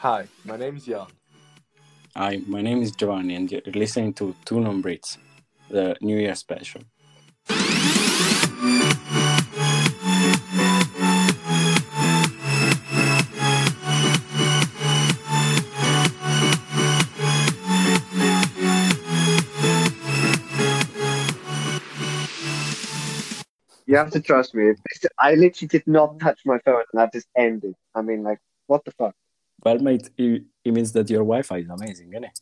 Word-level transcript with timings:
Hi, 0.00 0.28
my 0.46 0.56
name 0.56 0.78
is 0.78 0.86
Jan. 0.86 1.08
Hi, 2.16 2.40
my 2.46 2.62
name 2.62 2.80
is 2.80 2.90
Giovanni, 2.92 3.34
and 3.34 3.52
you're 3.52 3.60
listening 3.74 4.14
to 4.14 4.34
Two 4.46 4.58
Non 4.58 4.82
Brits, 4.82 5.18
the 5.68 5.94
New 6.00 6.16
Year 6.16 6.34
special. 6.34 6.80
You 23.84 23.96
have 23.96 24.10
to 24.12 24.20
trust 24.22 24.54
me. 24.54 24.72
I 25.18 25.34
literally 25.34 25.68
did 25.68 25.86
not 25.86 26.18
touch 26.20 26.40
my 26.46 26.58
phone 26.60 26.84
and 26.90 26.98
that 27.02 27.12
just 27.12 27.28
ended. 27.36 27.74
I 27.94 28.00
mean, 28.00 28.22
like, 28.22 28.38
what 28.66 28.82
the 28.86 28.92
fuck? 28.92 29.14
Well, 29.62 29.78
mate, 29.78 30.10
it, 30.16 30.44
it 30.64 30.72
means 30.72 30.92
that 30.92 31.10
your 31.10 31.20
Wi 31.20 31.42
Fi 31.42 31.58
is 31.58 31.68
amazing, 31.68 32.10
isn't 32.12 32.24
it? 32.24 32.40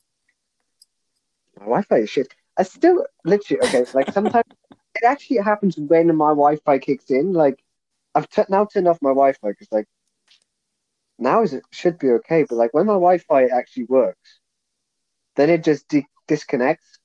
My 1.59 1.65
Wi-Fi 1.65 1.97
is 1.97 2.11
shit. 2.11 2.35
I 2.57 2.63
still 2.63 3.05
literally 3.25 3.63
okay. 3.67 3.85
Like 3.93 4.13
sometimes 4.13 4.45
it 4.95 5.05
actually 5.05 5.39
happens 5.39 5.77
when 5.77 6.07
my 6.17 6.31
Wi-Fi 6.31 6.79
kicks 6.79 7.11
in. 7.11 7.33
Like 7.33 7.63
I've 8.15 8.29
t- 8.29 8.43
now 8.49 8.65
turned 8.65 8.89
off 8.89 9.03
my 9.03 9.11
Wi-Fi 9.11 9.49
because 9.49 9.71
like 9.73 9.87
now 11.19 11.43
is 11.43 11.53
it 11.53 11.65
should 11.71 11.99
be 11.99 12.11
okay. 12.11 12.45
But 12.49 12.57
like 12.57 12.75
when 12.75 12.87
my 12.87 12.95
Wi-Fi 12.95 13.47
actually 13.47 13.85
works, 13.85 14.41
then 15.37 15.51
it 15.51 15.65
just 15.65 15.89
de- 15.89 16.07
disconnects 16.27 16.99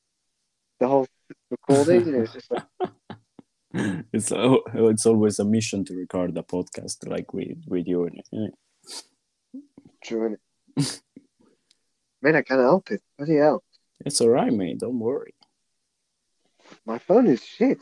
the 0.80 0.88
whole 0.88 1.08
recording, 1.50 2.02
and 2.02 2.16
it's 2.16 2.34
just 2.34 2.52
like 2.52 2.64
it's 4.14 4.32
oh, 4.32 4.62
oh, 4.76 4.88
it's 4.88 5.06
always 5.06 5.40
a 5.40 5.46
mission 5.46 5.84
to 5.86 5.96
record 5.96 6.38
a 6.38 6.44
podcast 6.44 7.08
like 7.10 7.34
with 7.34 7.58
with 7.68 7.88
you. 7.88 8.10
innit? 8.34 8.52
Doing 10.08 10.38
it. 10.78 11.02
Man, 12.22 12.36
I 12.36 12.42
can't 12.42 12.62
help 12.62 12.92
it. 12.92 13.02
Bloody 13.18 13.36
hell, 13.38 13.64
It's 14.06 14.22
all 14.22 14.30
right, 14.30 14.52
mate. 14.54 14.80
Don't 14.80 15.00
worry. 15.00 15.34
my 16.86 16.98
phone 17.00 17.28
is 17.28 17.44
shit. 17.44 17.80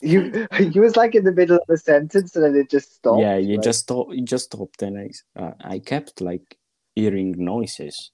You 0.00 0.46
you 0.72 0.80
was 0.80 0.96
like 0.96 1.14
in 1.14 1.24
the 1.24 1.32
middle 1.32 1.56
of 1.56 1.68
a 1.68 1.76
sentence 1.76 2.34
and 2.34 2.44
then 2.44 2.54
it 2.56 2.70
just 2.70 2.94
stopped. 2.94 3.20
yeah, 3.20 3.36
you 3.36 3.56
like- 3.56 3.64
just 3.64 3.80
stopped. 3.80 4.14
You 4.14 4.24
just 4.24 4.46
stopped, 4.46 4.82
and 4.82 4.98
I 4.98 5.40
uh, 5.40 5.52
I 5.60 5.78
kept 5.78 6.20
like 6.20 6.56
hearing 6.94 7.34
noises, 7.36 8.10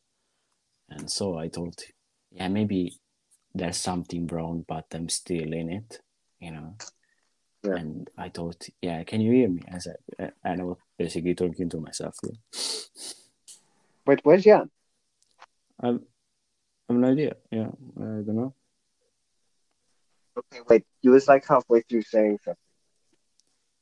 and 0.90 1.10
so 1.10 1.38
I 1.38 1.48
thought, 1.48 1.80
yeah, 2.32 2.48
maybe 2.48 2.98
there's 3.54 3.76
something 3.78 4.26
wrong, 4.26 4.64
but 4.66 4.86
I'm 4.92 5.08
still 5.08 5.52
in 5.52 5.70
it, 5.70 6.00
you 6.40 6.50
know. 6.52 6.76
Yeah. 7.66 7.76
And 7.76 8.08
I 8.16 8.28
thought, 8.28 8.68
yeah, 8.80 9.02
can 9.04 9.20
you 9.20 9.32
hear 9.32 9.48
me? 9.48 9.62
I 9.72 9.78
said, 9.78 9.96
uh, 10.18 10.28
and 10.44 10.60
I 10.60 10.64
was 10.64 10.78
basically 10.98 11.34
talking 11.34 11.68
to 11.70 11.80
myself. 11.80 12.16
Yeah. 12.22 12.36
Wait, 14.06 14.20
where's 14.22 14.44
Jan? 14.44 14.70
I 15.82 15.86
have 15.88 16.00
no 16.90 17.08
idea. 17.08 17.36
Yeah, 17.50 17.68
I 17.98 18.22
don't 18.24 18.36
know. 18.36 18.54
Okay, 20.38 20.60
wait. 20.68 20.84
You 21.02 21.10
was 21.12 21.26
like 21.28 21.46
halfway 21.46 21.80
through 21.82 22.02
saying 22.02 22.38
something. 22.44 22.62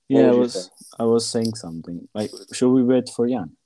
What 0.08 0.20
Yeah, 0.20 0.30
I 0.30 0.34
was 0.34 0.52
say? 0.54 0.70
I 0.98 1.04
was 1.04 1.28
saying 1.28 1.54
something. 1.54 2.08
Like, 2.14 2.30
should 2.52 2.72
we 2.72 2.82
wait 2.82 3.08
for 3.14 3.28
Jan? 3.28 3.56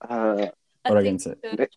Uh, 0.00 0.48
Or 0.88 0.98
I 0.98 1.02
think 1.02 1.04
can 1.04 1.18
say- 1.18 1.34
we 1.42 1.50
should. 1.50 1.68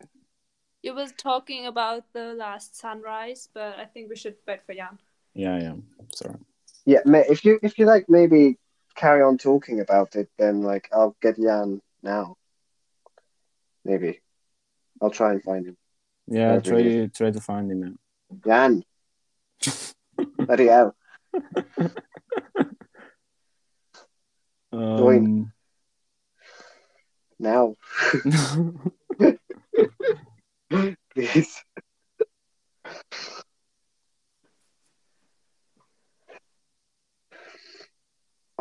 You 0.81 0.93
was 0.93 1.13
talking 1.13 1.65
about 1.67 2.03
the 2.11 2.33
last 2.33 2.75
sunrise, 2.75 3.47
but 3.53 3.79
I 3.79 3.85
think 3.85 4.09
we 4.09 4.17
should 4.17 4.35
wait 4.45 4.65
for 4.65 4.73
Jan. 4.73 4.99
Yeah, 5.33 5.57
yeah. 5.59 5.75
Sorry. 6.13 6.35
Yeah, 6.85 6.99
if 7.05 7.45
you 7.45 7.59
if 7.61 7.77
you 7.79 7.85
like 7.85 8.05
maybe 8.09 8.57
carry 8.95 9.21
on 9.21 9.37
talking 9.37 9.79
about 9.79 10.15
it, 10.15 10.29
then 10.37 10.61
like 10.61 10.89
I'll 10.91 11.15
get 11.21 11.37
Jan 11.37 11.81
now. 12.01 12.35
Maybe 13.85 14.21
I'll 15.01 15.09
try 15.09 15.31
and 15.31 15.43
find 15.43 15.65
him. 15.65 15.77
Yeah, 16.27 16.59
try 16.59 17.07
try 17.07 17.31
to 17.31 17.41
find 17.41 17.71
him. 17.71 17.79
Man. 17.79 17.97
Jan, 18.45 18.83
bloody 20.37 20.67
hell! 20.67 20.95
Um, 24.71 25.53
Now, 27.39 27.75
please. 31.13 31.63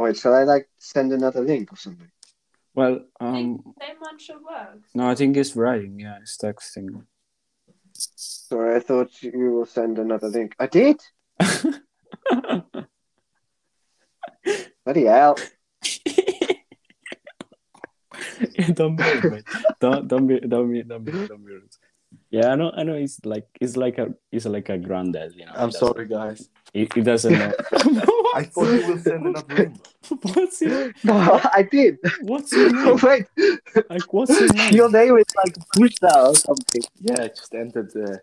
Oh, 0.02 0.06
wait, 0.06 0.16
shall 0.16 0.34
I 0.34 0.42
like 0.42 0.68
send 0.78 1.12
another 1.12 1.42
link 1.42 1.72
or 1.72 1.76
something? 1.76 2.10
well, 2.74 3.02
I 3.20 3.32
think 3.34 3.64
um, 3.64 3.74
same 3.80 3.96
one 4.00 4.18
should 4.18 4.42
work. 4.42 4.80
no, 4.96 5.08
I 5.08 5.14
think 5.14 5.36
it's 5.36 5.54
writing. 5.54 6.00
Yeah, 6.00 6.18
it's 6.20 6.36
texting. 6.36 7.04
Sorry, 7.94 8.74
I 8.74 8.80
thought 8.80 9.22
you 9.22 9.52
will 9.52 9.64
send 9.64 10.00
another 10.00 10.26
link. 10.26 10.56
I 10.58 10.66
did. 10.66 11.00
Bloody 14.84 15.04
hell! 15.04 15.36
don't 18.74 18.96
be, 18.96 19.04
rude, 19.04 19.30
mate. 19.30 19.44
don't 19.78 20.08
don't 20.08 20.26
be 20.26 20.40
don't 20.40 20.72
be 20.72 20.82
don't 20.82 21.04
be 21.04 21.12
don't 21.12 21.46
be 21.46 21.52
rude. 21.52 21.76
Yeah, 22.32 22.48
I 22.53 22.54
know 22.56 22.72
I 22.75 22.82
know. 22.82 22.94
It's 22.94 23.22
like 23.26 23.47
it's 23.60 23.76
like 23.76 23.98
a 23.98 24.15
it's 24.32 24.47
like 24.47 24.70
a 24.70 24.78
granddad. 24.78 25.34
You 25.37 25.44
know. 25.44 25.53
I'm 25.54 25.70
sorry, 25.70 26.06
guys. 26.09 26.38
doesn't- 26.38 26.50
He, 26.72 26.88
he 26.94 27.00
doesn't 27.03 27.32
know. 27.38 27.53
I 28.34 28.44
thought 28.44 28.72
you 28.72 28.87
will 28.88 28.98
send 28.98 29.26
another 29.26 29.54
link. 29.54 29.76
what's 30.34 30.62
your 30.62 30.93
No, 31.04 31.38
I 31.59 31.69
did. 31.70 31.98
what's 32.22 32.50
your 32.53 32.72
name? 32.72 32.98
Wait, 33.03 33.26
Like 33.91 34.10
what's 34.15 34.32
your 34.41 34.50
name? 34.54 34.72
your 34.75 34.91
name 34.91 35.15
is 35.19 35.26
like 35.44 35.54
Pushta 35.76 36.10
or 36.31 36.34
something. 36.34 36.82
Yeah, 37.00 37.22
I 37.25 37.28
just 37.28 37.54
entered 37.54 37.93
uh, 37.94 38.16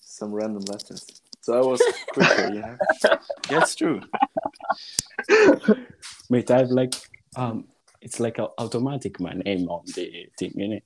some 0.00 0.32
random 0.34 0.64
letters. 0.64 1.06
So 1.40 1.54
I 1.56 1.64
was 1.64 1.80
quicker. 2.12 2.50
Yeah, 2.58 2.76
that's 3.48 3.76
true. 3.76 4.00
Wait, 6.28 6.50
I 6.50 6.58
have 6.58 6.70
like 6.70 6.94
um, 7.36 7.68
it's 8.00 8.18
like 8.18 8.38
a 8.38 8.48
automatic 8.58 9.20
my 9.20 9.32
name 9.44 9.68
on 9.68 9.84
the 9.94 10.26
thing, 10.38 10.52
innit? 10.58 10.82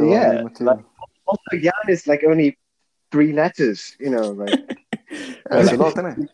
Yeah, 0.00 0.42
Giovanni 0.42 0.44
Matteo. 0.44 0.84
Like- 1.32 1.38
Also, 1.52 1.62
Jan 1.62 1.88
is 1.88 2.06
like 2.06 2.24
only 2.24 2.58
three 3.10 3.32
letters. 3.32 3.96
You 4.00 4.10
know, 4.10 4.30
like 4.32 4.78
That's 5.50 5.70
a 5.70 5.74
um, 5.74 5.78
lot, 5.78 5.92
isn't 5.98 6.22
it? 6.22 6.30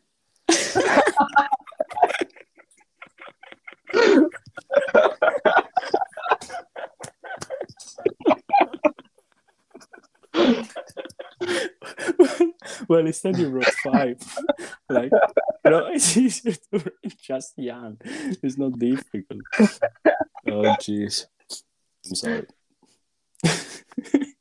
well, 12.88 13.06
instead 13.06 13.38
you 13.38 13.48
wrote 13.48 13.64
five. 13.84 14.18
like, 14.88 15.10
you 15.64 15.70
know, 15.70 15.86
it's 15.92 16.16
easier 16.16 16.52
to 16.52 16.78
write 16.78 17.18
just 17.20 17.56
Jan. 17.56 17.98
It's 18.42 18.58
not 18.58 18.78
difficult. 18.78 19.40
Oh, 20.46 20.62
jeez. 20.80 21.26
I'm 22.06 22.14
sorry. 22.14 22.46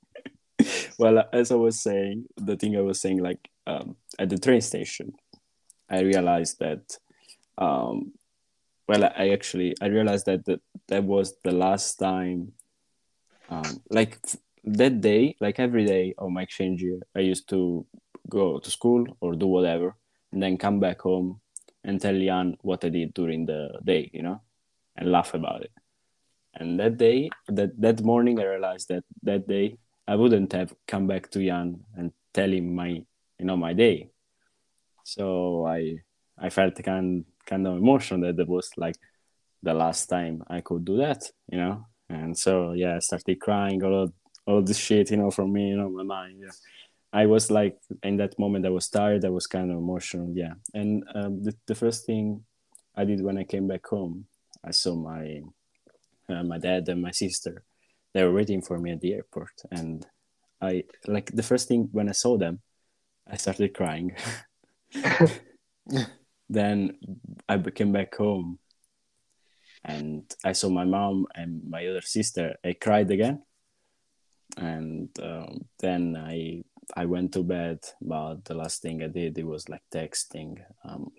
well, 0.98 1.24
as 1.34 1.52
I 1.52 1.56
was 1.56 1.80
saying, 1.80 2.26
the 2.36 2.56
thing 2.56 2.76
I 2.78 2.82
was 2.82 3.00
saying, 3.00 3.20
like, 3.20 3.50
um, 3.66 3.96
at 4.20 4.30
the 4.30 4.38
train 4.38 4.62
station, 4.62 5.14
I 5.90 6.02
realized 6.02 6.60
that, 6.60 6.98
um, 7.58 8.14
well, 8.88 9.04
I 9.04 9.30
actually, 9.30 9.76
I 9.82 9.88
realized 9.88 10.26
that 10.28 10.46
that, 10.46 10.62
that 10.88 11.04
was 11.04 11.36
the 11.44 11.52
last 11.52 11.96
time, 11.96 12.54
um, 13.50 13.82
like, 13.90 14.20
that 14.64 15.02
day, 15.02 15.36
like 15.40 15.60
every 15.60 15.86
day 15.86 16.14
of 16.18 16.30
my 16.32 16.42
exchange 16.42 16.82
year, 16.82 17.00
I 17.16 17.20
used 17.20 17.48
to 17.50 17.86
go 18.30 18.60
to 18.60 18.70
school 18.70 19.06
or 19.22 19.34
do 19.34 19.48
whatever, 19.48 19.96
and 20.32 20.44
then 20.44 20.58
come 20.58 20.80
back 20.80 21.02
home 21.02 21.40
and 21.84 22.02
tell 22.02 22.18
Jan 22.20 22.58
what 22.62 22.84
I 22.84 22.90
did 22.90 23.14
during 23.14 23.46
the 23.46 23.80
day, 23.84 24.10
you 24.14 24.22
know, 24.22 24.42
and 24.98 25.12
laugh 25.12 25.34
about 25.34 25.64
it. 25.64 25.72
And 26.54 26.80
that 26.80 26.98
day, 26.98 27.30
that 27.48 27.80
that 27.80 28.04
morning, 28.04 28.40
I 28.40 28.46
realized 28.46 28.90
that 28.90 29.04
that 29.24 29.48
day 29.48 29.78
I 30.08 30.16
wouldn't 30.16 30.54
have 30.54 30.74
come 30.88 31.08
back 31.08 31.30
to 31.32 31.44
Jan 31.44 31.84
and 31.96 32.12
tell 32.34 32.52
him 32.52 32.76
my, 32.76 32.90
you 32.90 33.46
know, 33.46 33.58
my 33.58 33.74
day. 33.74 34.10
So 35.04 35.66
I 35.66 35.98
I 36.38 36.50
felt 36.50 36.82
kind 36.84 37.26
kind 37.46 37.68
of 37.68 37.78
emotion 37.78 38.22
that 38.22 38.40
it 38.40 38.48
was 38.48 38.70
like 38.78 38.96
the 39.64 39.74
last 39.74 40.08
time 40.08 40.44
I 40.48 40.62
could 40.62 40.86
do 40.86 40.98
that, 40.98 41.24
you 41.52 41.58
know. 41.58 41.86
And 42.10 42.38
so 42.38 42.74
yeah, 42.74 42.96
I 42.96 43.00
started 43.00 43.40
crying 43.40 43.84
all 43.84 44.04
of 44.04 44.14
all 44.46 44.60
of 44.60 44.66
this 44.66 44.78
shit, 44.78 45.12
you 45.12 45.18
know, 45.18 45.32
from 45.32 45.52
me, 45.52 45.70
you 45.70 45.78
know, 45.78 45.90
my 45.90 46.04
mind. 46.04 46.40
Yeah. 46.42 46.52
I 47.12 47.26
was 47.26 47.50
like 47.50 47.78
in 48.04 48.18
that 48.18 48.38
moment 48.38 48.66
I 48.66 48.70
was 48.70 48.90
tired, 48.90 49.26
I 49.26 49.30
was 49.30 49.48
kind 49.48 49.72
of 49.72 49.78
emotional, 49.78 50.32
yeah. 50.34 50.54
And 50.74 51.04
um, 51.16 51.44
the, 51.44 51.56
the 51.66 51.76
first 51.76 52.06
thing 52.06 52.44
I 52.96 53.06
did 53.06 53.22
when 53.22 53.38
I 53.38 53.44
came 53.44 53.68
back 53.68 53.86
home, 53.88 54.26
I 54.64 54.72
saw 54.72 54.96
my 54.96 55.42
uh, 56.30 56.44
my 56.44 56.58
dad 56.58 56.88
and 56.90 57.02
my 57.02 57.12
sister. 57.12 57.64
They 58.14 58.24
were 58.24 58.34
waiting 58.34 58.62
for 58.62 58.80
me 58.80 58.92
at 58.92 59.02
the 59.02 59.14
airport, 59.14 59.62
and 59.72 60.06
I 60.62 60.84
like 61.06 61.32
the 61.32 61.44
first 61.44 61.68
thing 61.68 61.90
when 61.92 62.10
I 62.10 62.14
saw 62.14 62.38
them, 62.38 62.62
I 63.30 63.38
started 63.38 63.74
crying. 63.74 64.16
then 66.50 66.98
I 67.48 67.58
came 67.58 67.92
back 67.92 68.16
home, 68.16 68.60
and 69.84 70.24
I 70.44 70.54
saw 70.54 70.70
my 70.70 70.86
mom 70.86 71.28
and 71.36 71.62
my 71.70 71.86
other 71.88 72.02
sister. 72.02 72.56
I 72.64 72.74
cried 72.74 73.12
again, 73.12 73.44
and 74.58 75.10
um, 75.22 75.66
then 75.80 76.16
I 76.18 76.64
I 76.96 77.06
went 77.06 77.34
to 77.34 77.44
bed. 77.44 77.80
But 78.02 78.46
the 78.46 78.56
last 78.56 78.82
thing 78.82 79.04
I 79.04 79.08
did 79.08 79.38
it 79.38 79.46
was 79.46 79.70
like 79.70 79.84
texting, 79.92 80.58
um, 80.84 81.12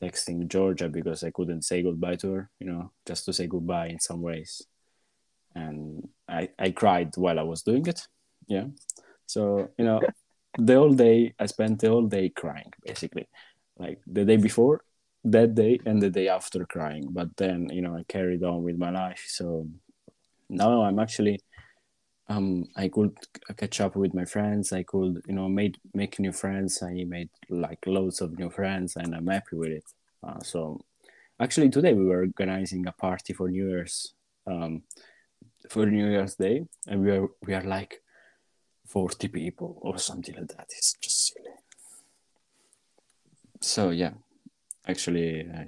texting 0.00 0.48
Georgia 0.48 0.88
because 0.88 1.24
I 1.24 1.30
couldn't 1.30 1.62
say 1.62 1.82
goodbye 1.82 2.16
to 2.16 2.32
her. 2.32 2.50
You 2.58 2.66
know, 2.66 2.92
just 3.06 3.24
to 3.26 3.32
say 3.32 3.46
goodbye 3.46 3.88
in 3.88 4.00
some 4.00 4.22
ways, 4.22 4.62
and 5.54 6.08
I 6.28 6.50
I 6.58 6.70
cried 6.70 7.10
while 7.16 7.38
I 7.38 7.42
was 7.42 7.62
doing 7.62 7.86
it. 7.86 8.06
Yeah, 8.46 8.66
so 9.26 9.70
you 9.78 9.84
know, 9.84 10.00
the 10.58 10.74
whole 10.74 10.94
day 10.94 11.34
I 11.38 11.46
spent 11.46 11.80
the 11.80 11.88
whole 11.88 12.06
day 12.06 12.30
crying 12.30 12.72
basically, 12.84 13.28
like 13.78 14.00
the 14.06 14.24
day 14.24 14.36
before 14.36 14.82
that 15.24 15.54
day 15.54 15.78
and 15.84 16.00
the 16.00 16.10
day 16.10 16.28
after 16.28 16.64
crying. 16.64 17.08
But 17.10 17.36
then 17.36 17.68
you 17.70 17.82
know 17.82 17.96
i 17.96 18.04
carried 18.08 18.42
on 18.42 18.62
with 18.62 18.78
my 18.78 18.90
life. 18.90 19.24
So 19.28 19.68
now 20.48 20.82
i'm 20.82 20.98
actually 20.98 21.38
um 22.28 22.64
i 22.76 22.88
could 22.88 23.16
catch 23.56 23.80
up 23.80 23.96
with 23.96 24.14
my 24.14 24.24
friends. 24.24 24.72
I 24.72 24.82
could 24.82 25.22
you 25.26 25.34
know 25.34 25.48
made 25.48 25.78
make 25.94 26.18
new 26.18 26.32
friends. 26.32 26.82
I 26.82 27.04
made 27.04 27.30
like 27.48 27.86
loads 27.86 28.20
of 28.20 28.38
new 28.38 28.50
friends 28.50 28.96
and 28.96 29.14
i'm 29.14 29.26
happy 29.26 29.56
with 29.56 29.70
it. 29.70 29.84
Uh, 30.26 30.40
so 30.40 30.80
actually 31.40 31.70
today 31.70 31.94
we 31.94 32.04
were 32.04 32.20
organizing 32.20 32.86
a 32.86 32.92
party 32.92 33.32
for 33.32 33.48
new 33.48 33.68
year's. 33.68 34.14
Um 34.46 34.82
for 35.68 35.86
new 35.86 36.08
year's 36.10 36.36
day 36.36 36.64
and 36.86 37.02
we 37.02 37.10
are 37.10 37.28
we 37.46 37.54
are 37.54 37.62
like 37.64 38.02
40 38.86 39.28
people 39.28 39.78
or 39.82 39.98
something 39.98 40.34
like 40.34 40.48
that. 40.48 40.66
It's 40.70 40.94
just 41.00 41.26
silly. 41.28 41.50
So 43.60 43.90
yeah. 43.90 44.12
Actually 44.88 45.48
uh, 45.48 45.64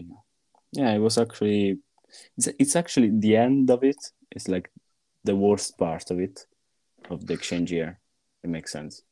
yeah 0.73 0.93
it 0.93 0.99
was 0.99 1.19
actually 1.19 1.79
it's, 2.37 2.49
it's 2.59 2.77
actually 2.77 3.11
the 3.11 3.37
end 3.37 3.71
of 3.71 3.85
it. 3.85 3.97
It's 4.31 4.49
like 4.49 4.71
the 5.25 5.37
worst 5.37 5.79
part 5.79 6.11
of 6.11 6.19
it 6.19 6.47
of 7.11 7.27
the 7.27 7.35
exchange 7.35 7.71
year. 7.71 8.01
It 8.43 8.51
makes 8.51 8.73
sense. 8.73 9.03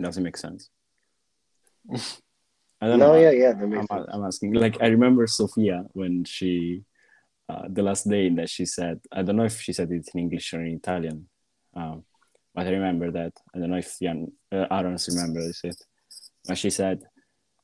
Doesn't 0.00 0.22
make 0.22 0.36
sense. 0.36 0.70
I 2.80 2.86
don't 2.88 2.98
No, 2.98 3.12
know. 3.12 3.20
yeah, 3.20 3.30
yeah, 3.30 3.50
I'm. 3.50 3.86
I'm 3.90 4.24
asking. 4.24 4.54
Like 4.54 4.80
i 4.80 4.86
remember 4.86 5.26
sophia 5.26 5.84
when 5.92 6.24
she 6.24 6.82
uh, 7.50 7.64
the 7.76 7.82
last 7.82 8.04
day 8.08 8.24
that 8.38 8.48
she 8.56 8.64
said 8.76 8.96
i 9.12 9.20
don't 9.22 9.36
know 9.36 9.44
if 9.52 9.60
she 9.60 9.72
said 9.72 9.90
it 9.90 10.08
in 10.12 10.20
english 10.24 10.52
or 10.54 10.60
in 10.62 10.76
italian 10.76 11.18
um, 11.74 11.96
but 12.54 12.66
i 12.66 12.70
remember 12.70 13.08
that 13.10 13.32
i 13.54 13.58
don't 13.58 13.70
know 13.70 13.76
if 13.86 13.90
Jan, 14.02 14.18
uh, 14.52 14.66
aaron's 14.70 15.08
remembers 15.08 15.60
it 15.64 15.78
but 16.46 16.58
she 16.62 16.70
said 16.70 16.98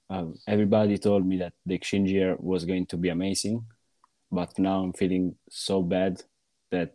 um, 0.08 0.34
everybody 0.46 0.98
told 0.98 1.26
me 1.26 1.38
that 1.38 1.52
the 1.64 1.74
exchange 1.74 2.10
year 2.10 2.36
was 2.38 2.64
going 2.64 2.86
to 2.86 2.96
be 2.96 3.08
amazing, 3.08 3.64
but 4.30 4.56
now 4.58 4.82
I'm 4.82 4.92
feeling 4.92 5.34
so 5.50 5.82
bad 5.82 6.22
that 6.70 6.94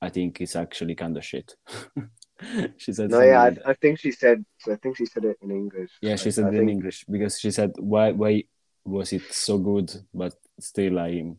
I 0.00 0.08
think 0.10 0.40
it's 0.40 0.54
actually 0.54 0.94
kind 0.94 1.16
of 1.16 1.24
shit. 1.24 1.56
she 2.76 2.92
said, 2.92 3.10
No, 3.10 3.20
yeah. 3.20 3.42
I, 3.42 3.70
I 3.70 3.74
think 3.74 3.98
she 3.98 4.12
said. 4.12 4.44
I 4.70 4.76
think 4.76 4.96
she 4.96 5.06
said 5.06 5.24
it 5.24 5.38
in 5.42 5.50
English. 5.50 5.90
yeah, 6.00 6.16
she 6.16 6.26
Like, 6.26 6.34
said 6.34 6.44
I 6.46 6.48
it 6.50 6.62
in 6.62 6.68
English 6.68 7.04
because 7.10 7.40
she 7.40 7.50
said, 7.50 7.72
why, 7.78 8.12
why 8.12 8.44
was 8.84 9.12
it 9.12 9.32
so 9.32 9.58
good, 9.58 9.92
but 10.14 10.34
still 10.60 10.98
I'm 10.98 11.38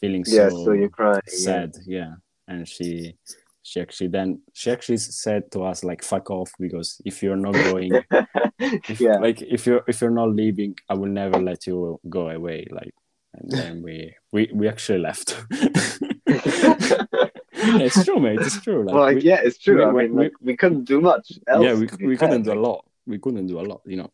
feeling 0.00 0.24
Yeah, 0.26 0.48
so, 0.48 0.64
so 0.64 0.72
you're 0.72 0.88
crying. 0.88 1.20
yeah. 1.32 1.38
sad. 1.38 1.74
Yeah. 1.86 2.14
And 2.48 2.66
she, 2.68 3.16
she 3.62 3.80
actually 3.80 4.08
then, 4.08 4.40
she 4.52 4.70
actually 4.70 4.96
said 4.98 5.50
to 5.52 5.62
us 5.64 5.84
like, 5.84 6.02
fuck 6.02 6.30
off, 6.30 6.50
because 6.58 7.00
if 7.04 7.22
you're 7.22 7.36
not 7.36 7.54
going, 7.54 7.92
if, 8.58 9.00
yeah, 9.00 9.16
like 9.18 9.40
if 9.42 9.66
you're 9.66 9.82
if 9.88 10.00
you're 10.00 10.10
not 10.10 10.30
leaving 10.34 10.74
i 10.90 10.94
will 10.94 11.08
never 11.08 11.38
let 11.40 11.66
you 11.66 11.98
go 12.10 12.28
away 12.28 12.66
like 12.70 12.92
and 13.32 13.50
then 13.50 13.82
we 13.82 14.14
we, 14.32 14.50
we 14.52 14.68
actually 14.68 14.98
left 14.98 15.28
Yeah, 16.26 16.40
it's 17.86 18.04
true 18.04 18.20
mate 18.20 18.40
it's 18.40 18.60
true 18.60 18.84
like, 18.84 18.94
well, 18.94 19.04
like, 19.04 19.16
we, 19.16 19.22
yeah, 19.22 19.40
it's 19.42 19.58
true. 19.58 19.76
we- 19.76 19.84
I 19.84 20.06
we- 20.08 20.22
like, 20.24 20.32
we 20.42 20.56
couldn't 20.56 20.84
do 20.84 21.00
much 21.00 21.32
else. 21.48 21.64
yeah 21.64 21.74
we, 21.74 21.88
we 22.06 22.16
couldn't 22.16 22.42
do 22.42 22.52
a 22.52 22.60
lot 22.68 22.84
we 23.06 23.18
couldn't 23.18 23.46
do 23.46 23.58
a 23.60 23.66
lot 23.70 23.80
you 23.86 23.96
know 23.96 24.10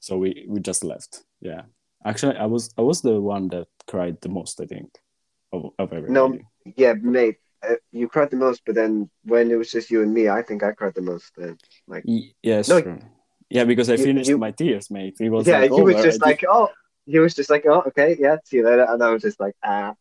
so 0.00 0.16
we 0.16 0.46
we 0.48 0.60
just 0.60 0.82
left 0.84 1.22
yeah 1.40 1.62
actually 2.04 2.36
i 2.36 2.46
was 2.46 2.70
i 2.78 2.82
was 2.82 3.02
the 3.02 3.20
one 3.20 3.48
that 3.48 3.66
cried 3.86 4.16
the 4.22 4.28
most 4.28 4.60
i 4.60 4.66
think 4.66 4.88
of, 5.54 5.60
of 5.78 5.92
everybody 5.92 6.44
Yeah, 6.76 6.94
mate, 6.94 7.38
uh, 7.68 7.76
you 7.92 8.08
cried 8.08 8.30
the 8.30 8.36
most, 8.46 8.60
but 8.66 8.74
then 8.74 8.92
when 9.24 9.50
it 9.50 9.56
was 9.56 9.70
just 9.70 9.90
you 9.90 10.02
and 10.02 10.12
me, 10.12 10.28
I 10.28 10.42
think 10.42 10.62
I 10.62 10.72
cried 10.72 10.94
the 10.94 11.02
most. 11.12 11.32
Then, 11.36 11.56
like, 11.92 12.04
Y- 12.06 12.32
yeah 12.42 12.62
No, 12.68 12.80
true 12.80 12.98
yeah 13.50 13.64
because 13.64 13.88
i 13.90 13.94
you- 13.94 14.04
finished 14.10 14.30
you- 14.30 14.38
my 14.38 14.50
tears 14.60 14.90
mate 14.90 15.16
it 15.20 15.28
was 15.30 15.46
yeah, 15.46 15.60
like, 15.60 15.70
you 15.70 15.84
was 15.84 16.02
just 16.08 16.22
I 16.22 16.26
like, 16.30 16.44
oh, 16.48 16.68
he 17.06 17.18
was 17.18 17.34
just 17.34 17.50
like, 17.50 17.64
oh, 17.66 17.82
okay, 17.88 18.16
yeah, 18.18 18.36
see 18.44 18.56
you 18.58 18.64
later, 18.68 18.86
and 18.88 19.02
I 19.02 19.10
was 19.14 19.22
just 19.22 19.38
like, 19.44 19.56
ah, 19.62 19.92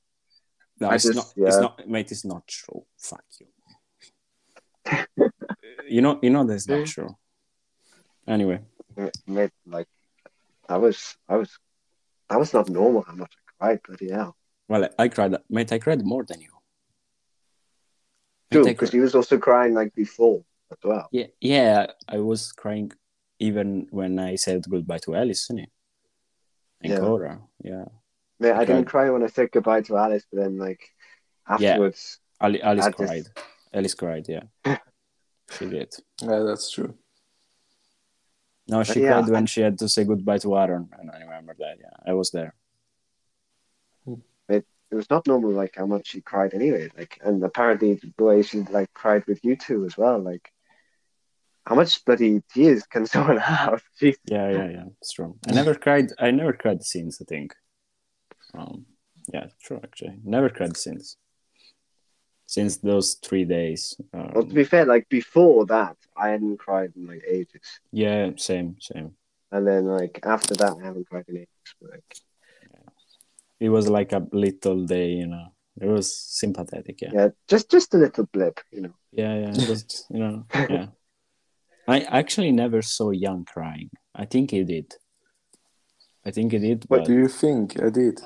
No, 0.80 0.88
I 0.90 0.96
it's 0.96 1.04
just- 1.06 1.16
not. 1.38 1.48
It's 1.48 1.60
not, 1.66 1.74
mate. 1.94 2.12
It's 2.14 2.26
not 2.34 2.44
true. 2.48 2.82
Fuck 2.98 3.24
you. 3.40 3.48
you 5.96 6.02
know. 6.02 6.20
You 6.24 6.30
know 6.30 6.44
that's 6.46 6.68
not 6.68 6.88
true. 6.96 7.16
Anyway, 8.28 8.60
mate, 9.28 9.52
like, 9.68 9.88
I 10.70 10.78
was, 10.78 10.98
I 11.28 11.36
was, 11.42 11.50
I 12.30 12.38
was 12.38 12.54
not 12.54 12.70
normal 12.70 13.04
how 13.08 13.16
much 13.16 13.34
I 13.36 13.42
cried, 13.66 13.80
bloody 13.86 14.10
hell. 14.12 14.36
Well, 14.74 14.90
I 14.98 15.08
cried. 15.08 15.36
Mate, 15.50 15.72
I 15.72 15.78
cried 15.80 16.04
more 16.04 16.24
than 16.24 16.42
you. 16.42 16.50
True, 18.52 18.64
Mate, 18.64 18.72
because 18.72 18.92
he 18.92 19.00
was 19.00 19.14
also 19.16 19.38
crying 19.38 19.74
like 19.74 19.94
before 19.94 20.44
as 20.72 20.78
well. 20.84 21.08
yeah, 21.12 21.28
yeah. 21.40 21.88
I 22.08 22.18
was 22.20 22.52
crying 22.52 22.92
even 23.40 23.88
when 23.92 24.18
I 24.20 24.36
said 24.36 24.64
goodbye 24.70 25.00
to 25.06 25.16
Alice, 25.16 25.48
didn't 25.48 25.70
And 26.82 26.92
Yeah. 26.92 27.00
Cora. 27.00 27.40
Yeah. 27.64 27.86
Mate, 28.40 28.52
I 28.52 28.62
I 28.62 28.66
didn't 28.66 28.86
cry 28.86 29.10
when 29.12 29.24
I 29.24 29.28
said 29.28 29.52
goodbye 29.52 29.82
to 29.88 29.98
Alice, 29.98 30.26
but 30.32 30.38
then 30.42 30.58
like 30.58 30.82
afterwards, 31.48 32.20
Ali, 32.42 32.62
Alice 32.62 32.86
I 32.86 32.90
just- 32.90 32.98
cried. 32.98 33.26
Alice 33.74 33.94
cried. 33.96 34.26
Yeah. 34.36 34.46
she 35.56 35.66
did. 35.70 35.94
Yeah, 36.22 36.40
that's 36.50 36.72
true. 36.72 36.94
No, 38.68 38.82
she 38.84 39.02
Yeah, 39.02 39.12
cried 39.22 39.30
when 39.30 39.46
she 39.46 39.62
had 39.62 39.78
to 39.80 39.88
say 39.90 40.04
goodbye 40.06 40.40
to 40.40 40.58
Aaron, 40.58 40.90
and 40.98 41.12
I 41.12 41.20
remember 41.20 41.54
that. 41.60 41.76
Yeah, 41.84 41.96
I 42.12 42.14
was 42.14 42.32
there. 42.32 42.54
It 44.94 44.98
was 44.98 45.10
not 45.10 45.26
normal 45.26 45.52
like 45.52 45.76
how 45.76 45.88
much 45.88 46.10
she 46.10 46.22
cried 46.22 46.54
anyway. 46.54 46.90
Like, 46.96 47.20
and 47.24 47.44
apparently 47.44 47.96
the 47.96 48.24
way 48.24 48.44
she 48.44 48.60
like 48.62 48.94
cried 48.94 49.26
with 49.26 49.44
you 49.44 49.56
two 49.56 49.86
as 49.86 49.98
well. 49.98 50.20
Like, 50.20 50.52
how 51.66 51.74
much 51.76 52.06
bloody 52.06 52.44
tears 52.54 52.84
can 52.84 53.06
someone 53.14 53.38
have? 53.38 53.82
Jeez. 54.00 54.18
Yeah, 54.26 54.52
yeah, 54.52 54.70
yeah. 54.70 54.84
It's 55.02 55.14
true. 55.14 55.36
I 55.48 55.54
never 55.54 55.74
cried. 55.74 56.12
I 56.20 56.30
never 56.30 56.54
cried 56.54 56.84
since. 56.84 57.20
I 57.22 57.26
think. 57.26 57.56
Um, 58.54 58.86
yeah, 59.34 59.48
true. 59.64 59.80
Actually, 59.84 60.20
never 60.24 60.50
cried 60.50 60.78
since. 60.78 61.18
Since 62.46 62.78
those 62.78 63.16
three 63.16 63.46
days. 63.46 63.96
Um, 64.14 64.32
Well, 64.36 64.46
to 64.46 64.54
be 64.54 64.64
fair, 64.64 64.86
like 64.86 65.10
before 65.10 65.66
that, 65.68 65.98
I 66.16 66.30
hadn't 66.30 66.58
cried 66.58 66.94
in 66.96 67.08
like 67.08 67.24
ages, 67.28 67.80
yeah, 67.92 68.30
same, 68.38 68.76
same. 68.80 69.16
and 69.52 69.66
then 69.66 69.86
like 69.86 70.20
after 70.24 70.54
that, 70.56 70.78
I 70.80 70.86
haven't 70.86 71.10
cried 71.10 71.26
in 71.30 71.38
ages. 71.38 71.76
But, 71.82 71.92
like, 71.92 72.18
It 73.64 73.70
was 73.70 73.88
like 73.88 74.12
a 74.12 74.28
little 74.32 74.86
day, 74.86 75.10
you 75.22 75.28
know. 75.28 75.48
It 75.80 75.88
was 75.88 76.08
sympathetic. 76.42 77.02
Yeah, 77.02 77.12
yeah, 77.14 77.30
just 77.48 77.72
just 77.72 77.94
a 77.94 77.98
little 77.98 78.26
blip, 78.34 78.60
you 78.72 78.82
know. 78.82 78.96
yeah, 79.12 79.36
yeah. 79.44 79.52
just 79.54 80.06
you 80.10 80.20
know, 80.20 80.46
yeah. 80.54 80.88
I 81.88 81.98
actually 82.20 82.52
never 82.52 82.82
saw 82.82 83.12
Jan 83.12 83.46
crying. 83.46 83.90
I 84.14 84.26
think 84.26 84.52
he 84.52 84.64
did. 84.64 84.94
I 86.26 86.32
think 86.32 86.52
he 86.52 86.60
did. 86.60 86.86
What 86.88 87.00
but 87.00 87.08
do 87.08 87.14
you 87.14 87.28
think 87.28 87.82
I 87.82 87.90
did? 87.90 88.20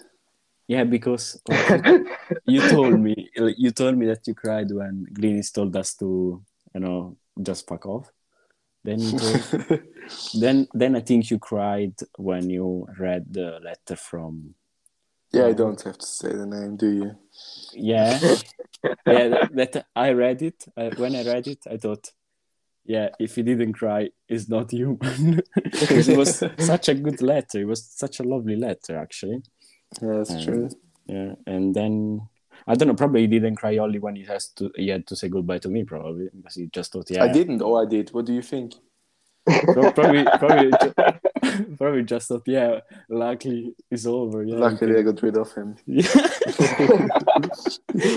yeah, 0.68 0.84
because 0.84 1.42
you 2.46 2.62
told 2.70 3.00
me 3.00 3.30
you 3.36 3.72
told 3.72 3.98
me 3.98 4.06
that 4.08 4.28
you 4.28 4.34
cried 4.34 4.70
when 4.72 5.06
Glynis 5.14 5.54
told 5.54 5.76
us 5.76 5.96
to 5.96 6.44
you 6.74 6.82
know 6.82 7.18
just 7.42 7.68
fuck 7.68 7.86
off 7.86 8.12
then 8.84 9.00
told, 9.00 9.82
then 10.42 10.68
then 10.74 10.96
i 10.96 11.00
think 11.00 11.30
you 11.30 11.40
cried 11.40 11.94
when 12.18 12.50
you 12.50 12.88
read 13.00 13.26
the 13.32 13.60
letter 13.64 13.96
from 13.96 14.54
yeah, 15.32 15.46
I 15.48 15.54
don't 15.54 15.82
have 15.84 15.98
to 15.98 16.06
say 16.06 16.32
the 16.34 16.46
name, 16.46 16.78
do 16.78 16.88
you? 16.90 17.16
yeah 17.74 18.20
yeah 19.06 19.28
that, 19.28 19.50
that 19.54 19.86
i 19.96 20.12
read 20.12 20.42
it 20.42 20.66
uh, 20.78 20.90
when 20.98 21.16
i 21.16 21.24
read 21.24 21.48
it 21.48 21.60
i 21.70 21.76
thought 21.78 22.12
yeah 22.86 23.10
if 23.20 23.36
he 23.36 23.44
didn't 23.44 23.74
cry 23.74 24.10
it's 24.30 24.48
not 24.48 24.72
human 24.72 25.42
because 25.72 26.08
it 26.14 26.18
was 26.18 26.42
such 26.58 26.88
a 26.90 26.96
good 26.96 27.22
letter 27.22 27.60
it 27.62 27.66
was 27.68 27.84
such 27.86 28.20
a 28.20 28.24
lovely 28.24 28.56
letter 28.56 28.98
actually 28.98 29.42
Yeah, 30.02 30.14
that's 30.18 30.34
Um, 30.36 30.44
true. 30.46 30.70
yeah 31.08 31.36
and 31.46 31.76
then 31.76 32.22
I 32.66 32.74
don't 32.76 32.88
know. 32.88 32.96
Probably 32.96 33.22
he 33.22 33.28
didn't 33.28 33.56
cry 33.56 33.78
only 33.78 34.00
when 34.00 34.16
he 34.16 34.26
has 34.26 34.50
to. 34.58 34.72
He 34.76 34.90
had 34.90 35.06
to 35.08 35.16
say 35.16 35.30
goodbye 35.30 35.60
to 35.60 35.70
me, 35.70 35.84
probably 35.86 36.28
because 36.36 36.56
he 36.56 36.68
just 36.74 36.92
thought, 36.92 37.10
yeah, 37.10 37.24
I 37.24 37.28
didn't. 37.32 37.62
Oh, 37.62 37.76
I 37.76 37.86
did. 37.86 38.10
What 38.14 38.26
do 38.26 38.34
you 38.34 38.42
think? 38.42 38.74
Pro- 39.46 39.92
probably 39.92 40.26
probably 40.26 40.72
probably 41.78 42.04
just 42.04 42.28
thought 42.28 42.44
yeah 42.46 42.80
luckily 43.10 43.74
it's 43.92 44.06
over 44.06 44.44
yeah 44.44 44.56
Luckily, 44.56 44.98
I 44.98 45.02
got 45.02 45.22
rid 45.22 45.38
of 45.38 45.52
him. 45.54 45.76
yeah 45.86 46.04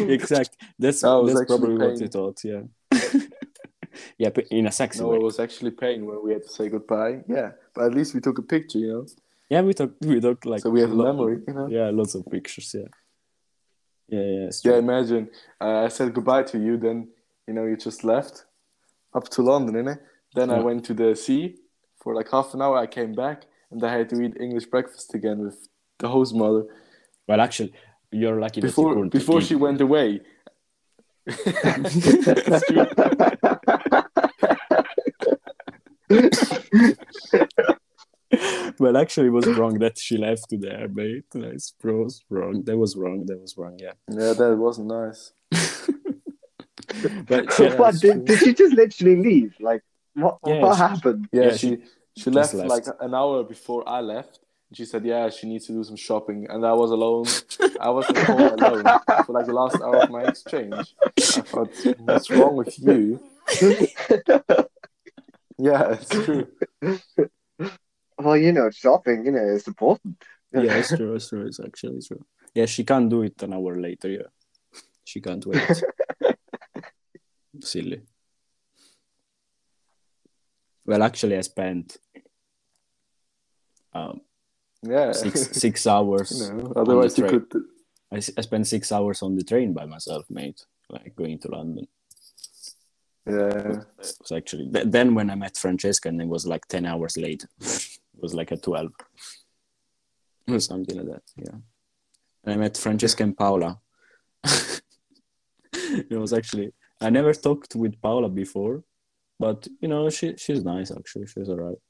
exactly. 0.09 0.57
that's 0.79 1.01
that's 1.01 1.45
probably 1.47 1.77
what 1.77 1.99
he 1.99 2.07
thought 2.07 2.43
yeah 2.45 2.63
yeah 4.19 4.31
but 4.31 4.47
in 4.51 4.67
a 4.67 4.73
sexy 4.73 5.01
No, 5.01 5.09
way 5.09 5.17
it 5.17 5.23
was 5.23 5.39
actually 5.39 5.71
pain 5.71 6.07
when 6.07 6.23
we 6.25 6.33
had 6.33 6.43
to 6.43 6.49
say 6.49 6.69
goodbye. 6.69 7.21
Yeah, 7.29 7.53
but 7.75 7.85
at 7.87 7.95
least 7.95 8.15
we 8.15 8.21
took 8.21 8.39
a 8.39 8.43
picture, 8.43 8.79
you 8.79 8.93
know. 8.93 9.07
Yeah, 9.49 9.63
we 9.63 9.75
took 9.75 9.95
we 10.01 10.21
took 10.21 10.45
like 10.47 10.63
So 10.63 10.71
we 10.71 10.81
have 10.81 10.93
a 10.93 10.95
memory, 10.95 11.43
you 11.47 11.55
know. 11.55 11.67
Yeah, 11.69 11.91
lots 11.91 12.15
of 12.15 12.25
pictures. 12.31 12.75
Yeah, 12.75 12.89
yeah, 14.09 14.21
yeah. 14.23 14.51
Yeah, 14.65 14.77
imagine 14.79 15.29
uh, 15.61 15.85
I 15.85 15.89
said 15.89 16.15
goodbye 16.15 16.45
to 16.45 16.59
you, 16.59 16.77
then 16.77 17.09
you 17.47 17.55
know 17.55 17.65
you 17.65 17.77
just 17.77 18.05
left 18.05 18.45
up 19.15 19.29
to 19.31 19.43
London, 19.43 19.75
innit? 19.85 19.99
Then 20.35 20.51
I 20.51 20.61
went 20.61 20.85
to 20.85 20.95
the 20.95 21.17
sea 21.17 21.57
for 22.01 22.15
like 22.15 22.31
half 22.31 22.55
an 22.55 22.63
hour. 22.63 22.77
I 22.77 22.87
came 22.87 23.13
back 23.13 23.45
and 23.71 23.83
I 23.85 23.93
had 23.99 24.09
to 24.11 24.21
eat 24.23 24.37
English 24.41 24.67
breakfast 24.67 25.15
again 25.15 25.39
with 25.39 25.69
the 25.99 26.09
host 26.09 26.35
mother 26.35 26.65
Well, 27.29 27.41
actually, 27.41 27.73
you're 28.11 28.41
lucky 28.41 28.61
that 28.61 28.67
you 28.67 28.71
before 28.71 29.05
before 29.07 29.41
she 29.41 29.55
went 29.55 29.81
away. 29.81 30.21
That's 31.27 32.65
true. 32.67 32.87
well, 38.79 38.97
actually, 38.97 39.29
it 39.29 39.31
was 39.31 39.47
wrong 39.47 39.79
that 39.79 39.99
she 39.99 40.17
left 40.17 40.51
you 40.51 40.59
there, 40.59 40.89
mate. 40.89 41.25
That's 41.33 41.75
was 41.85 42.25
wrong. 42.31 42.63
That 42.65 42.77
was 42.77 42.97
wrong. 42.97 43.27
That 43.27 43.41
was 43.41 43.57
wrong. 43.57 43.79
Yeah. 43.79 43.93
Yeah, 44.09 44.33
that 44.33 44.57
wasn't 44.57 44.89
nice. 44.89 45.33
But 47.29 47.59
yeah, 47.59 47.77
what, 47.77 47.95
it's 47.95 48.01
did, 48.01 48.25
did 48.25 48.39
she 48.41 48.53
just 48.53 48.75
literally 48.75 49.17
leave? 49.17 49.55
Like, 49.61 49.83
what, 50.25 50.39
Yeah, 50.47 50.61
what 50.63 50.75
she- 50.77 50.83
happened? 50.83 51.29
Yeah, 51.33 51.43
Yeah, 51.45 51.57
she 51.57 51.69
she 52.17 52.23
she 52.25 52.31
left, 52.31 52.55
left. 52.55 52.69
like 52.69 52.87
an 53.01 53.15
hour 53.15 53.43
before 53.45 53.83
I 53.89 54.01
left. 54.01 54.41
She 54.73 54.85
said, 54.85 55.05
"Yeah, 55.05 55.29
she 55.31 55.49
needs 55.49 55.67
to 55.67 55.73
do 55.73 55.83
some 55.83 55.97
shopping," 55.97 56.47
and 56.49 56.65
I 56.65 56.73
was 56.83 56.93
alone. 56.93 57.27
I 57.81 57.91
was 57.91 58.07
home 58.07 58.53
alone 58.59 58.85
for 59.27 59.33
like 59.33 59.47
the 59.47 59.53
last 59.63 59.77
hour 59.83 59.97
of 60.05 60.11
my 60.11 60.23
exchange. 60.33 60.95
I 61.19 61.43
thought, 61.53 61.73
"What's 61.99 62.31
wrong 62.31 62.55
with 62.57 62.79
you?" 62.79 63.21
Yeah, 65.59 65.93
it's 65.93 66.09
true. 66.09 66.47
Well, 68.19 68.37
you 68.37 68.53
know, 68.53 68.71
shopping, 68.71 69.27
you 69.27 69.33
know, 69.33 69.45
is 69.57 69.67
important. 69.69 70.17
yeah, 70.53 70.75
it's 70.81 70.95
true. 70.97 71.15
It's 71.15 71.29
true. 71.29 71.47
It's 71.47 71.61
actually 71.61 72.01
true. 72.01 72.25
Yeah, 72.55 72.67
she 72.67 72.85
can't 72.85 73.09
do 73.11 73.23
it 73.23 73.43
an 73.43 73.53
hour 73.55 73.77
later. 73.79 74.09
Yeah, 74.09 74.29
she 75.05 75.21
can't 75.21 75.45
wait. 75.47 75.61
Silly. 77.61 78.01
Well, 80.87 81.03
actually, 81.03 81.37
I 81.37 81.43
spent 81.43 81.97
um, 83.93 84.21
Yeah, 84.83 85.13
six 85.13 85.49
six 85.65 85.87
hours. 85.87 86.51
know, 86.51 86.73
otherwise 86.77 87.19
you 87.19 87.25
could. 87.27 87.47
I, 88.13 88.17
I 88.17 88.41
spent 88.43 88.67
six 88.67 88.91
hours 88.91 89.23
on 89.23 89.37
the 89.37 89.45
train 89.45 89.73
by 89.73 89.85
myself, 89.87 90.25
mate. 90.31 90.65
Like 90.89 91.15
going 91.15 91.39
to 91.41 91.49
London. 91.49 91.87
Yeah, 93.27 93.83
It 93.99 94.17
was 94.21 94.33
actually 94.35 94.69
th- 94.71 94.87
then 94.89 95.15
when 95.15 95.31
I 95.31 95.35
met 95.37 95.57
Francesca, 95.57 96.09
and 96.09 96.21
it 96.21 96.27
was 96.27 96.47
like 96.47 96.67
ten 96.67 96.87
hours 96.87 97.17
late. 97.17 97.47
it 97.61 98.21
was 98.21 98.35
like 98.35 98.51
a 98.51 98.57
twelve 98.57 98.93
or 100.49 100.59
something 100.59 100.97
like 100.97 101.07
that. 101.07 101.23
Yeah, 101.37 101.59
and 102.45 102.55
I 102.55 102.57
met 102.57 102.77
Francesca 102.77 103.23
and 103.23 103.37
Paula. 103.37 103.79
it 105.75 106.19
was 106.19 106.33
actually 106.33 106.73
I 107.01 107.11
never 107.11 107.33
talked 107.35 107.77
with 107.77 108.01
Paula 108.01 108.29
before, 108.29 108.83
but 109.41 109.67
you 109.81 109.89
know 109.89 110.11
she 110.11 110.37
she's 110.37 110.63
nice 110.63 110.93
actually. 110.93 111.27
She's 111.27 111.49
alright. 111.49 111.81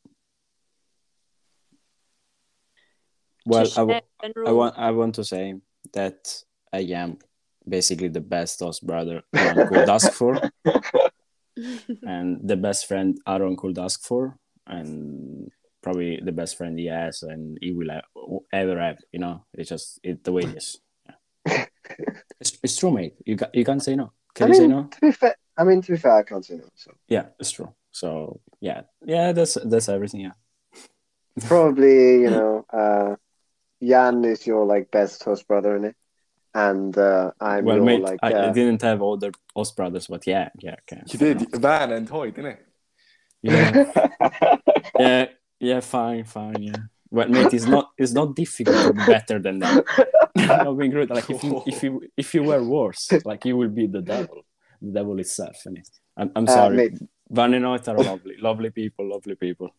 Well, 3.45 3.67
I, 3.77 3.81
w- 3.81 4.01
I 4.47 4.53
want 4.53 4.79
I 4.79 4.91
want 4.93 5.15
to 5.17 5.25
say 5.25 5.55
that 5.93 6.45
I 6.73 6.81
am 6.95 7.19
basically 7.69 8.09
the 8.09 8.21
best 8.21 8.61
host 8.61 8.87
brother 8.87 9.23
Aaron 9.37 9.67
could 9.67 9.89
ask 9.89 10.13
for, 10.13 10.41
and 12.03 12.41
the 12.47 12.57
best 12.57 12.87
friend 12.87 13.19
Aaron 13.27 13.57
could 13.57 13.79
ask 13.79 14.05
for, 14.05 14.39
and 14.67 15.51
probably 15.83 16.21
the 16.23 16.33
best 16.33 16.57
friend 16.57 16.79
he 16.79 16.87
has 16.87 17.23
and 17.23 17.59
he 17.61 17.73
will 17.73 17.91
have, 17.91 18.05
ever 18.53 18.79
have. 18.79 18.99
You 19.11 19.21
know, 19.21 19.45
it's 19.55 19.71
just 19.71 19.99
it 20.05 20.23
the 20.23 20.33
way 20.33 20.43
it 20.43 20.57
is. 20.57 20.79
Yeah. 21.47 21.67
it's, 22.41 22.59
it's 22.63 22.77
true, 22.77 22.93
mate. 22.93 23.15
You 23.27 23.37
ca- 23.37 23.51
you 23.53 23.65
can't 23.65 23.83
say 23.83 23.97
no. 23.97 24.13
Can 24.35 24.45
I 24.45 24.49
you 24.49 24.55
say 24.55 24.69
no? 24.69 24.85
to 24.85 25.01
be 25.01 25.11
fair, 25.11 25.35
I 25.61 25.65
mean, 25.65 25.83
to 25.83 25.93
be 25.93 25.99
fair, 25.99 26.17
I 26.17 26.23
can't 26.23 26.45
say 26.45 26.57
no. 26.57 26.65
So 26.75 26.91
Yeah, 27.07 27.27
it's 27.39 27.51
true. 27.51 27.75
So 27.91 28.41
yeah, 28.61 28.83
yeah, 29.05 29.33
that's 29.33 29.59
that's 29.63 29.91
everything. 29.91 30.23
Yeah. 30.23 30.33
probably, 31.47 32.23
you 32.23 32.31
know, 32.31 32.65
uh, 32.73 33.17
Jan 33.83 34.25
is 34.25 34.47
your 34.47 34.65
like 34.65 34.91
best 34.91 35.23
host 35.23 35.47
brother 35.47 35.77
in 35.77 35.85
it, 35.85 35.97
and 36.55 36.97
uh, 36.97 37.33
I'm 37.39 37.67
well, 37.67 37.77
your 37.77 37.85
mate, 37.85 38.03
like. 38.03 38.21
I, 38.23 38.33
I 38.33 38.33
uh, 38.33 38.53
didn't 38.53 38.81
have 38.83 39.03
older 39.03 39.33
host 39.55 39.77
brothers, 39.77 40.07
but 40.07 40.27
yeah, 40.27 40.49
yeah, 40.61 40.77
okay. 40.91 41.03
you 41.09 41.19
did 41.19 41.51
Van 41.53 41.93
and 41.93 42.09
Hoyt, 42.09 42.35
didn't 42.35 42.53
it? 42.53 42.67
Yeah, 43.43 44.57
yeah, 44.99 45.27
yeah, 45.59 45.81
fine, 45.81 46.25
fine, 46.25 46.63
yeah. 46.63 46.77
Well, 47.11 47.29
mate, 47.29 47.53
it's 47.53 47.67
not 47.67 47.91
it's 47.99 48.13
not 48.13 48.35
difficult 48.35 48.77
to 48.87 48.93
be 48.95 49.05
better 49.05 49.39
than 49.39 49.59
that. 49.59 49.85
not 50.37 50.79
being 50.79 50.93
rude. 50.93 51.11
Like 51.11 51.29
if 51.29 51.43
you 51.45 51.63
if 51.67 51.83
you 51.83 52.03
if 52.17 52.35
you 52.35 52.45
were 52.45 52.63
worse, 52.63 53.11
like 53.25 53.45
you 53.45 53.57
will 53.57 53.69
be 53.69 53.87
the 53.87 54.01
devil, 54.01 54.45
the 54.81 54.93
devil 54.93 55.19
itself. 55.21 55.57
And 55.67 55.79
I'm 56.17 56.31
I'm 56.37 56.49
Uh, 56.49 56.55
sorry. 56.55 56.77
mate. 56.77 56.99
Van 57.31 57.55
and 57.55 57.65
Hoyt 57.65 57.89
are 57.89 57.97
lovely, 57.97 58.37
lovely 58.39 58.71
people, 58.71 59.09
lovely 59.09 59.37
people. 59.37 59.71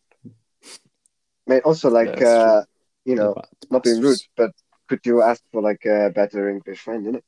Mate, 1.48 1.64
also 1.64 1.90
like 1.90 2.08
That's 2.20 2.24
uh, 2.24 2.64
you 3.04 3.16
know, 3.16 3.36
not 3.70 3.84
being 3.84 4.02
rude, 4.02 4.22
but 4.38 4.52
could 4.88 5.06
you 5.06 5.22
ask 5.22 5.42
for 5.52 5.62
like 5.62 5.86
a 5.86 6.10
better 6.16 6.50
English 6.50 6.80
friend, 6.80 7.06
innit? 7.08 7.24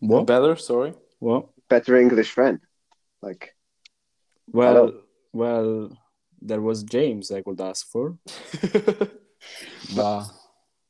What? 0.00 0.26
Better, 0.26 0.56
sorry. 0.56 0.94
What? 1.18 1.48
Better 1.68 1.96
English 1.96 2.30
friend, 2.30 2.60
like. 3.22 3.54
Well, 4.52 4.74
Hello. 4.74 5.02
well, 5.32 5.98
there 6.40 6.60
was 6.60 6.84
James 6.84 7.30
I 7.32 7.42
could 7.42 7.60
ask 7.60 7.90
for, 7.90 8.16
but 9.96 10.24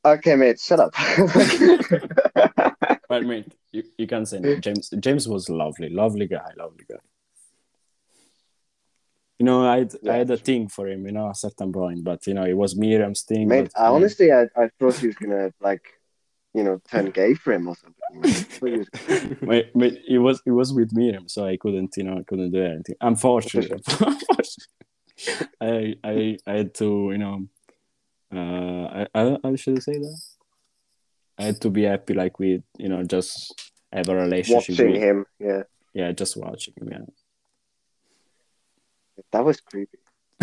Okay, 0.05 0.35
mate, 0.35 0.59
shut 0.59 0.79
up. 0.79 0.93
well, 3.09 3.21
mate, 3.21 3.53
you, 3.71 3.83
you 3.97 4.07
can 4.07 4.25
say 4.25 4.39
no. 4.39 4.55
James. 4.55 4.89
James 4.99 5.27
was 5.27 5.49
lovely, 5.49 5.89
lovely 5.89 6.27
guy, 6.27 6.51
lovely 6.57 6.85
guy. 6.89 6.97
You 9.39 9.45
know, 9.45 9.67
I 9.67 9.79
had, 9.79 9.93
I 10.09 10.15
had 10.15 10.31
a 10.31 10.37
thing 10.37 10.67
for 10.67 10.87
him, 10.87 11.05
you 11.05 11.11
know, 11.11 11.29
a 11.29 11.35
certain 11.35 11.71
point, 11.71 12.03
but 12.03 12.25
you 12.25 12.33
know, 12.33 12.43
it 12.43 12.57
was 12.57 12.75
Miriam's 12.75 13.21
thing. 13.21 13.47
mate, 13.47 13.69
but, 13.73 13.81
I, 13.81 13.87
honestly, 13.87 14.31
I, 14.31 14.47
I 14.55 14.69
thought 14.79 14.95
he 14.95 15.07
was 15.07 15.15
gonna 15.15 15.53
like, 15.61 15.83
you 16.55 16.63
know, 16.63 16.81
turn 16.89 17.11
gay 17.11 17.35
for 17.35 17.53
him 17.53 17.67
or 17.67 17.75
something. 17.75 18.47
Wait, 19.41 19.69
wait, 19.75 20.01
it 20.07 20.17
was 20.17 20.41
it 20.45 20.51
was 20.51 20.73
with 20.73 20.91
Miriam, 20.91 21.27
so 21.27 21.45
I 21.45 21.57
couldn't, 21.57 21.95
you 21.97 22.03
know, 22.03 22.17
I 22.17 22.23
couldn't 22.23 22.51
do 22.51 22.63
anything. 22.63 22.95
Unfortunately, 22.99 23.79
I 25.61 25.95
I 26.03 26.37
I 26.47 26.51
had 26.53 26.73
to, 26.75 27.09
you 27.11 27.17
know, 27.19 27.47
uh, 28.33 29.05
I, 29.05 29.07
I 29.13 29.37
I 29.43 29.55
should 29.55 29.83
say 29.83 29.93
that 29.93 30.21
I 31.37 31.43
had 31.43 31.61
to 31.61 31.69
be 31.69 31.83
happy, 31.83 32.13
like 32.13 32.39
we, 32.39 32.63
you 32.77 32.89
know, 32.89 33.03
just 33.03 33.71
have 33.93 34.09
a 34.09 34.15
relationship. 34.15 34.69
watching 34.75 34.91
with, 34.91 35.01
him, 35.01 35.25
yeah, 35.39 35.63
Yeah, 35.93 36.11
just 36.11 36.35
watching 36.37 36.73
him. 36.79 36.89
Yeah. 36.91 37.05
that 39.31 39.45
was 39.45 39.61
creepy. 39.61 39.97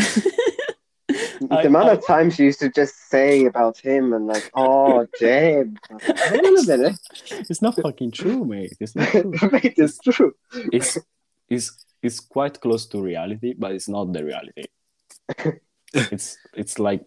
I- 1.50 1.62
the 1.62 1.66
amount 1.66 1.88
I- 1.88 1.92
of 1.94 2.06
times 2.06 2.38
you 2.38 2.46
used 2.46 2.60
to 2.60 2.70
just 2.70 2.94
say 3.10 3.44
about 3.46 3.78
him 3.78 4.12
and 4.12 4.26
like, 4.26 4.50
oh, 4.54 5.06
James. 5.18 5.76
I 5.90 5.94
like, 5.94 6.18
Hold 6.18 6.46
on 6.46 6.58
a 6.58 6.76
minute, 6.76 6.98
It's 7.50 7.60
not 7.62 7.74
fucking 7.76 8.12
true, 8.12 8.44
mate. 8.44 8.72
It's 8.80 8.94
not 8.96 9.08
true. 9.10 9.32
mate, 9.52 9.74
it's 9.76 9.98
true. 9.98 10.32
It's 10.72 10.96
it's 11.48 11.84
it's 12.02 12.20
quite 12.20 12.60
close 12.60 12.86
to 12.86 13.02
reality, 13.02 13.54
but 13.58 13.72
it's 13.72 13.88
not 13.88 14.12
the 14.12 14.24
reality. 14.24 14.64
it's 15.92 16.38
it's 16.54 16.78
like 16.78 17.02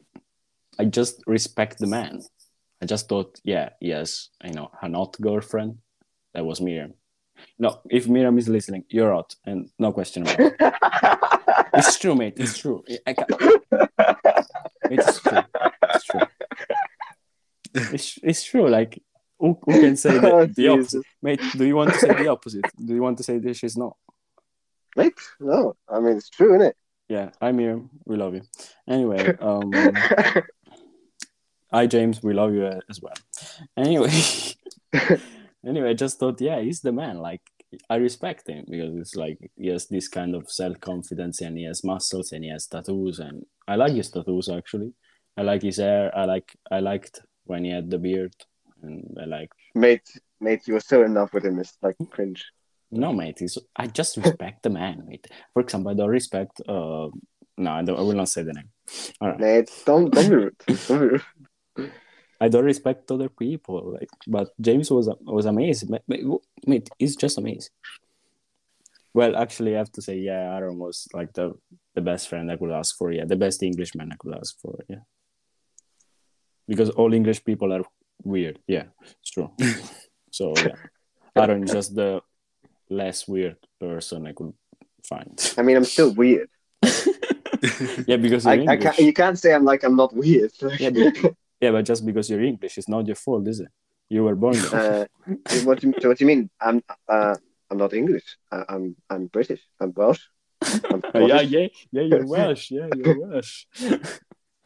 I 0.80 0.86
just 0.86 1.24
respect 1.26 1.80
the 1.80 1.88
man. 1.88 2.22
I 2.82 2.86
just 2.86 3.10
thought, 3.10 3.40
yeah, 3.44 3.70
yes, 3.82 4.30
you 4.44 4.52
know, 4.52 4.70
her 4.82 4.90
not 4.90 5.20
girlfriend. 5.20 5.78
That 6.34 6.46
was 6.46 6.62
Miriam. 6.62 6.94
No, 7.58 7.82
if 7.90 8.08
Miriam 8.08 8.38
is 8.38 8.48
listening, 8.48 8.84
you're 8.90 9.16
out, 9.16 9.36
and 9.46 9.70
no 9.80 9.92
question 9.92 10.24
about 10.24 10.40
it. 10.40 10.56
It's 11.74 12.00
true, 12.00 12.16
mate. 12.16 12.34
It's 12.38 12.58
true. 12.58 12.84
It's 12.88 13.04
true. 15.20 15.44
It's 15.84 16.04
true. 16.06 16.22
It's, 17.76 18.20
it's 18.24 18.44
true. 18.44 18.70
Like, 18.70 19.02
who, 19.40 19.58
who 19.64 19.82
can 19.82 19.96
say 19.96 20.18
the, 20.18 20.32
Oh, 20.32 20.46
the 20.46 20.68
opposite? 20.70 21.04
Mate, 21.22 21.42
do 21.56 21.66
you 21.66 21.76
want 21.76 21.94
to 21.94 22.00
say 22.00 22.14
the 22.14 22.28
opposite? 22.30 22.66
Do 22.84 22.96
you 22.96 23.02
want 23.02 23.18
to 23.18 23.24
say 23.24 23.38
that 23.38 23.56
she's 23.56 23.78
not? 23.78 23.96
Mate, 24.96 25.14
no, 25.40 25.76
I 25.88 26.00
mean 26.00 26.18
it's 26.18 26.30
true, 26.30 26.56
isn't 26.56 26.68
it? 26.68 26.76
Yeah, 27.08 27.30
I'm 27.40 27.60
here. 27.60 27.82
We 28.06 28.18
love 28.18 28.34
you. 28.34 28.42
Anyway, 28.88 29.36
um? 29.42 29.72
Hi 31.72 31.88
James, 31.88 32.22
we 32.24 32.34
love 32.34 32.54
you 32.54 32.66
uh, 32.66 32.80
as 32.90 33.02
well. 33.02 33.14
Anyway, 33.76 34.12
anyway, 35.66 35.90
I 35.90 35.94
just 35.94 36.20
thought, 36.20 36.40
yeah, 36.42 36.62
he's 36.62 36.82
the 36.82 36.92
man. 36.92 37.18
Like, 37.18 37.42
I 37.90 37.98
respect 37.98 38.48
him 38.48 38.66
because 38.70 38.96
it's 38.96 39.16
like 39.16 39.38
he 39.58 39.68
has 39.68 39.88
this 39.88 40.08
kind 40.08 40.36
of 40.36 40.50
self 40.50 40.80
confidence 40.80 41.42
and 41.42 41.58
he 41.58 41.66
has 41.66 41.84
muscles 41.84 42.32
and 42.32 42.44
he 42.44 42.50
has 42.50 42.68
tattoos 42.68 43.20
and 43.20 43.46
I 43.68 43.76
like 43.76 43.94
his 43.94 44.10
tattoos 44.10 44.50
actually. 44.50 44.94
I 45.36 45.42
like 45.42 45.62
his 45.62 45.78
hair. 45.78 46.16
I 46.18 46.26
like 46.26 46.56
I 46.72 46.80
liked 46.80 47.22
when 47.44 47.66
he 47.66 47.72
had 47.72 47.90
the 47.90 47.98
beard 47.98 48.34
and 48.82 49.18
I 49.22 49.26
like 49.26 49.52
mate, 49.76 50.08
mate, 50.40 50.62
you 50.66 50.76
were 50.76 50.80
so 50.80 51.04
in 51.04 51.14
love 51.14 51.34
with 51.34 51.46
him. 51.46 51.60
It's 51.60 51.78
like 51.82 51.98
cringe. 52.10 52.46
No, 52.90 53.12
mate. 53.12 53.42
It's, 53.42 53.58
I 53.76 53.88
just 53.88 54.16
respect 54.18 54.64
the 54.64 54.70
man, 54.70 55.04
mate. 55.06 55.28
For 55.54 55.62
example, 55.62 55.92
I 55.92 55.96
don't 55.96 56.10
respect. 56.10 56.62
Uh, 56.62 57.10
no, 57.58 57.72
I, 57.72 57.82
don't, 57.84 57.98
I 57.98 58.02
will 58.02 58.14
not 58.14 58.30
say 58.30 58.44
the 58.44 58.54
name. 58.54 58.70
All 59.20 59.30
right. 59.30 59.40
Mate, 59.40 59.72
don't 59.86 60.10
don't 60.14 60.30
be 60.30 60.36
rude. 60.36 60.56
Don't 60.68 60.88
be 60.88 61.06
rude. 61.08 61.22
I 62.40 62.48
don't 62.50 62.66
respect 62.66 63.12
other 63.12 63.30
people, 63.30 63.94
like, 63.94 64.10
but 64.28 64.50
James 64.62 64.92
was 64.92 65.10
was 65.22 65.46
amazing. 65.46 65.90
Ma- 65.90 66.08
ma- 66.08 66.38
Mate, 66.66 66.90
he's 67.00 67.16
just 67.16 67.38
amazing. 67.38 67.72
Well, 69.14 69.36
actually, 69.36 69.74
I 69.74 69.80
have 69.80 69.92
to 69.94 70.02
say, 70.02 70.18
yeah, 70.20 70.56
Aaron 70.56 70.78
was 70.78 71.08
like 71.14 71.34
the 71.34 71.56
the 71.96 72.02
best 72.02 72.30
friend 72.30 72.52
I 72.52 72.58
could 72.58 72.72
ask 72.72 72.96
for. 72.96 73.12
Yeah, 73.12 73.26
the 73.26 73.36
best 73.36 73.64
Englishman 73.64 74.12
I 74.12 74.16
could 74.18 74.36
ask 74.36 74.60
for. 74.60 74.78
Yeah, 74.88 75.04
because 76.68 76.92
all 76.92 77.14
English 77.14 77.44
people 77.44 77.74
are 77.74 77.84
weird. 78.24 78.60
Yeah, 78.68 78.84
it's 79.22 79.32
true. 79.32 79.52
so 80.32 80.54
yeah, 80.58 80.76
Aaron 81.36 81.64
is 81.64 81.72
just 81.72 81.96
the 81.96 82.22
less 82.90 83.28
weird 83.28 83.58
person 83.80 84.28
I 84.28 84.34
could 84.34 84.54
find. 85.10 85.54
I 85.58 85.64
mean, 85.64 85.78
I'm 85.78 85.86
still 85.86 86.14
weird. 86.14 86.50
yeah, 88.06 88.18
because 88.18 88.46
I, 88.46 88.54
you're 88.54 88.70
I 88.70 88.78
can't. 88.78 89.00
You 89.00 89.14
can't 89.14 89.40
say 89.40 89.56
I'm 89.56 89.66
like 89.66 89.84
I'm 89.84 89.96
not 89.96 90.14
weird. 90.14 90.52
Yeah, 90.80 90.92
but, 90.92 91.34
yeah, 91.62 91.72
but 91.72 91.84
just 91.86 92.06
because 92.06 92.30
you're 92.30 92.44
English, 92.44 92.78
it's 92.78 92.90
not 92.90 93.06
your 93.08 93.16
fault, 93.16 93.48
is 93.48 93.60
it? 93.60 93.70
You 94.10 94.24
were 94.24 94.36
born 94.36 94.56
there. 94.72 95.08
uh, 95.28 95.36
what, 95.66 95.80
do 95.82 95.88
you, 95.88 95.94
what 96.08 96.18
do 96.18 96.24
you 96.24 96.28
mean? 96.28 96.50
I'm 96.62 96.82
uh, 97.10 97.36
I'm 97.70 97.78
not 97.78 97.94
English. 97.94 98.38
I, 98.52 98.64
I'm 98.70 98.96
I'm 99.10 99.28
British. 99.28 99.62
I'm 99.82 99.92
Welsh. 99.94 100.22
I'm, 100.92 101.02
yeah, 101.28 101.42
yeah, 101.42 101.68
yeah. 101.92 102.02
You're 102.04 102.26
Welsh. 102.34 102.72
Yeah, 102.72 102.88
you're 102.96 103.20
Welsh. 103.20 103.66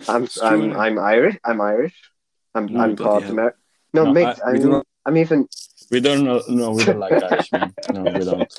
I'm 0.07 0.27
I'm. 0.43 0.77
I'm 0.77 1.00
Irish. 1.00 1.38
I'm 1.43 1.60
Irish. 1.62 1.98
I'm 2.53 2.65
No, 2.67 2.81
I'm 2.81 2.95
part 2.95 3.24
hell. 3.24 3.31
American. 3.31 3.60
No, 3.93 4.03
No, 4.05 4.13
mate. 4.13 4.27
I, 4.45 4.50
I'm, 4.51 4.69
not- 4.69 4.88
I'm 5.05 5.17
even 5.17 5.48
We 5.89 6.00
don't 6.01 6.24
know. 6.24 6.41
No, 6.48 6.71
we 6.71 6.86
don't 6.86 7.00
like 7.00 7.13
Irishmen. 7.13 7.74
No, 7.93 8.03
we 8.03 8.24
don't. 8.25 8.53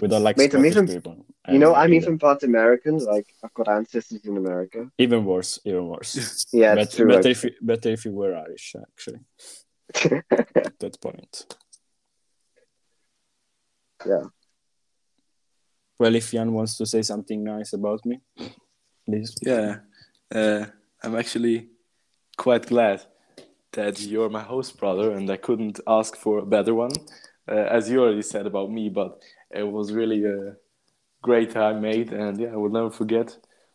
We 0.00 0.08
don't 0.08 0.22
like 0.22 0.38
Mate, 0.38 0.54
I'm 0.54 0.64
even- 0.64 0.86
people. 0.88 1.26
You 1.52 1.58
know 1.58 1.72
Uh, 1.74 1.78
I'm 1.82 1.92
either. 1.92 2.06
even 2.06 2.18
part 2.18 2.42
American. 2.42 2.98
Like 2.98 3.26
I've 3.42 3.54
got 3.54 3.68
ancestors 3.68 4.24
in 4.24 4.36
America. 4.36 4.90
even 4.98 5.24
worse. 5.24 5.58
Even 5.64 5.88
worse. 5.88 6.44
Yeah, 6.52 6.74
better, 6.74 6.96
true. 6.96 7.08
better 7.08 7.28
if 7.30 7.44
you, 7.44 7.50
better 7.60 7.90
if 7.92 8.04
you 8.04 8.12
were 8.12 8.34
Irish, 8.36 8.74
actually. 8.88 9.20
At 10.66 10.78
that 10.78 11.00
point. 11.00 11.56
Yeah. 14.06 14.24
Well, 15.98 16.14
if 16.14 16.30
Jan 16.32 16.52
wants 16.52 16.76
to 16.78 16.86
say 16.86 17.02
something 17.02 17.42
nice 17.44 17.72
about 17.72 18.04
me, 18.04 18.20
please. 19.06 19.34
Yeah, 19.42 19.76
uh, 20.34 20.66
I'm 21.02 21.14
actually 21.16 21.68
quite 22.36 22.66
glad 22.66 23.02
that 23.72 24.00
you're 24.00 24.28
my 24.28 24.42
host 24.42 24.76
brother, 24.78 25.12
and 25.12 25.30
I 25.30 25.36
couldn't 25.36 25.80
ask 25.86 26.16
for 26.16 26.38
a 26.38 26.46
better 26.46 26.74
one, 26.74 26.90
uh, 27.48 27.54
as 27.76 27.88
you 27.90 28.02
already 28.02 28.22
said 28.22 28.46
about 28.46 28.70
me. 28.70 28.88
But 28.88 29.22
it 29.50 29.62
was 29.62 29.92
really 29.92 30.24
a 30.24 30.56
great 31.28 31.50
time 31.50 31.80
made, 31.80 32.08
and 32.12 32.34
yeah, 32.42 32.52
I 32.54 32.56
will 32.62 32.74
never 32.78 32.90
forget 32.90 33.28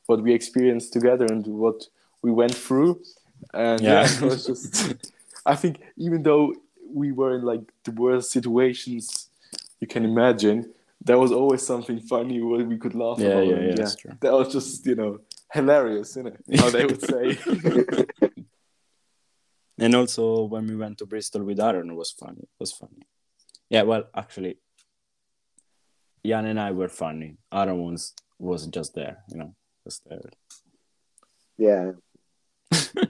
what 0.08 0.22
we 0.25 0.32
experienced 0.34 0.94
together 0.94 1.25
and 1.34 1.46
what 1.63 1.79
we 2.25 2.32
went 2.41 2.56
through. 2.65 2.91
And 3.53 3.82
yeah, 3.82 4.01
Yeah. 4.01 4.15
it 4.15 4.22
was 4.32 4.46
just. 4.50 4.94
I 5.53 5.56
think 5.62 5.75
even 6.06 6.24
though 6.24 6.46
we 7.01 7.12
were 7.20 7.34
in 7.38 7.44
like 7.51 7.65
the 7.86 7.91
worst 8.03 8.27
situations 8.32 9.29
you 9.82 9.88
can 9.88 10.03
imagine, 10.13 10.60
there 11.08 11.18
was 11.24 11.32
always 11.32 11.62
something 11.72 12.00
funny 12.13 12.38
where 12.41 12.65
we 12.74 12.77
could 12.77 12.96
laugh 13.03 13.20
Yeah, 13.20 13.29
about. 13.29 13.48
yeah, 13.48 13.56
and 13.56 13.77
yeah, 13.79 14.13
that 14.24 14.34
was 14.39 14.48
just 14.58 14.86
you 14.86 14.96
know 14.96 15.12
hilarious, 15.58 16.10
isn't 16.18 16.27
it? 16.34 16.38
How 16.60 16.70
they 16.70 16.86
would 16.86 17.03
say. 17.13 17.25
And 19.82 19.96
also 19.96 20.44
when 20.53 20.68
we 20.68 20.75
went 20.75 20.98
to 20.98 21.06
Bristol 21.06 21.44
with 21.46 21.60
Aaron, 21.60 21.89
it 21.91 21.96
was 21.96 22.12
funny. 22.12 22.41
It 22.41 22.60
was 22.60 22.74
funny. 22.74 23.03
Yeah, 23.70 23.84
well, 23.84 24.03
actually, 24.13 24.58
Jan 26.26 26.46
and 26.46 26.60
I 26.60 26.72
were 26.72 26.90
funny. 26.90 27.38
Aaron 27.54 27.80
was 27.92 28.14
was 28.40 28.66
just 28.68 28.94
there, 28.96 29.18
you 29.30 29.38
know, 29.38 29.54
just 29.84 30.04
there. 30.08 30.20
yeah. 31.58 31.92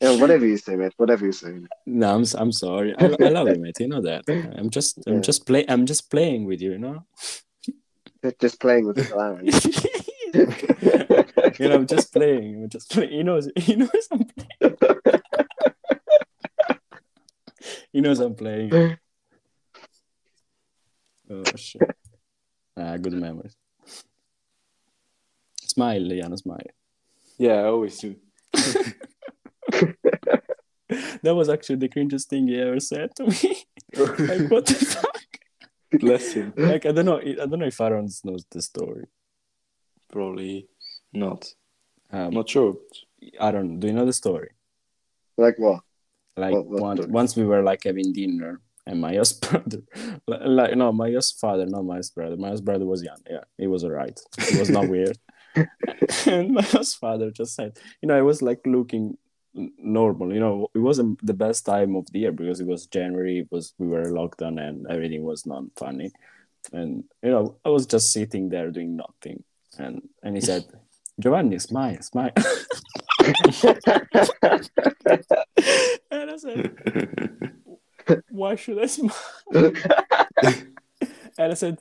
yeah, 0.00 0.18
whatever 0.20 0.46
you 0.46 0.56
say, 0.56 0.76
mate. 0.76 0.92
Whatever 0.96 1.26
you 1.26 1.32
say. 1.32 1.54
No, 1.86 2.14
I'm 2.14 2.24
I'm 2.36 2.52
sorry. 2.52 2.94
I, 2.98 3.04
I 3.20 3.28
love 3.28 3.48
you, 3.48 3.58
mate. 3.60 3.78
You 3.80 3.88
know 3.88 4.00
that. 4.02 4.24
I'm 4.58 4.70
just 4.70 4.98
I'm 5.06 5.14
Yeah. 5.16 5.20
just 5.20 5.46
play 5.46 5.64
I'm 5.68 5.84
just 5.86 6.10
playing 6.10 6.46
with 6.46 6.60
you, 6.62 6.72
you 6.72 6.78
know. 6.78 7.04
Just 8.40 8.60
playing 8.60 8.86
with 8.86 8.96
the 8.96 9.08
Aaron. 9.16 9.46
you 11.58 11.68
know, 11.68 11.74
I'm 11.76 11.86
just 11.86 12.12
playing. 12.12 12.62
I'm 12.64 12.68
just 12.68 12.90
playing. 12.92 13.10
He 13.12 13.22
knows. 13.22 13.48
He 13.56 13.76
knows 13.76 14.08
I'm 14.12 14.24
playing. 14.24 14.76
he 17.92 18.00
knows 18.00 18.20
I'm 18.20 18.34
playing. 18.34 18.96
Oh 21.30 21.42
shit! 21.56 21.82
Ah, 22.76 22.96
good 22.96 23.12
memories. 23.12 23.56
Smile, 25.62 26.08
Jan, 26.08 26.36
smile. 26.36 26.66
yeah, 27.38 27.60
I 27.62 27.64
always 27.66 27.98
do. 27.98 28.16
That 31.22 31.34
was 31.36 31.48
actually 31.48 31.76
the 31.76 31.88
cringiest 31.88 32.26
thing 32.26 32.48
he 32.48 32.58
ever 32.60 32.80
said 32.80 33.14
to 33.16 33.26
me. 33.26 33.64
like, 33.96 34.50
what 34.50 34.66
the 34.66 34.74
fuck? 34.74 35.20
Bless 36.00 36.32
him. 36.32 36.52
Like, 36.56 36.84
I 36.86 36.92
don't 36.92 37.04
know. 37.04 37.20
I 37.20 37.34
don't 37.46 37.58
know 37.60 37.66
if 37.66 37.80
Aaron 37.80 38.08
knows 38.24 38.44
the 38.50 38.60
story. 38.62 39.06
Probably 40.10 40.66
not. 41.12 41.46
Um, 42.10 42.20
I'm 42.28 42.34
not 42.34 42.48
sure. 42.48 42.76
Aaron, 43.38 43.78
do 43.78 43.86
you 43.86 43.92
know 43.92 44.06
the 44.06 44.12
story? 44.12 44.50
Like 45.36 45.58
what? 45.58 45.82
like 46.36 46.52
What- 46.54 46.66
what 46.66 46.80
one, 46.82 47.12
once 47.12 47.36
we 47.36 47.44
were 47.44 47.62
like 47.62 47.84
having 47.84 48.12
dinner 48.12 48.60
and 48.90 49.00
my 49.00 49.14
host 49.14 49.40
brother 49.50 49.82
like, 50.26 50.76
no 50.76 50.92
my 50.92 51.10
host 51.10 51.38
father 51.40 51.66
not 51.66 51.84
my 51.84 51.96
host 51.96 52.14
brother. 52.14 52.36
My 52.36 52.48
host 52.48 52.64
brother 52.64 52.84
was 52.84 53.02
Jan. 53.02 53.16
Yeah 53.28 53.44
he 53.56 53.66
was 53.66 53.84
alright 53.84 54.20
it 54.38 54.58
was 54.58 54.70
not 54.70 54.88
weird. 54.94 55.16
And 56.26 56.52
my 56.52 56.62
host 56.62 56.98
father 56.98 57.30
just 57.30 57.54
said 57.54 57.78
you 58.02 58.08
know 58.08 58.18
it 58.18 58.22
was 58.22 58.42
like 58.42 58.60
looking 58.66 59.16
normal. 59.54 60.32
You 60.32 60.40
know 60.40 60.70
it 60.74 60.78
wasn't 60.78 61.24
the 61.24 61.34
best 61.34 61.64
time 61.66 61.96
of 61.96 62.06
the 62.12 62.20
year 62.20 62.32
because 62.32 62.60
it 62.60 62.66
was 62.66 62.86
january 62.86 63.40
it 63.40 63.48
was 63.50 63.74
we 63.78 63.86
were 63.86 64.10
locked 64.10 64.38
down 64.38 64.58
and 64.58 64.86
everything 64.88 65.22
was 65.22 65.46
not 65.46 65.64
funny. 65.76 66.10
And 66.72 67.04
you 67.22 67.30
know 67.30 67.56
i 67.64 67.68
was 67.68 67.86
just 67.86 68.12
sitting 68.12 68.48
there 68.48 68.70
doing 68.70 68.96
nothing. 68.96 69.44
And 69.78 70.02
and 70.22 70.36
he 70.36 70.40
said 70.40 70.64
giovanni 71.20 71.58
smile 71.58 72.02
smile. 72.02 72.32
And 76.10 76.30
i 76.30 76.36
said 76.36 77.52
why 78.30 78.56
should 78.56 78.78
I 78.78 78.86
smile? 78.86 79.14
and 79.52 79.74
I 81.38 81.54
said, 81.54 81.78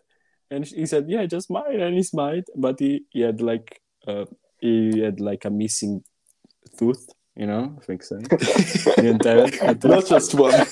and 0.51 0.65
he 0.65 0.86
said, 0.86 1.05
yeah, 1.08 1.25
just 1.25 1.47
smile. 1.47 1.82
And 1.82 1.95
he 1.95 2.03
smiled, 2.03 2.45
but 2.55 2.79
he, 2.79 3.03
he 3.10 3.21
had 3.21 3.41
like, 3.41 3.82
uh, 4.08 4.25
he 4.60 4.99
had 4.99 5.19
like 5.19 5.45
a 5.45 5.49
missing 5.49 6.03
tooth, 6.77 7.10
you 7.36 7.45
know, 7.45 7.77
I 7.79 7.86
think 7.86 8.03
so. 8.03 8.17
He 8.17 9.01
didn't 9.01 9.25
have 9.25 9.53
a 9.62 9.75
tooth. 9.75 9.84
Not 9.86 10.08
just 10.08 10.34
one. 10.34 10.51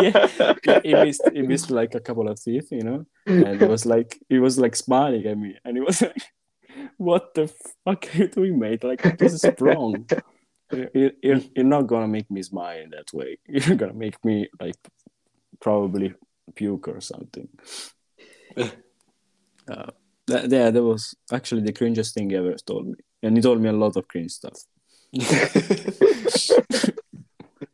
yeah, 0.00 0.26
he, 0.62 0.88
he 0.88 0.94
missed, 0.94 1.22
he 1.32 1.42
missed 1.42 1.70
like 1.70 1.94
a 1.94 2.00
couple 2.00 2.28
of 2.28 2.42
teeth, 2.42 2.68
you 2.70 2.82
know, 2.82 3.06
and 3.26 3.60
it 3.60 3.68
was 3.68 3.84
like, 3.84 4.18
he 4.28 4.38
was 4.38 4.58
like 4.58 4.76
smiling 4.76 5.26
at 5.26 5.38
me, 5.38 5.56
and 5.64 5.76
he 5.76 5.80
was 5.80 6.02
like, 6.02 6.22
what 6.96 7.34
the 7.34 7.52
fuck 7.84 8.06
are 8.14 8.18
you 8.18 8.28
doing, 8.28 8.58
mate? 8.58 8.84
Like, 8.84 9.18
this 9.18 9.44
is 9.44 9.44
wrong. 9.60 10.06
You- 10.72 11.12
You're, 11.22 11.40
you're 11.56 11.64
not 11.64 11.86
gonna 11.86 12.08
make 12.08 12.30
me 12.30 12.42
smile 12.42 12.78
in 12.80 12.90
that 12.90 13.12
way. 13.12 13.38
You're 13.48 13.76
gonna 13.76 13.94
make 13.94 14.22
me 14.24 14.48
like 14.60 14.76
probably 15.60 16.14
puke 16.54 16.88
or 16.88 17.00
something. 17.00 17.48
uh, 18.56 19.90
that, 20.26 20.50
yeah, 20.50 20.70
that 20.70 20.82
was 20.82 21.14
actually 21.32 21.62
the 21.62 21.72
cringiest 21.72 22.12
thing 22.14 22.30
he 22.30 22.36
ever 22.36 22.54
told 22.66 22.86
me, 22.86 22.94
and 23.22 23.36
he 23.36 23.42
told 23.42 23.60
me 23.60 23.68
a 23.68 23.72
lot 23.72 23.96
of 23.96 24.06
cringe 24.08 24.32
stuff. 24.32 24.58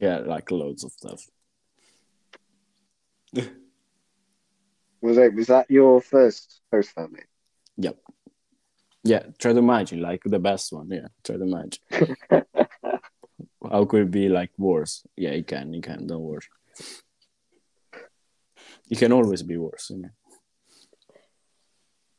Yeah, 0.01 0.19
like 0.19 0.51
loads 0.51 0.85
of 0.85 0.93
stuff. 0.93 1.23
Was 5.01 5.17
that 5.17 5.35
was 5.35 5.47
that 5.49 5.71
your 5.71 6.01
first 6.01 6.61
host 6.73 6.91
family? 6.91 7.23
Yep. 7.77 7.97
Yeah, 9.05 9.23
try 9.39 9.53
to 9.53 9.59
imagine 9.59 10.01
like 10.01 10.23
the 10.25 10.39
best 10.39 10.73
one. 10.73 10.89
Yeah, 10.91 11.09
try 11.23 11.37
to 11.37 11.43
imagine. 11.43 11.83
How 13.71 13.85
could 13.85 14.03
it 14.03 14.11
be 14.11 14.29
like 14.29 14.51
worse? 14.59 15.07
Yeah, 15.17 15.31
it 15.31 15.47
can. 15.47 15.75
It 15.75 15.83
can. 15.83 16.07
Don't 16.07 16.23
worry. 16.23 16.41
It 18.91 18.99
can 18.99 19.13
always 19.13 19.43
be 19.43 19.57
worse. 19.59 19.91
You 19.91 19.99
know? 20.03 20.09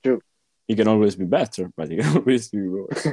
True. 0.03 0.21
It 0.67 0.75
can 0.75 0.87
always 0.87 1.15
be 1.15 1.25
better, 1.25 1.71
but 1.75 1.91
it 1.91 2.01
can 2.01 2.17
always 2.17 2.49
be 2.49 2.67
worse. 2.67 3.07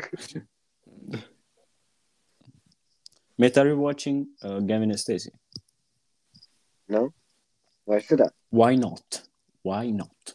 Mate, 3.38 3.58
are 3.58 3.68
you 3.68 3.78
watching 3.78 4.28
uh, 4.42 4.60
Gavin 4.60 4.90
and 4.90 5.00
Stacey? 5.00 5.32
No. 6.88 7.12
Why 7.84 8.00
should 8.00 8.20
I? 8.20 8.28
Why 8.50 8.74
not? 8.74 9.22
Why 9.62 9.90
not? 9.90 10.34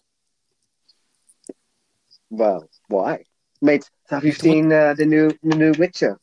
Well, 2.29 2.69
why? 2.87 3.23
Mate, 3.61 3.89
have 4.09 4.23
you 4.23 4.31
seen 4.31 4.71
uh, 4.71 4.93
the 4.93 5.05
new 5.05 5.31
the 5.43 5.55
new 5.55 5.73
Witcher? 5.77 6.19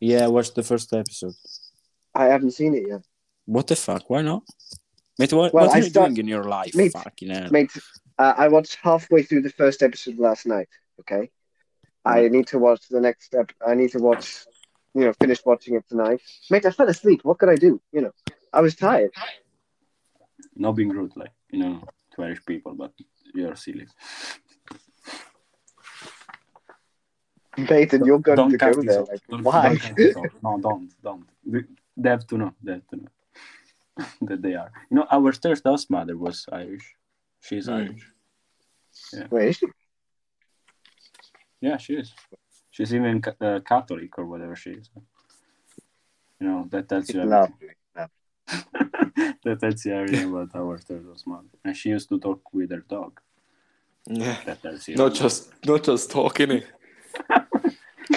Yeah, 0.00 0.24
I 0.24 0.28
watched 0.28 0.54
the 0.54 0.62
first 0.62 0.92
episode. 0.92 1.34
I 2.14 2.26
haven't 2.26 2.52
seen 2.52 2.74
it 2.74 2.84
yet. 2.88 3.02
What 3.46 3.66
the 3.66 3.76
fuck? 3.76 4.08
Why 4.10 4.22
not? 4.22 4.42
Mate, 5.18 5.32
what, 5.32 5.52
Well, 5.54 5.66
what 5.66 5.72
are 5.72 5.76
I 5.76 5.78
you 5.78 5.90
start- 5.90 6.08
doing 6.08 6.18
in 6.18 6.28
your 6.28 6.44
life? 6.44 6.74
Mate, 6.74 6.92
Fucking 6.92 7.30
hell. 7.30 7.48
Mate, 7.50 7.70
uh, 8.18 8.34
I 8.36 8.48
watched 8.48 8.76
halfway 8.82 9.22
through 9.22 9.42
the 9.42 9.50
first 9.50 9.82
episode 9.82 10.18
last 10.18 10.46
night. 10.46 10.68
Okay, 11.00 11.30
I 12.04 12.28
need 12.28 12.46
to 12.48 12.58
watch 12.58 12.82
the 12.88 13.00
next 13.00 13.26
step. 13.26 13.50
I 13.66 13.74
need 13.74 13.90
to 13.92 13.98
watch, 13.98 14.44
you 14.94 15.02
know, 15.06 15.12
finish 15.20 15.40
watching 15.44 15.74
it 15.76 15.84
tonight. 15.88 16.20
Mate, 16.50 16.66
I 16.66 16.70
fell 16.70 16.88
asleep. 16.88 17.20
What 17.24 17.38
could 17.38 17.48
I 17.48 17.56
do? 17.56 17.80
You 17.92 18.02
know, 18.02 18.12
I 18.52 18.60
was 18.60 18.74
tired. 18.76 19.10
Not 20.56 20.72
being 20.72 20.90
rude, 20.90 21.12
like 21.16 21.32
you 21.50 21.58
know, 21.60 21.82
to 22.14 22.22
Irish 22.22 22.44
people, 22.44 22.74
but 22.74 22.92
you're 23.34 23.56
silly. 23.56 23.86
Peyton, 27.56 28.04
you're 28.04 28.18
going 28.18 28.36
don't 28.36 28.50
to 28.50 28.56
go 28.56 28.72
there. 28.82 29.02
Like, 29.02 29.20
Don't- 29.28 29.42
why? 29.44 29.68
don't 29.68 29.80
cut 29.80 29.96
this 29.96 30.16
off. 30.16 30.26
No, 30.42 30.58
don't, 30.60 30.90
don't. 31.02 31.26
They- 31.46 31.68
They 31.96 32.10
have 32.10 32.26
to 32.26 32.36
know. 32.38 32.52
They 32.62 32.72
have 32.72 32.88
to 32.92 32.96
know 32.96 33.10
that 34.28 34.42
they 34.42 34.54
are. 34.54 34.70
You 34.90 34.96
know, 34.96 35.06
our 35.10 35.32
third 35.32 35.60
house 35.64 35.88
mother 35.88 36.16
was 36.16 36.46
Irish. 36.52 36.86
She's 37.40 37.68
Mm. 37.68 37.78
Irish. 37.80 38.04
Wait, 39.30 39.48
is 39.50 39.56
she? 39.58 39.66
Yeah, 41.60 41.76
she 41.78 41.92
is. 42.02 42.12
She's 42.70 42.92
even 42.94 43.22
uh, 43.40 43.60
Catholic 43.72 44.18
or 44.18 44.26
whatever 44.26 44.56
she 44.56 44.70
is. 44.70 44.90
You 46.40 46.46
know, 46.48 46.66
that 46.70 46.88
tells 46.88 47.08
you 47.10 47.20
everything. 47.20 47.58
Lovely. 47.96 49.36
that 49.44 49.60
tells 49.60 49.84
you 49.84 49.92
everything 49.94 50.28
about 50.30 50.50
our 50.56 50.78
third 50.78 51.04
house 51.06 51.24
mother. 51.26 51.48
And 51.64 51.76
she 51.76 51.90
used 51.90 52.08
to 52.08 52.18
talk 52.18 52.40
with 52.52 52.70
her 52.72 52.84
dog. 52.96 53.20
Yeah. 54.06 54.36
That 54.46 54.60
tells 54.62 54.88
you. 54.88 54.96
Not 54.96 55.14
just 55.14 55.52
not 55.64 55.84
just 55.84 56.10
talking 56.10 56.50
it. 56.50 56.66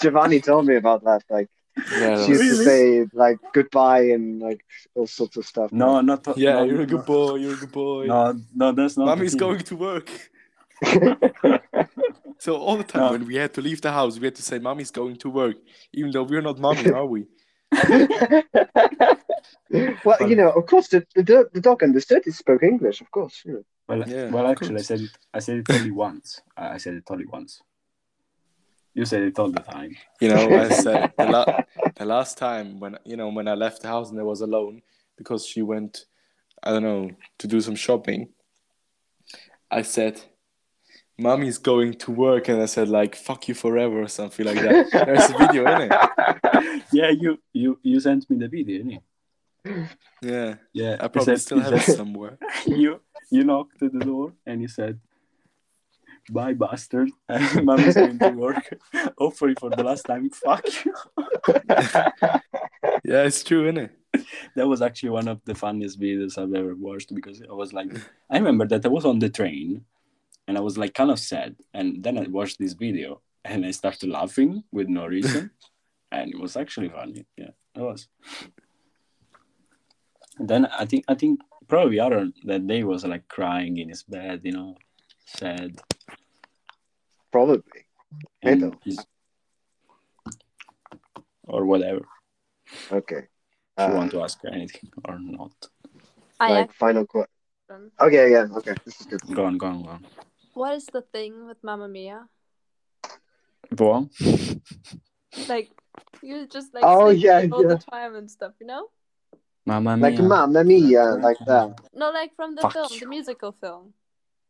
Giovanni 0.00 0.40
told 0.40 0.66
me 0.66 0.76
about 0.76 1.04
that. 1.04 1.22
Like, 1.30 1.48
Yeah, 1.92 2.24
she 2.24 2.32
used 2.32 2.58
to 2.58 2.64
say 2.64 3.06
like 3.12 3.38
goodbye 3.52 4.02
and 4.14 4.40
like 4.40 4.64
all 4.94 5.06
sorts 5.06 5.36
of 5.36 5.46
stuff. 5.46 5.72
No, 5.72 6.00
not. 6.00 6.26
yeah, 6.36 6.54
no, 6.54 6.64
you're 6.64 6.82
a 6.82 6.86
good 6.86 7.04
boy. 7.06 7.36
You're 7.36 7.54
a 7.54 7.56
good 7.56 7.72
boy. 7.72 8.06
No, 8.06 8.34
no, 8.54 8.72
that's 8.72 8.96
not. 8.96 9.04
the 9.04 9.10
Mommy's 9.16 9.34
going 9.34 9.60
to 9.60 9.76
work. 9.76 10.10
So 12.38 12.56
all 12.56 12.76
the 12.76 12.84
time 12.84 13.00
No. 13.02 13.12
when 13.12 13.26
we 13.26 13.36
had 13.36 13.54
to 13.54 13.62
leave 13.62 13.80
the 13.80 13.92
house, 13.92 14.18
we 14.18 14.26
had 14.26 14.34
to 14.34 14.42
say, 14.42 14.58
"Mommy's 14.58 14.90
going 14.90 15.16
to 15.16 15.30
work," 15.30 15.56
even 15.94 16.10
though 16.10 16.24
we're 16.24 16.42
not 16.42 16.58
mommy, 16.58 16.90
are 16.90 17.06
we? 17.06 17.24
well, 20.04 20.28
you 20.28 20.36
know, 20.36 20.50
of 20.50 20.66
course, 20.66 20.88
the, 20.88 21.06
the 21.14 21.22
dog- 21.22 21.50
the 21.54 21.60
dog 21.62 21.82
understood. 21.82 22.22
He 22.24 22.32
spoke 22.32 22.62
English, 22.62 23.00
of 23.00 23.10
course. 23.10 23.40
You 23.46 23.52
know. 23.52 23.62
Well, 23.88 24.08
Yeah, 24.08 24.30
well, 24.30 24.46
actually, 24.46 24.76
I 24.76 24.82
said 24.82 25.00
it. 25.00 25.10
I 25.32 25.38
said 25.40 25.58
it 25.58 25.70
only 25.70 25.90
once. 25.90 26.40
I 26.56 26.78
said 26.78 26.94
it 26.94 27.04
only 27.10 27.26
once. 27.26 27.60
You 28.94 29.04
said 29.04 29.22
it 29.22 29.38
all 29.38 29.50
the 29.50 29.60
time. 29.60 29.96
You 30.20 30.28
know, 30.28 30.48
I 30.58 30.68
said 30.84 31.12
the, 31.18 31.26
la- 31.26 31.60
the 31.96 32.04
last 32.04 32.38
time 32.38 32.78
when 32.80 32.96
you 33.04 33.16
know 33.16 33.28
when 33.28 33.48
I 33.48 33.54
left 33.54 33.82
the 33.82 33.88
house 33.88 34.10
and 34.10 34.18
I 34.18 34.22
was 34.22 34.40
alone 34.40 34.82
because 35.18 35.44
she 35.46 35.62
went, 35.62 36.06
I 36.62 36.70
don't 36.70 36.82
know, 36.82 37.10
to 37.38 37.46
do 37.46 37.60
some 37.60 37.74
shopping. 37.76 38.28
I 39.70 39.82
said, 39.82 40.20
"Mommy's 41.18 41.58
going 41.58 41.94
to 41.94 42.10
work," 42.12 42.48
and 42.48 42.62
I 42.62 42.66
said 42.66 42.88
like 42.88 43.16
"fuck 43.16 43.48
you 43.48 43.54
forever" 43.54 44.00
or 44.02 44.08
something 44.08 44.46
like 44.46 44.60
that. 44.60 44.90
There's 45.06 45.30
a 45.30 45.38
video 45.38 45.64
in 45.74 45.90
it. 45.90 46.82
yeah, 46.92 47.10
you 47.10 47.38
you 47.52 47.78
you 47.82 48.00
sent 48.00 48.30
me 48.30 48.36
the 48.38 48.48
video, 48.48 48.78
didn't 48.78 48.90
you? 48.92 49.00
Yeah, 50.22 50.54
Yeah, 50.72 50.94
I 51.00 51.08
probably 51.08 51.36
said- 51.36 51.40
still 51.40 51.60
have 51.60 51.72
it 51.74 51.82
somewhere. 51.82 52.38
you 52.66 53.00
you 53.34 53.44
knocked 53.44 53.82
at 53.82 53.92
the 53.92 54.04
door 54.04 54.34
and 54.46 54.60
you 54.62 54.68
said, 54.68 55.00
"Bye, 56.30 56.54
bastard." 56.54 57.10
Mommy's 57.62 57.94
going 57.94 58.18
to 58.18 58.30
work. 58.30 58.64
Hopefully 59.18 59.54
for 59.58 59.70
the 59.70 59.82
last 59.82 60.04
time. 60.04 60.30
Fuck 60.30 60.66
you. 60.84 60.94
Yeah, 63.06 63.24
it's 63.24 63.44
true, 63.44 63.64
isn't 63.68 63.78
it? 63.78 63.92
that 64.56 64.66
was 64.66 64.80
actually 64.80 65.10
one 65.10 65.28
of 65.28 65.40
the 65.44 65.54
funniest 65.54 66.00
videos 66.00 66.38
I've 66.38 66.54
ever 66.54 66.74
watched 66.74 67.14
because 67.14 67.42
I 67.42 67.52
was 67.52 67.72
like, 67.72 67.90
I 68.30 68.38
remember 68.38 68.66
that 68.68 68.86
I 68.86 68.88
was 68.88 69.04
on 69.04 69.18
the 69.18 69.28
train 69.28 69.84
and 70.46 70.56
I 70.56 70.60
was 70.60 70.78
like 70.78 70.94
kind 70.94 71.10
of 71.10 71.18
sad. 71.18 71.56
And 71.74 72.02
then 72.02 72.16
I 72.18 72.26
watched 72.28 72.58
this 72.58 72.72
video 72.72 73.20
and 73.44 73.66
I 73.66 73.72
started 73.72 74.08
laughing 74.08 74.64
with 74.72 74.88
no 74.88 75.06
reason. 75.06 75.50
and 76.12 76.30
it 76.32 76.40
was 76.40 76.56
actually 76.56 76.88
funny. 76.88 77.26
Yeah, 77.36 77.50
it 77.74 77.80
was. 77.80 78.08
And 80.38 80.48
then 80.48 80.66
I 80.66 80.86
think, 80.86 81.04
I 81.08 81.14
think 81.14 81.40
probably 81.68 82.00
Aaron 82.00 82.32
that 82.44 82.66
day 82.66 82.82
was 82.84 83.04
like 83.04 83.26
crying 83.28 83.78
in 83.78 83.88
his 83.88 84.02
bed, 84.02 84.40
you 84.44 84.52
know, 84.52 84.76
sad. 85.26 85.80
Probably. 87.32 87.86
And 88.42 88.60
Maybe. 88.62 88.76
he's- 88.84 89.06
or 91.46 91.64
whatever. 91.66 92.04
Okay. 92.90 93.28
If 93.76 93.88
you 93.88 93.94
Uh, 93.94 93.96
want 93.96 94.10
to 94.12 94.22
ask 94.22 94.38
anything 94.50 94.90
or 95.08 95.18
not. 95.18 95.52
I 96.40 96.50
like 96.50 96.72
final 96.72 97.06
question. 97.06 97.30
Okay, 98.00 98.30
yeah, 98.30 98.46
okay, 98.58 98.74
this 98.84 99.00
is 99.00 99.06
good. 99.06 99.20
Go 99.34 99.44
on, 99.44 99.58
go 99.58 99.66
on, 99.66 99.82
go 99.82 99.88
on. 99.90 100.06
What 100.54 100.74
is 100.76 100.86
the 100.86 101.02
thing 101.02 101.46
with 101.46 101.58
Mamma 101.64 101.88
Mia? 101.88 102.28
Go 103.74 103.90
on. 103.92 104.10
Like 105.48 105.70
you 106.22 106.46
just 106.46 106.72
like 106.74 106.84
Oh, 106.86 107.10
sing 107.10 107.20
yeah, 107.20 107.46
all 107.50 107.62
yeah. 107.62 107.74
the 107.74 107.78
time 107.78 108.14
and 108.14 108.30
stuff, 108.30 108.52
you 108.60 108.66
know? 108.66 108.88
Mamma 109.66 109.96
Mia. 109.96 110.10
Like 110.10 110.18
mia. 110.18 110.28
Mamma 110.28 110.64
Mia, 110.64 111.04
like 111.14 111.38
that. 111.46 111.80
No, 111.94 112.10
like 112.10 112.34
from 112.36 112.54
the 112.54 112.62
Fuck 112.62 112.72
film, 112.72 112.88
you. 112.90 113.00
the 113.00 113.06
musical 113.06 113.52
film. 113.52 113.94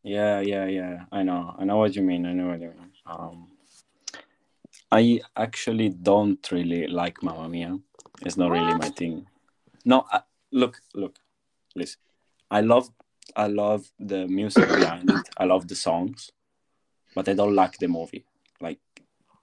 Yeah, 0.03 0.41
yeah, 0.41 0.67
yeah. 0.67 1.05
I 1.13 1.23
know. 1.23 1.55
I 1.59 1.65
know 1.65 1.79
what 1.79 1.95
you 1.95 2.03
mean. 2.03 2.27
I 2.27 2.33
know 2.33 2.49
what 2.49 2.61
you 2.61 2.69
mean. 2.69 2.91
Um, 3.07 3.49
I 4.91 5.21
actually 5.37 5.89
don't 5.89 6.51
really 6.51 6.87
like 6.87 7.23
Mamma 7.23 7.49
Mia. 7.49 7.79
It's 8.23 8.37
not 8.37 8.51
really 8.51 8.75
my 8.75 8.91
thing. 8.91 9.27
No, 9.85 10.05
I, 10.11 10.21
look, 10.53 10.81
look, 10.95 11.19
listen. 11.75 12.01
I 12.51 12.61
love, 12.61 12.91
I 13.37 13.47
love 13.47 13.91
the 13.99 14.27
music 14.27 14.69
behind 14.69 15.11
it. 15.11 15.29
I 15.37 15.45
love 15.45 15.69
the 15.69 15.75
songs, 15.75 16.31
but 17.15 17.29
I 17.29 17.35
don't 17.35 17.55
like 17.55 17.79
the 17.79 17.89
movie. 17.89 18.25
Like, 18.61 18.79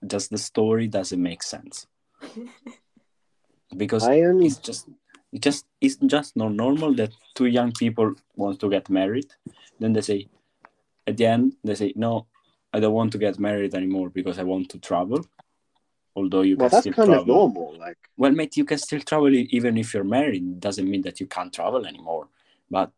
just 0.06 0.32
the 0.32 0.38
story 0.38 0.88
doesn't 0.88 1.22
make 1.22 1.44
sense 1.44 1.88
because 3.78 4.04
I 4.08 4.22
only 4.22 4.48
it's 4.48 4.58
just 4.58 4.88
it 5.32 5.42
just 5.42 5.66
it's 5.80 5.96
just 5.96 6.36
not 6.36 6.54
normal 6.54 6.94
that 6.96 7.12
two 7.36 7.46
young 7.46 7.72
people 7.72 8.14
want 8.36 8.60
to 8.60 8.70
get 8.70 8.90
married. 8.90 9.32
Then 9.80 9.94
they 9.94 10.02
say 10.02 10.28
at 11.08 11.18
the 11.18 11.26
end 11.26 11.54
they 11.64 11.76
say 11.76 11.94
no 11.96 12.28
i 12.74 12.80
don't 12.80 12.94
want 12.94 13.12
to 13.12 13.18
get 13.18 13.40
married 13.40 13.74
anymore 13.74 14.10
because 14.10 14.38
i 14.40 14.44
want 14.44 14.70
to 14.70 14.80
travel. 14.80 15.26
Although 16.16 16.42
you 16.42 16.58
well, 16.58 16.68
can 16.68 16.72
that's 16.72 16.84
still 16.84 16.94
kind 16.94 17.10
travel. 17.10 17.22
of 17.22 17.28
normal. 17.28 17.78
Like, 17.78 17.98
well 18.18 18.32
mate 18.32 18.58
you 18.58 18.66
can 18.66 18.78
still 18.78 19.00
travel 19.00 19.34
even 19.34 19.78
if 19.78 19.94
you're 19.94 20.04
married. 20.04 20.44
It 20.44 20.60
doesn't 20.60 20.90
mean 20.90 21.04
that 21.04 21.20
you 21.20 21.28
can't 21.28 21.54
travel 21.54 21.86
anymore. 21.86 22.28
But 22.70 22.92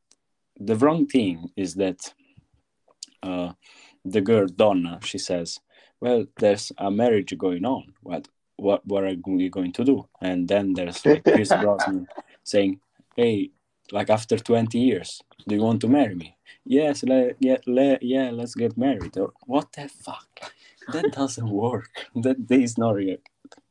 the 0.59 0.75
wrong 0.75 1.05
thing 1.07 1.51
is 1.55 1.75
that 1.75 2.13
uh, 3.21 3.53
the 4.03 4.21
girl 4.21 4.47
donna 4.47 4.99
she 5.03 5.17
says 5.17 5.59
well 6.01 6.25
there's 6.39 6.71
a 6.77 6.89
marriage 6.89 7.37
going 7.37 7.65
on. 7.65 7.93
What 8.01 8.27
what 8.57 8.85
what 8.85 9.03
are 9.03 9.15
we 9.25 9.49
going 9.49 9.71
to 9.71 9.83
do 9.83 10.07
and 10.21 10.47
then 10.47 10.73
there's 10.73 11.05
like 11.05 11.23
chris 11.23 11.49
brosnan 11.61 12.07
saying 12.43 12.79
hey 13.15 13.49
like 13.91 14.09
after 14.09 14.37
20 14.37 14.77
years 14.79 15.21
do 15.47 15.55
you 15.55 15.61
want 15.61 15.81
to 15.81 15.87
marry 15.87 16.15
me 16.15 16.35
yes 16.65 17.03
le- 17.03 17.33
yeah, 17.39 17.57
le- 17.67 17.99
yeah 18.01 18.29
let's 18.31 18.55
get 18.55 18.77
married 18.77 19.17
or 19.17 19.33
what 19.45 19.71
the 19.73 19.87
fuck 19.89 20.29
that 20.91 21.11
doesn't 21.11 21.49
work 21.65 21.89
that 22.15 22.37
is 22.49 22.77
not 22.77 22.95
real 22.95 23.17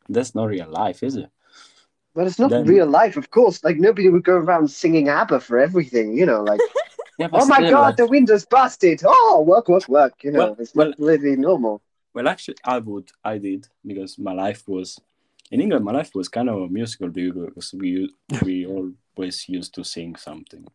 that's 0.09 0.35
not 0.35 0.49
real 0.49 0.69
life 0.69 1.03
is 1.03 1.17
it 1.17 1.31
but 2.15 2.27
it's 2.27 2.39
not 2.39 2.51
Then- 2.51 2.67
real 2.67 2.87
life, 2.87 3.17
of 3.17 3.31
course. 3.31 3.65
Like, 3.65 3.79
nobody 3.79 4.11
would 4.11 4.25
go 4.25 4.35
around 4.37 4.69
singing 4.71 5.09
ABBA 5.09 5.41
for 5.41 5.59
everything, 5.59 6.15
you 6.17 6.27
know, 6.27 6.43
like, 6.43 6.61
yeah, 7.19 7.29
oh 7.33 7.47
my 7.47 7.61
god, 7.61 7.81
like- 7.87 7.97
the 7.97 8.07
window's 8.07 8.45
busted. 8.45 9.01
Oh, 9.03 9.43
work, 9.47 9.69
work, 9.69 9.89
work. 9.89 10.23
You 10.23 10.33
know, 10.33 10.39
Well- 10.39 10.57
it's 10.59 10.75
well- 10.75 10.93
completely 10.93 11.37
normal. 11.37 11.81
Well, 12.15 12.29
actually, 12.29 12.57
I 12.65 12.79
would. 12.79 13.11
I 13.25 13.39
did 13.39 13.69
because 13.87 14.19
my 14.19 14.33
life 14.33 14.69
was 14.69 15.01
in 15.51 15.61
England. 15.61 15.85
My 15.85 15.93
life 15.93 16.15
was 16.15 16.29
kind 16.29 16.49
of 16.49 16.61
a 16.63 16.69
musical 16.69 17.09
because 17.09 17.73
we 17.73 18.13
we 18.43 18.67
always 18.67 19.49
used 19.49 19.75
to 19.75 19.85
sing 19.85 20.17
something, 20.17 20.67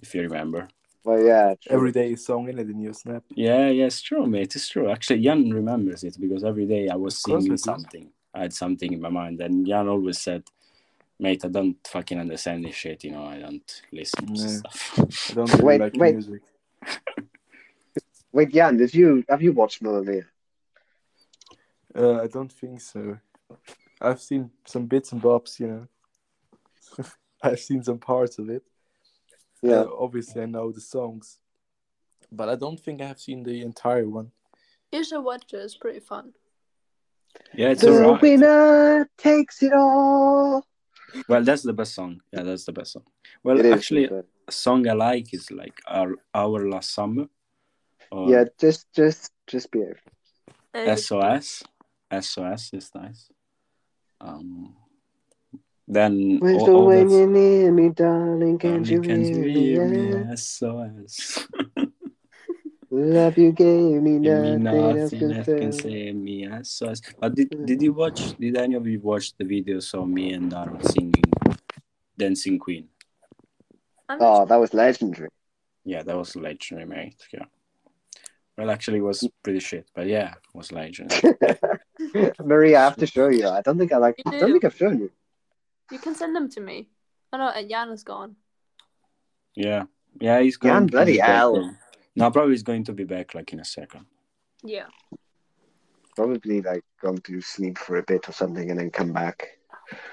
if 0.00 0.14
you 0.14 0.22
remember. 0.22 0.68
Well, 1.04 1.20
yeah. 1.20 1.54
true. 1.60 1.76
Every 1.76 1.92
day 1.92 2.12
is 2.12 2.24
song 2.24 2.48
in 2.48 2.58
it 2.58 2.70
in 2.70 2.80
your 2.80 2.94
snap. 2.94 3.24
Yeah, 3.34 3.68
yeah, 3.68 3.86
it's 3.86 4.00
true, 4.00 4.26
mate. 4.26 4.54
It's 4.54 4.68
true. 4.68 4.90
Actually, 4.90 5.22
Jan 5.22 5.50
remembers 5.50 6.04
it 6.04 6.16
because 6.20 6.44
every 6.44 6.66
day 6.66 6.88
I 6.88 6.94
was 6.94 7.18
singing 7.18 7.56
something. 7.56 8.10
I 8.34 8.42
had 8.42 8.52
something 8.52 8.92
in 8.92 9.00
my 9.00 9.08
mind, 9.08 9.40
and 9.40 9.66
Jan 9.66 9.88
always 9.88 10.20
said, 10.20 10.44
"Mate, 11.18 11.44
I 11.44 11.48
don't 11.48 11.76
fucking 11.86 12.18
understand 12.18 12.64
this 12.64 12.76
shit. 12.76 13.04
You 13.04 13.12
know, 13.12 13.24
I 13.24 13.38
don't 13.40 13.82
listen 13.90 14.26
to 14.26 14.48
stuff." 14.48 14.98
I 15.30 15.34
don't 15.34 15.52
really 15.54 15.64
Wait, 15.64 15.80
like 15.80 15.96
wait. 15.96 16.14
music. 16.14 16.42
Wait, 18.32 18.50
Jan, 18.50 18.78
did 18.78 18.94
you 18.94 19.22
have 19.28 19.42
you 19.42 19.52
watched 19.52 19.82
Mamma 19.82 20.02
Mia? 20.02 20.24
Uh, 21.94 22.22
I 22.22 22.26
don't 22.26 22.52
think 22.52 22.80
so. 22.80 23.18
I've 24.00 24.20
seen 24.20 24.50
some 24.66 24.86
bits 24.86 25.12
and 25.12 25.20
bobs, 25.20 25.60
you 25.60 25.66
know. 25.66 25.86
I've 27.42 27.60
seen 27.60 27.82
some 27.82 27.98
parts 27.98 28.38
of 28.38 28.48
it. 28.50 28.62
Yeah. 29.62 29.80
Uh, 29.82 29.88
obviously, 29.98 30.42
I 30.42 30.46
know 30.46 30.72
the 30.72 30.80
songs, 30.80 31.38
but 32.30 32.48
I 32.48 32.56
don't 32.56 32.80
think 32.80 33.00
I 33.00 33.06
have 33.06 33.20
seen 33.20 33.42
the 33.42 33.62
entire 33.62 34.08
one. 34.08 34.32
You 34.90 35.04
should 35.04 35.22
watch 35.22 35.52
it. 35.52 35.56
It's 35.58 35.76
pretty 35.76 36.00
fun. 36.00 36.32
Yeah, 37.54 37.68
it's 37.70 37.82
the 37.82 37.92
alright. 38.04 38.20
winner 38.20 39.08
takes 39.16 39.62
it 39.62 39.72
all. 39.72 40.66
Well, 41.28 41.42
that's 41.44 41.62
the 41.62 41.72
best 41.72 41.94
song. 41.94 42.20
Yeah, 42.32 42.42
that's 42.42 42.64
the 42.64 42.72
best 42.72 42.92
song. 42.92 43.04
Well, 43.42 43.58
It 43.58 43.66
is, 43.66 43.72
actually, 43.72 44.06
but- 44.06 44.26
a 44.48 44.52
song 44.52 44.88
I 44.88 44.92
like 44.92 45.32
is 45.32 45.50
like 45.50 45.80
our, 45.86 46.14
our 46.34 46.68
last 46.68 46.92
summer. 46.92 47.26
Or 48.10 48.28
Yeah, 48.28 48.44
just 48.60 48.92
just 48.92 49.32
just 49.46 49.70
behave. 49.70 50.00
Uh, 50.74 50.96
SOS. 50.96 51.62
SOS 52.20 52.70
is 52.74 52.90
nice. 52.94 53.30
Um, 54.20 54.76
then 55.88 56.38
Where's 56.38 56.58
all- 56.60 56.66
the 56.66 56.72
all 56.72 56.86
when 56.86 56.96
that's- 57.08 57.12
you're 57.12 57.26
near 57.28 57.72
me, 57.72 57.88
darling? 57.90 58.58
Can't 58.58 58.86
you 58.88 59.00
can't 59.00 59.22
hear 59.22 59.38
me? 59.44 59.52
hear 59.52 59.84
Yeah. 59.86 60.24
me? 60.24 60.36
SOS. 60.36 61.46
Love 62.90 63.38
you 63.38 63.52
gave 63.52 64.02
me 64.02 64.18
nothing 64.18 64.66
else 64.66 65.12
nothing 65.12 65.18
can 65.18 65.32
else 65.32 65.46
can 65.46 65.58
fill. 65.60 65.72
save 65.72 66.14
me. 66.14 66.46
SOS. 66.62 67.00
But 67.18 67.34
did, 67.34 67.48
did 67.66 67.80
you 67.82 67.92
watch? 67.94 68.36
Did 68.38 68.56
any 68.58 68.74
of 68.74 68.86
you 68.86 69.00
watch 69.00 69.34
the 69.38 69.44
videos 69.44 69.94
of 69.94 70.06
me 70.08 70.34
and 70.34 70.52
Aaron 70.52 70.82
singing 70.82 71.22
"Dancing 72.18 72.58
Queen"? 72.58 72.88
Oh, 74.10 74.44
that 74.44 74.56
was 74.56 74.74
legendary. 74.74 75.30
Yeah, 75.84 76.02
that 76.02 76.16
was 76.16 76.36
legendary, 76.36 76.86
mate. 76.86 77.16
Yeah. 77.32 77.46
Well, 78.58 78.70
actually, 78.70 78.98
it 78.98 79.02
was 79.02 79.26
pretty 79.42 79.60
shit, 79.60 79.88
but 79.94 80.06
yeah, 80.06 80.32
it 80.32 80.54
was 80.54 80.70
legendary. 80.70 81.34
Maria, 82.44 82.80
I 82.80 82.84
have 82.84 82.96
to 82.96 83.06
show 83.06 83.28
you. 83.28 83.48
I 83.48 83.62
don't 83.62 83.78
think 83.78 83.92
I 83.92 83.98
like. 83.98 84.16
You 84.18 84.24
I 84.26 84.38
don't 84.38 84.48
do. 84.48 84.52
think 84.54 84.64
I've 84.64 84.76
shown 84.76 84.98
you. 84.98 85.10
You 85.90 85.98
can 85.98 86.14
send 86.14 86.34
them 86.34 86.48
to 86.50 86.60
me. 86.60 86.88
Oh 87.32 87.38
no, 87.38 87.44
uh, 87.46 87.62
Jan 87.62 87.90
is 87.90 88.02
gone. 88.04 88.36
yeah, 89.54 89.84
yeah, 90.20 90.40
he's 90.40 90.56
going. 90.56 90.74
Jan, 90.74 90.86
to 90.86 90.90
bloody 90.92 91.18
hell. 91.18 91.54
then. 91.54 91.78
No, 92.14 92.30
probably 92.30 92.52
he's 92.52 92.62
going 92.62 92.84
to 92.84 92.92
be 92.92 93.04
back 93.04 93.34
like 93.34 93.52
in 93.52 93.60
a 93.60 93.64
second. 93.64 94.06
Yeah. 94.62 94.86
Probably 96.14 96.60
like 96.60 96.84
going 97.00 97.18
to 97.18 97.40
sleep 97.40 97.78
for 97.78 97.96
a 97.96 98.02
bit 98.02 98.28
or 98.28 98.32
something 98.32 98.70
and 98.70 98.78
then 98.78 98.90
come 98.90 99.12
back. 99.12 99.48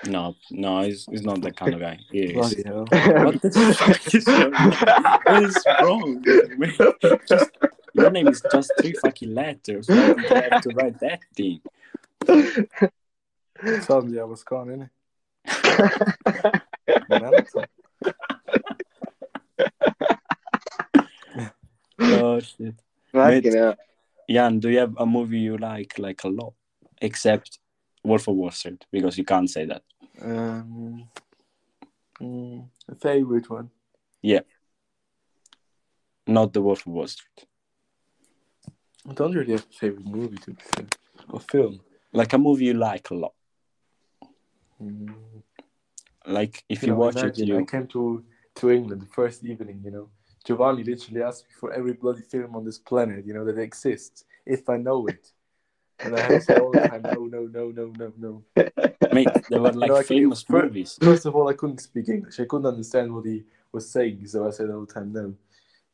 No, 0.08 0.36
no, 0.50 0.82
he's, 0.82 1.06
he's 1.06 1.24
not 1.24 1.42
that 1.42 1.58
kind 1.58 1.74
of 1.74 1.82
guy. 1.82 2.00
He 2.12 2.20
is. 2.20 2.34
Bloody 2.34 2.64
hell. 2.66 2.86
What 3.26 3.42
the 3.42 3.76
fuck 3.78 4.14
is 4.14 4.28
wrong? 4.28 6.24
What 6.58 6.70
is 6.70 6.80
wrong? 6.80 7.20
Just, 7.28 7.52
your 7.94 8.10
name 8.12 8.28
is 8.30 8.42
just 8.52 8.72
three 8.80 8.94
fucking 8.94 9.34
letters. 9.34 9.88
Why 9.90 10.14
did 10.14 10.30
you 10.30 10.36
have 10.52 10.62
to 10.62 10.70
write 10.76 11.00
that 11.02 11.20
thing? 11.36 11.62
Suddenly 13.82 14.20
I 14.20 14.24
was 14.24 14.44
gone, 14.44 14.68
innit? 14.68 14.90
Mental. 17.10 17.66
Oh 22.00 22.40
shit. 22.40 22.76
Fucking 23.12 23.56
hell. 23.56 23.76
Jan, 24.30 24.60
do 24.60 24.70
you 24.70 24.80
have 24.80 24.96
a 24.98 25.06
movie 25.06 25.40
you 25.40 25.58
like 25.58 25.98
like 26.00 26.24
a 26.24 26.30
lot? 26.30 26.54
Except 27.02 27.60
Wolf 28.04 28.28
of 28.28 28.36
Wall 28.36 28.52
Street, 28.52 28.86
because 28.92 29.18
you 29.18 29.24
can't 29.24 29.50
say 29.50 29.66
that. 29.66 29.84
Um, 30.22 31.10
mm, 32.22 32.68
a 32.88 32.96
favorite 32.96 33.50
one. 33.50 33.70
Yeah. 34.22 34.42
Not 36.28 36.54
the 36.54 36.62
Wolf 36.62 36.86
of 36.86 36.94
Wall 36.94 37.08
Street. 37.08 37.46
I 39.10 39.14
don't 39.14 39.34
really 39.34 39.54
have 39.54 39.66
a 39.70 39.74
favorite 39.74 40.06
movie 40.06 40.38
to 40.38 40.52
be 40.52 40.62
fair. 40.62 40.86
Or 41.30 41.40
film. 41.40 41.82
Like 42.14 42.34
a 42.34 42.38
movie 42.38 42.66
you 42.66 42.74
like 42.74 43.10
a 43.12 43.16
lot. 43.16 43.34
Mm, 44.82 45.14
Like 46.26 46.64
if 46.70 46.82
you 46.82 46.88
you, 46.88 46.94
know, 46.94 47.00
watch 47.00 47.18
it, 47.18 47.20
imagine 47.20 47.52
I 47.56 47.60
you 47.60 47.66
came 47.66 47.88
to 47.88 48.24
to 48.56 48.72
England 48.72 49.02
the 49.02 49.08
first 49.08 49.44
evening. 49.44 49.82
You 49.84 49.92
know, 49.92 50.10
Giovanni 50.46 50.84
literally 50.84 51.22
asked 51.22 51.46
me 51.46 51.54
for 51.60 51.72
every 51.74 51.94
bloody 51.94 52.22
film 52.22 52.56
on 52.56 52.66
this 52.66 52.78
planet. 52.78 53.26
You 53.26 53.34
know 53.34 53.46
that 53.46 53.58
exists 53.60 54.26
if 54.46 54.70
I 54.70 54.78
know 54.78 55.08
it. 55.08 55.32
And 56.02 56.16
I 56.16 56.22
had 56.22 56.30
to 56.30 56.42
say 56.42 56.56
all 56.58 56.72
the 56.72 56.80
time, 56.80 57.04
no, 57.04 57.26
no, 57.26 57.42
no, 57.46 57.72
no, 57.72 57.94
no, 57.98 58.14
no. 58.18 58.44
mate, 59.14 59.28
there 59.50 59.62
were 59.62 59.74
like 59.74 59.90
know, 59.90 60.02
famous 60.02 60.44
fir- 60.44 60.64
movies. 60.64 60.98
First 61.02 61.26
of 61.26 61.36
all, 61.36 61.50
I 61.50 61.54
couldn't 61.54 61.82
speak 61.82 62.08
English. 62.08 62.40
I 62.40 62.46
couldn't 62.46 62.68
understand 62.68 63.14
what 63.14 63.26
he 63.26 63.44
was 63.74 63.90
saying, 63.92 64.26
so 64.28 64.48
I 64.48 64.52
said 64.52 64.70
all 64.70 64.86
the 64.86 64.94
time 64.94 65.12
no. 65.12 65.36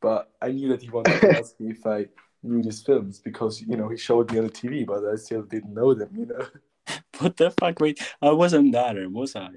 But 0.01 0.31
I 0.41 0.51
knew 0.51 0.69
that 0.69 0.83
he 0.83 0.89
wanted 0.89 1.19
to 1.21 1.37
ask 1.39 1.59
me 1.59 1.71
if 1.71 1.85
I 1.87 2.07
knew 2.45 2.61
these 2.63 2.81
films 2.81 3.19
because 3.19 3.61
you 3.61 3.75
know 3.77 3.89
he 3.89 3.97
showed 3.97 4.31
me 4.31 4.39
on 4.39 4.45
the 4.45 4.51
TV, 4.51 4.85
but 4.85 5.03
I 5.05 5.15
still 5.15 5.43
didn't 5.43 5.73
know 5.73 5.93
them. 5.93 6.09
You 6.17 6.25
know. 6.27 6.45
What 7.19 7.35
the 7.37 7.49
fuck? 7.49 7.79
Wait, 7.79 7.97
I 8.21 8.31
wasn't 8.31 8.71
there, 8.73 8.97
eh? 9.03 9.05
was 9.07 9.35
I? 9.35 9.49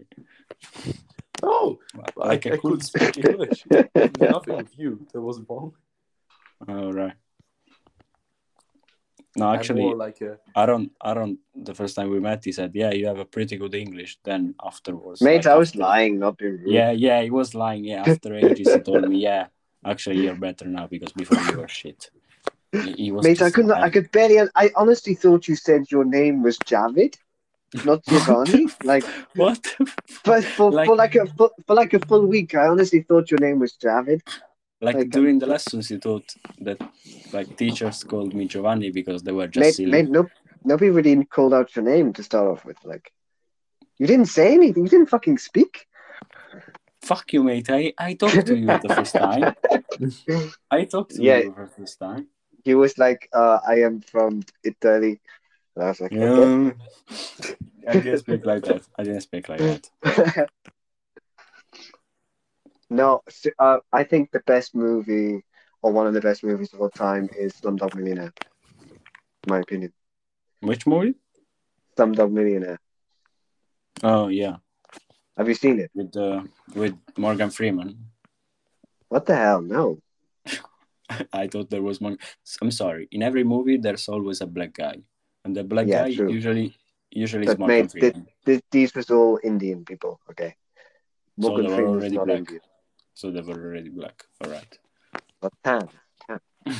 Oh, 1.42 1.78
Like 2.16 2.46
I, 2.46 2.50
I 2.50 2.54
I 2.54 2.56
couldn't 2.56 2.80
speak 2.90 3.18
English. 3.18 3.64
Nothing 4.20 4.56
with 4.56 4.78
you 4.78 5.06
that 5.12 5.20
was 5.20 5.40
wrong. 5.48 5.72
All 6.68 6.92
right. 6.92 7.12
No, 9.36 9.44
actually 9.44 9.52
I'm 9.52 9.58
actually, 9.58 9.80
more 9.82 9.96
like 9.96 10.20
a 10.22 10.38
Aaron, 10.56 10.90
Aaron, 11.04 11.38
the 11.54 11.74
first 11.74 11.94
time 11.96 12.10
we 12.10 12.18
met, 12.18 12.44
he 12.44 12.50
said, 12.52 12.70
"Yeah, 12.74 12.92
you 12.92 13.06
have 13.06 13.18
a 13.18 13.24
pretty 13.24 13.56
good 13.56 13.74
English." 13.74 14.18
Then 14.24 14.54
afterwards, 14.64 15.20
Mate, 15.20 15.44
like, 15.44 15.46
I 15.54 15.56
was 15.56 15.68
after- 15.70 15.78
lying, 15.80 16.18
not 16.18 16.38
being 16.38 16.58
rude. 16.58 16.72
Yeah, 16.78 16.90
yeah, 16.92 17.22
he 17.22 17.30
was 17.30 17.54
lying. 17.54 17.84
Yeah, 17.84 18.02
after 18.06 18.34
ages, 18.34 18.72
he 18.74 18.80
told 18.80 19.08
me, 19.08 19.18
"Yeah, 19.18 19.46
actually, 19.84 20.22
you're 20.24 20.34
better 20.48 20.66
now 20.66 20.86
because 20.88 21.12
before 21.12 21.38
you 21.52 21.58
were 21.60 21.68
shit." 21.68 22.10
He, 22.72 22.92
he 22.92 23.10
Mate, 23.10 23.40
I 23.42 23.50
couldn't. 23.50 23.70
I 23.72 23.88
could 23.90 24.10
barely. 24.12 24.48
I 24.54 24.70
honestly 24.76 25.14
thought 25.14 25.48
you 25.48 25.56
said 25.56 25.90
your 25.90 26.04
name 26.04 26.42
was 26.42 26.58
Javid, 26.58 27.14
not 27.84 28.04
Giovanni. 28.08 28.66
like, 28.84 29.04
What? 29.34 29.66
but 30.24 30.44
for, 30.44 30.70
Like- 30.70 30.86
for 30.86 30.96
like 30.96 31.14
a 31.14 31.26
for, 31.26 31.50
for 31.66 31.74
like 31.74 31.94
a 31.94 32.00
full 32.00 32.26
week, 32.26 32.54
I 32.54 32.66
honestly 32.66 33.02
thought 33.02 33.30
your 33.30 33.40
name 33.40 33.58
was 33.60 33.72
Javid. 33.76 34.20
Like, 34.80 34.94
Like, 34.96 35.10
during 35.10 35.36
um, 35.36 35.38
the 35.40 35.46
lessons, 35.46 35.90
you 35.90 35.98
thought 35.98 36.34
that 36.60 36.78
like 37.32 37.56
teachers 37.56 38.04
called 38.04 38.32
me 38.34 38.46
Giovanni 38.46 38.90
because 38.90 39.22
they 39.22 39.32
were 39.32 39.48
just 39.48 39.60
Mate, 39.64 39.74
silly. 39.74 39.90
mate, 39.90 40.10
no, 40.10 40.28
nobody 40.62 40.90
really 40.90 41.24
called 41.24 41.54
out 41.54 41.74
your 41.74 41.84
name 41.84 42.12
to 42.12 42.22
start 42.22 42.46
off 42.48 42.64
with. 42.64 42.76
Like, 42.84 43.10
you 43.98 44.06
didn't 44.06 44.26
say 44.26 44.54
anything. 44.54 44.84
You 44.84 44.88
didn't 44.90 45.08
fucking 45.08 45.38
speak. 45.38 45.86
Fuck 47.02 47.32
you, 47.32 47.42
mate. 47.42 47.70
I, 47.70 47.92
I 47.98 48.14
talked 48.14 48.46
to 48.46 48.56
you 48.56 48.66
the 48.66 48.92
first 48.94 49.14
time. 49.14 49.54
I 50.70 50.84
talked 50.84 51.14
to 51.16 51.22
Yeah. 51.22 51.38
you 51.38 51.54
the 51.58 51.66
first 51.76 51.98
time. 51.98 52.28
He 52.68 52.74
was 52.74 52.98
like, 52.98 53.30
uh, 53.32 53.58
"I 53.66 53.76
am 53.88 54.02
from 54.12 54.42
Italy." 54.62 55.20
And 55.74 55.84
I 55.84 55.88
was 55.88 56.00
like, 56.04 56.12
okay. 56.12 56.28
Yeah. 56.28 56.72
I 57.88 57.92
didn't 58.04 58.18
speak 58.18 58.44
like 58.44 58.62
that. 58.64 58.82
I 58.98 59.02
didn't 59.04 59.22
speak 59.22 59.48
like 59.48 59.60
that. 59.60 59.84
no, 62.90 63.22
s- 63.26 63.54
uh, 63.58 63.78
I 64.00 64.04
think 64.04 64.30
the 64.30 64.40
best 64.52 64.74
movie 64.74 65.42
or 65.82 65.92
one 65.92 66.06
of 66.06 66.12
the 66.12 66.20
best 66.20 66.44
movies 66.44 66.74
of 66.74 66.80
all 66.82 66.90
time 66.90 67.30
is 67.38 67.54
Slumdog 67.54 67.94
Millionaire. 67.94 68.32
In 69.44 69.48
my 69.54 69.60
opinion, 69.60 69.92
Which 70.60 70.86
movie? 70.86 71.14
Slumdog 71.96 72.32
Millionaire. 72.32 72.78
Oh 74.02 74.28
yeah, 74.28 74.56
Have 75.38 75.48
you 75.48 75.54
seen 75.54 75.78
it? 75.80 75.90
with 75.94 76.14
uh, 76.16 76.42
with 76.74 76.94
Morgan 77.16 77.48
Freeman. 77.50 77.96
What 79.08 79.24
the 79.24 79.36
hell? 79.36 79.62
No. 79.62 79.98
I 81.32 81.46
thought 81.46 81.70
there 81.70 81.82
was 81.82 82.00
one. 82.00 82.18
I'm 82.60 82.70
sorry. 82.70 83.08
In 83.12 83.22
every 83.22 83.44
movie, 83.44 83.76
there's 83.78 84.08
always 84.08 84.40
a 84.40 84.46
black 84.46 84.74
guy, 84.74 84.96
and 85.44 85.56
the 85.56 85.64
black 85.64 85.86
Yeah, 85.86 86.04
guy 86.04 86.14
true. 86.14 86.30
usually 86.30 86.76
usually 87.10 87.44
is 87.46 87.52
But 87.52 87.58
Morgan 87.60 87.76
mate, 87.76 87.90
Freeman. 87.92 88.26
Th- 88.44 88.62
these 88.70 88.94
was 88.94 89.10
all 89.10 89.40
Indian 89.42 89.84
people. 89.84 90.20
Okay. 90.30 90.54
So 91.40 91.56
they 91.56 91.68
were 91.68 91.88
already 91.88 92.16
black. 92.18 92.38
Indian. 92.38 92.60
So 93.14 93.30
they 93.30 93.40
were 93.40 93.54
already 93.54 93.88
black. 93.88 94.24
All 94.42 94.50
right. 94.50 94.78
But 95.40 95.52
tan. 95.64 95.88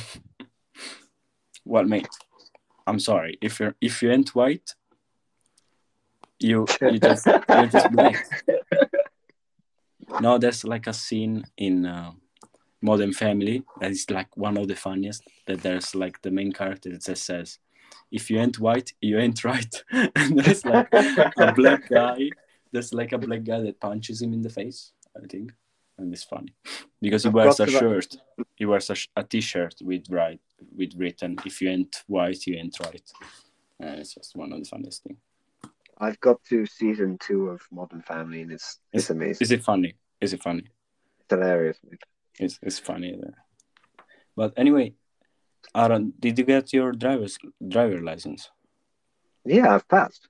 Well, 1.65 1.83
mate, 1.83 2.07
I'm 2.87 2.99
sorry. 2.99 3.37
If 3.41 3.59
you're 3.59 3.75
if 3.79 4.01
you 4.01 4.11
ain't 4.11 4.33
white, 4.33 4.73
you 6.39 6.65
you 6.81 6.97
just 6.99 7.27
you're 7.27 7.67
just 7.67 7.91
black. 7.95 8.25
No, 10.19 10.37
there's 10.39 10.63
like 10.63 10.87
a 10.87 10.93
scene 10.93 11.45
in 11.57 11.85
uh, 11.85 12.11
Modern 12.81 13.13
Family 13.13 13.63
that 13.79 13.91
is 13.91 14.09
like 14.09 14.35
one 14.37 14.57
of 14.57 14.67
the 14.67 14.75
funniest. 14.75 15.23
That 15.47 15.61
there's 15.61 15.95
like 15.95 16.21
the 16.21 16.31
main 16.31 16.51
character 16.51 16.89
that 16.91 17.03
just 17.03 17.25
says, 17.25 17.59
"If 18.11 18.29
you 18.29 18.39
ain't 18.39 18.59
white, 18.59 18.93
you 19.01 19.19
ain't 19.19 19.43
right." 19.43 19.83
and 19.91 20.39
there's 20.39 20.65
like 20.65 20.87
a 20.93 21.53
black 21.55 21.89
guy. 21.89 22.29
There's 22.71 22.93
like 22.93 23.11
a 23.11 23.17
black 23.17 23.43
guy 23.43 23.61
that 23.61 23.79
punches 23.79 24.21
him 24.21 24.33
in 24.33 24.41
the 24.41 24.49
face. 24.49 24.93
I 25.15 25.25
think, 25.27 25.51
and 25.97 26.13
it's 26.13 26.23
funny 26.23 26.53
because 27.01 27.23
he 27.23 27.29
wears 27.29 27.59
a 27.59 27.67
shirt. 27.67 28.15
He 28.55 28.65
wears 28.65 28.89
a, 28.89 28.95
sh- 28.95 29.09
a 29.15 29.23
t-shirt 29.23 29.75
with 29.81 30.05
right 30.09 30.39
with 30.75 30.93
written, 30.95 31.37
"If 31.45 31.61
you 31.61 31.69
ain't 31.69 32.03
white, 32.07 32.45
you 32.45 32.55
ain't 32.55 32.79
right." 32.79 33.11
And 33.79 33.99
it's 33.99 34.13
just 34.13 34.35
one 34.35 34.53
of 34.53 34.59
the 34.59 34.69
funniest 34.69 35.03
things. 35.03 35.19
I've 35.97 36.19
got 36.21 36.41
to 36.45 36.65
season 36.65 37.17
two 37.19 37.49
of 37.49 37.61
Modern 37.71 38.01
Family, 38.01 38.41
and 38.41 38.51
it's 38.51 38.79
it's 38.93 39.09
amazing. 39.09 39.43
Is 39.43 39.51
it 39.51 39.63
funny? 39.63 39.95
Is 40.21 40.33
it 40.33 40.41
funny? 40.41 40.63
It's 41.19 41.29
hilarious. 41.29 41.77
mate. 41.89 41.99
It's 42.39 42.57
it's 42.63 42.79
funny. 42.79 43.19
But 44.35 44.53
anyway, 44.55 44.93
Aaron, 45.75 46.13
did 46.19 46.39
you 46.39 46.45
get 46.45 46.73
your 46.73 46.93
driver's 46.93 47.37
driver 47.67 48.01
license? 48.01 48.49
Yeah, 49.45 49.75
I've 49.75 49.87
passed. 49.87 50.27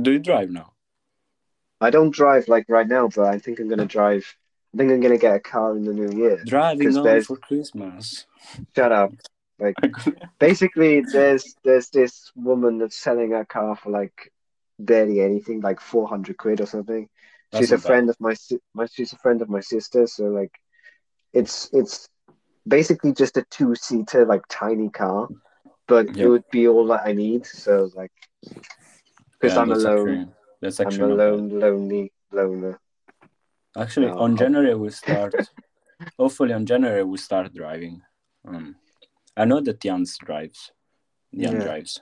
Do 0.00 0.12
you 0.12 0.20
drive 0.20 0.50
now? 0.50 0.72
I 1.80 1.90
don't 1.90 2.10
drive 2.10 2.48
like 2.48 2.66
right 2.68 2.86
now, 2.86 3.08
but 3.08 3.26
I 3.26 3.38
think 3.38 3.58
I'm 3.60 3.68
gonna 3.68 3.84
drive. 3.84 4.36
I 4.74 4.78
think 4.78 4.92
I'm 4.92 5.00
gonna 5.00 5.18
get 5.18 5.34
a 5.34 5.40
car 5.40 5.76
in 5.76 5.84
the 5.84 5.92
new 5.92 6.16
year. 6.16 6.42
Driving 6.44 6.96
only 6.96 7.20
for 7.22 7.36
Christmas. 7.36 8.26
Shut 8.74 8.92
up. 8.92 9.12
Like, 9.60 9.74
Basically, 10.38 11.00
there's 11.00 11.56
there's 11.64 11.88
this 11.90 12.30
woman 12.36 12.78
that's 12.78 12.96
selling 12.96 13.32
her 13.32 13.44
car 13.44 13.74
for 13.74 13.90
like 13.90 14.32
barely 14.78 15.20
anything, 15.20 15.62
like 15.62 15.80
four 15.80 16.06
hundred 16.06 16.36
quid 16.36 16.60
or 16.60 16.66
something. 16.66 17.08
That's 17.52 17.62
she's 17.62 17.72
a 17.72 17.76
not 17.76 17.82
bad. 17.82 17.86
friend 17.86 18.10
of 18.10 18.16
my 18.20 18.34
si- 18.34 18.60
my 18.74 18.86
she's 18.86 19.12
a 19.12 19.16
friend 19.18 19.42
of 19.42 19.48
my 19.48 19.60
sister, 19.60 20.06
so 20.06 20.24
like, 20.24 20.52
it's 21.32 21.70
it's 21.72 22.08
basically 22.66 23.12
just 23.12 23.36
a 23.36 23.44
two 23.50 23.74
seater 23.74 24.24
like 24.26 24.42
tiny 24.48 24.90
car, 24.90 25.28
but 25.86 26.06
Yeah. 26.14 26.24
it 26.24 26.28
would 26.28 26.44
be 26.50 26.68
all 26.68 26.86
that 26.88 27.02
I 27.06 27.12
need. 27.12 27.46
So 27.46 27.90
like, 27.94 28.12
because 28.42 29.54
Yeah, 29.56 29.62
I'm 29.62 29.68
that's 29.70 29.84
alone, 29.84 30.08
Actually, 30.08 30.28
that's 30.60 30.80
I'm 30.80 30.86
actually 30.86 31.08
not 31.08 31.16
bad. 31.18 31.52
lonely 31.62 32.12
loner. 32.32 32.78
Actually, 33.76 34.08
No. 34.08 34.18
on 34.18 34.36
January 34.36 34.74
we 34.74 34.90
start. 34.90 35.34
hopefully, 36.18 36.52
on 36.52 36.66
January 36.66 37.04
we 37.04 37.16
start 37.16 37.54
driving. 37.54 38.02
Um, 38.46 38.76
I 39.36 39.44
know 39.44 39.60
that 39.60 39.80
Jans 39.80 40.18
drives. 40.18 40.72
Jan 41.34 41.54
Yeah. 41.54 41.62
drives. 41.62 42.00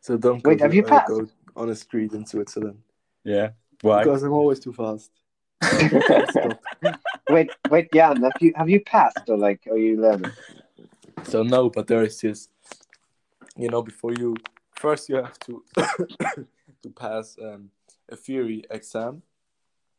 So 0.00 0.16
don't 0.16 0.42
go, 0.42 0.50
Wait, 0.50 0.60
have 0.60 0.72
you 0.74 0.84
uh, 0.84 0.88
passed? 0.88 1.08
go 1.08 1.26
on 1.54 1.68
a 1.70 1.74
street 1.74 2.12
in 2.12 2.24
Switzerland 2.24 2.78
Yeah. 3.24 3.50
Why? 3.82 4.02
because 4.04 4.22
I'm 4.22 4.32
always 4.32 4.60
too 4.60 4.72
fast. 4.72 5.10
Wait, 7.30 7.50
wait, 7.68 7.92
Jan, 7.92 8.22
have 8.22 8.32
you 8.40 8.52
have 8.56 8.70
you 8.70 8.80
passed 8.80 9.28
or 9.28 9.36
like 9.36 9.60
are 9.70 9.76
you 9.76 10.00
learning? 10.00 10.32
So 11.24 11.42
no, 11.42 11.68
but 11.68 11.86
there 11.86 12.02
is 12.02 12.18
this. 12.20 12.48
You 13.56 13.68
know, 13.68 13.82
before 13.82 14.12
you 14.14 14.36
first 14.76 15.08
you 15.08 15.16
have 15.16 15.38
to 15.40 15.62
to 16.82 16.90
pass 16.96 17.36
um, 17.42 17.70
a 18.08 18.16
theory 18.16 18.64
exam, 18.70 19.22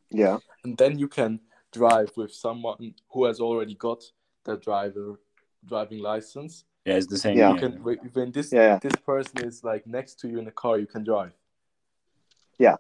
Yeah. 0.10 0.38
and 0.64 0.76
then 0.78 0.98
you 0.98 1.08
can 1.08 1.40
drive 1.72 2.12
with 2.16 2.34
someone 2.34 2.96
who 3.12 3.26
has 3.26 3.40
already 3.40 3.76
got 3.76 4.02
the 4.46 4.58
driver 4.58 5.20
driving 5.68 6.00
license. 6.00 6.64
Yeah, 6.86 6.96
it's 6.96 7.06
the 7.08 7.18
same. 7.18 7.38
Yeah. 7.38 7.54
You 7.54 7.60
can 7.60 7.84
when- 7.84 8.10
when 8.14 8.32
this 8.32 8.52
Yeah. 8.52 8.80
this 8.82 8.96
person 9.06 9.46
is 9.46 9.64
like 9.64 9.86
next 9.86 10.20
to 10.22 10.28
you 10.28 10.40
in 10.40 10.46
the 10.46 10.52
car, 10.64 10.80
you 10.80 10.88
can 10.88 11.04
drive. 11.04 11.34
Yeah. 12.58 12.78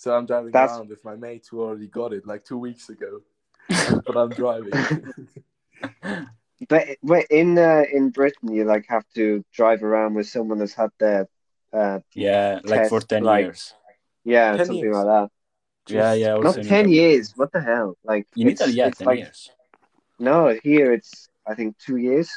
So 0.00 0.16
I'm 0.16 0.24
driving 0.24 0.50
That's- 0.50 0.78
around 0.78 0.88
with 0.88 1.04
my 1.04 1.14
mate 1.14 1.46
who 1.50 1.60
already 1.60 1.86
got 1.86 2.14
it 2.14 2.26
like 2.26 2.42
two 2.42 2.56
weeks 2.56 2.88
ago, 2.88 3.20
but 4.06 4.16
I'm 4.16 4.30
driving. 4.30 4.72
But 6.68 6.82
wait, 7.02 7.26
in 7.30 7.58
uh, 7.58 7.84
in 7.92 8.10
Britain, 8.10 8.52
you 8.52 8.64
like 8.64 8.84
have 8.88 9.04
to 9.14 9.42
drive 9.52 9.82
around 9.82 10.14
with 10.14 10.28
someone 10.28 10.58
that's 10.58 10.74
had 10.74 10.90
their, 10.98 11.26
uh, 11.72 12.00
Yeah, 12.14 12.60
like 12.64 12.88
for 12.88 13.00
10 13.00 13.22
like- 13.24 13.44
years. 13.46 13.74
yeah, 14.24 14.56
10 14.56 14.66
something 14.66 14.84
years. 14.84 14.96
like 14.96 15.06
that. 15.06 15.28
Yeah, 15.88 16.12
yeah. 16.12 16.34
Not 16.36 16.54
ten 16.56 16.66
Italy. 16.84 16.94
years. 16.94 17.32
What 17.36 17.50
the 17.52 17.60
hell? 17.62 17.96
Like 18.04 18.26
In 18.36 18.48
it's- 18.48 18.60
Italy, 18.60 18.76
yeah, 18.76 18.90
10 18.90 19.06
like, 19.06 19.18
years. 19.20 19.50
No, 20.18 20.54
here 20.62 20.92
it's 20.92 21.28
I 21.46 21.54
think 21.54 21.76
two 21.78 21.96
years. 21.96 22.28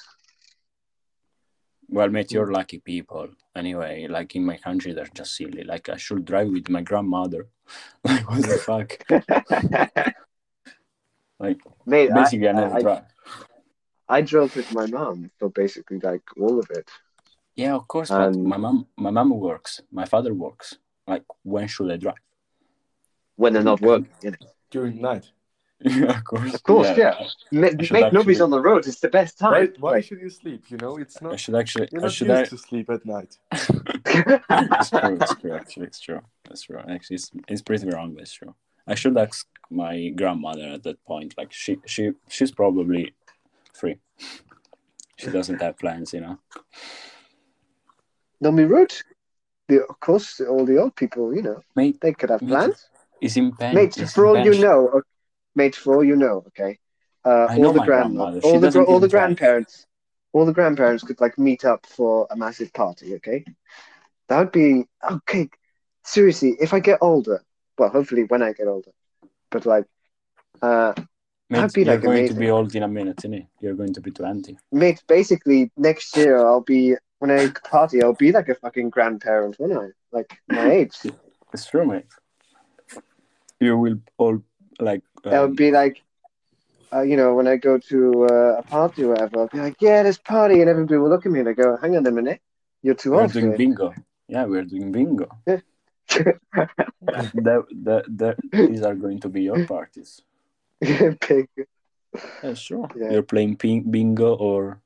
Well, 1.94 2.10
mate, 2.10 2.32
you're 2.32 2.48
Mm. 2.48 2.54
lucky 2.54 2.80
people. 2.80 3.28
Anyway, 3.56 4.08
like 4.10 4.36
in 4.36 4.44
my 4.44 4.58
country, 4.58 4.94
they're 4.94 5.14
just 5.14 5.36
silly. 5.36 5.64
Like 5.64 5.90
I 5.90 5.98
should 5.98 6.26
drive 6.26 6.50
with 6.50 6.68
my 6.68 6.82
grandmother. 6.82 7.48
like 8.04 8.28
what 8.30 8.42
the 8.42 8.58
fuck? 8.70 8.90
Like 11.40 11.60
Mate, 11.86 12.10
basically, 12.14 12.48
I, 12.48 12.52
never 12.54 12.76
I, 12.76 12.82
drive. 12.82 13.04
I 14.08 14.22
drove 14.22 14.56
with 14.56 14.72
my 14.74 14.86
mom 14.86 15.30
for 15.38 15.50
basically 15.50 16.00
like 16.00 16.24
all 16.40 16.58
of 16.58 16.68
it. 16.72 16.90
Yeah, 17.56 17.76
of 17.76 17.88
course. 17.88 18.10
But 18.10 18.22
Um, 18.36 18.48
my 18.48 18.58
mom, 18.58 18.88
my 18.96 19.12
mom 19.12 19.30
works. 19.32 19.82
My 19.92 20.06
father 20.06 20.34
works. 20.34 20.78
Like 21.06 21.26
when 21.44 21.68
should 21.68 21.92
I 21.92 21.98
drive? 21.98 22.22
When 23.36 23.54
they're 23.54 23.70
not 23.72 23.82
working. 23.82 24.08
During 24.72 25.02
night. 25.02 25.32
Yeah, 25.84 26.06
of 26.18 26.24
course. 26.24 26.54
Of 26.54 26.64
course, 26.64 26.98
yeah. 26.98 27.16
Ma- 27.52 27.68
I 27.68 27.72
Make 27.72 27.92
nobody's 27.92 28.18
actually- 28.18 28.42
on 28.42 28.50
the 28.52 28.60
road. 28.62 28.88
It's 28.88 29.00
the 29.00 29.10
best 29.10 29.38
time. 29.38 29.74
why 29.80 29.92
Like, 29.92 30.06
should 30.06 30.20
you 30.22 30.30
sleep? 30.30 30.66
You 30.70 30.78
know, 30.78 30.98
it's 30.98 31.22
not. 31.22 31.34
I 31.34 31.36
should 31.36 31.56
actually. 31.56 31.90
You're 31.92 32.02
I 32.02 32.06
not 32.06 32.12
should. 32.14 32.28
used 32.28 32.40
I, 32.42 32.46
to 32.46 32.58
sleep 32.58 32.90
at 32.90 33.06
night. 33.06 33.38
it's 33.52 34.90
true. 34.90 35.18
It's 35.22 35.36
true. 35.36 35.54
Actually, 35.54 35.86
it's 35.88 36.00
true. 36.00 36.22
That's 36.46 36.62
true. 36.64 36.80
Actually, 36.80 37.16
it's, 37.16 37.32
it's 37.48 37.62
pretty 37.62 37.88
wrong, 37.90 38.14
but 38.14 38.24
it's 38.24 38.34
true. 38.34 38.54
I 38.88 38.96
should 38.96 39.18
ask 39.18 39.48
my 39.70 40.10
grandmother 40.10 40.68
at 40.68 40.84
that 40.84 41.04
point. 41.06 41.36
Like 41.38 41.52
she, 41.54 41.78
she, 41.86 42.12
she's 42.30 42.52
probably 42.52 43.14
free. 43.74 43.98
She 45.18 45.30
doesn't 45.30 45.62
have 45.62 45.78
plans, 45.80 46.14
you 46.14 46.22
know. 46.22 46.38
Don't 48.42 48.56
be 48.58 48.66
rude. 48.66 48.94
The, 49.70 49.86
of 49.86 50.00
course, 50.02 50.42
all 50.42 50.66
the 50.66 50.78
old 50.78 50.96
people, 50.98 51.34
you 51.34 51.42
know, 51.42 51.62
Mate, 51.76 52.00
they 52.02 52.12
could 52.14 52.30
have 52.30 52.42
Mate, 52.42 52.50
plans. 52.50 52.90
It's 53.22 53.38
in 53.38 53.54
pen. 53.54 53.74
Mate, 53.76 53.98
it's 53.98 54.14
for 54.14 54.26
all 54.26 54.38
you 54.38 54.52
pen. 54.52 54.62
know, 54.62 55.02
okay, 55.56 55.64
mate, 55.64 55.76
for 55.76 55.96
all 55.96 56.04
you 56.04 56.16
know, 56.16 56.44
okay, 56.48 56.80
uh, 57.26 57.48
I 57.50 57.58
know 57.58 57.68
all 57.68 57.74
the 57.74 57.80
grandma, 57.84 58.32
grandmother. 58.32 58.42
She 58.42 58.48
all 58.48 58.60
the 58.60 58.84
all 58.84 59.00
the 59.00 59.08
grandparents, 59.10 59.86
all 60.34 60.46
the 60.46 60.54
grandparents 60.54 61.04
could 61.04 61.22
like 61.22 61.38
meet 61.38 61.66
up 61.66 61.86
for 61.86 62.28
a 62.30 62.36
massive 62.36 62.74
party. 62.74 63.16
Okay, 63.16 63.46
that 64.28 64.40
would 64.40 64.52
be 64.52 64.86
okay. 65.10 65.50
Seriously, 66.04 66.58
if 66.60 66.74
I 66.74 66.80
get 66.80 67.00
older, 67.02 67.42
well, 67.78 67.90
hopefully 67.90 68.24
when 68.24 68.42
I 68.42 68.54
get 68.54 68.68
older, 68.68 68.92
but 69.50 69.66
like, 69.66 69.86
uh, 70.62 70.94
Mate, 71.50 71.78
you're 71.78 71.86
like, 71.86 72.02
going 72.02 72.18
amazing. 72.20 72.36
to 72.36 72.40
be 72.40 72.50
old 72.50 72.76
in 72.76 72.84
a 72.84 72.88
minute, 72.88 73.18
innit? 73.18 73.48
You're 73.62 73.76
going 73.76 73.94
to 73.94 74.02
be 74.02 74.12
20. 74.12 74.58
mate, 74.72 75.04
basically 75.08 75.72
next 75.78 76.18
year 76.18 76.38
I'll 76.38 76.62
be 76.62 76.96
when 77.20 77.32
I 77.32 77.48
party, 77.70 78.02
I'll 78.04 78.14
be 78.14 78.32
like 78.32 78.50
a 78.50 78.56
fucking 78.56 78.90
grandparent, 78.90 79.58
won't 79.60 79.72
I? 79.72 79.88
Like 80.12 80.40
my 80.50 80.72
age. 80.80 80.98
It's 81.54 81.66
true, 81.68 81.86
mate. 81.86 82.06
You 83.62 83.78
will 83.78 84.00
all, 84.18 84.44
like... 84.80 85.04
That 85.24 85.42
would 85.42 85.56
be 85.56 85.72
like, 85.72 86.02
uh, 86.94 87.02
you 87.02 87.18
know, 87.18 87.34
when 87.34 87.48
I 87.48 87.56
go 87.56 87.78
to 87.78 88.28
uh, 88.30 88.60
a 88.60 88.64
party 88.64 89.04
or 89.04 89.10
whatever, 89.10 89.40
I'll 89.40 89.48
be 89.48 89.60
like, 89.60 89.82
yeah, 89.82 90.04
this 90.04 90.18
party, 90.18 90.62
and 90.62 90.70
everybody 90.70 90.98
will 90.98 91.10
look 91.10 91.26
at 91.26 91.32
me 91.32 91.40
and 91.40 91.50
I 91.50 91.54
go, 91.54 91.78
hang 91.82 91.96
on 91.96 92.06
a 92.06 92.12
minute, 92.12 92.42
you're 92.82 92.96
too 92.96 93.16
old." 93.16 93.34
we're 93.34 93.42
doing 93.42 93.58
bingo. 93.58 93.94
Yeah, 94.28 94.46
we're 94.46 94.64
doing 94.64 94.92
bingo. 94.92 95.30
it. 95.48 95.64
these 98.52 98.82
are 98.84 98.96
going 98.96 99.20
to 99.22 99.30
be 99.30 99.44
your 99.44 99.66
parties. 99.66 100.22
Big. 100.80 101.48
Yeah, 102.44 102.54
sure. 102.54 102.90
Yeah. 102.96 103.12
You're 103.12 103.24
playing 103.24 103.58
ping- 103.58 103.90
bingo 103.90 104.36
or 104.36 104.82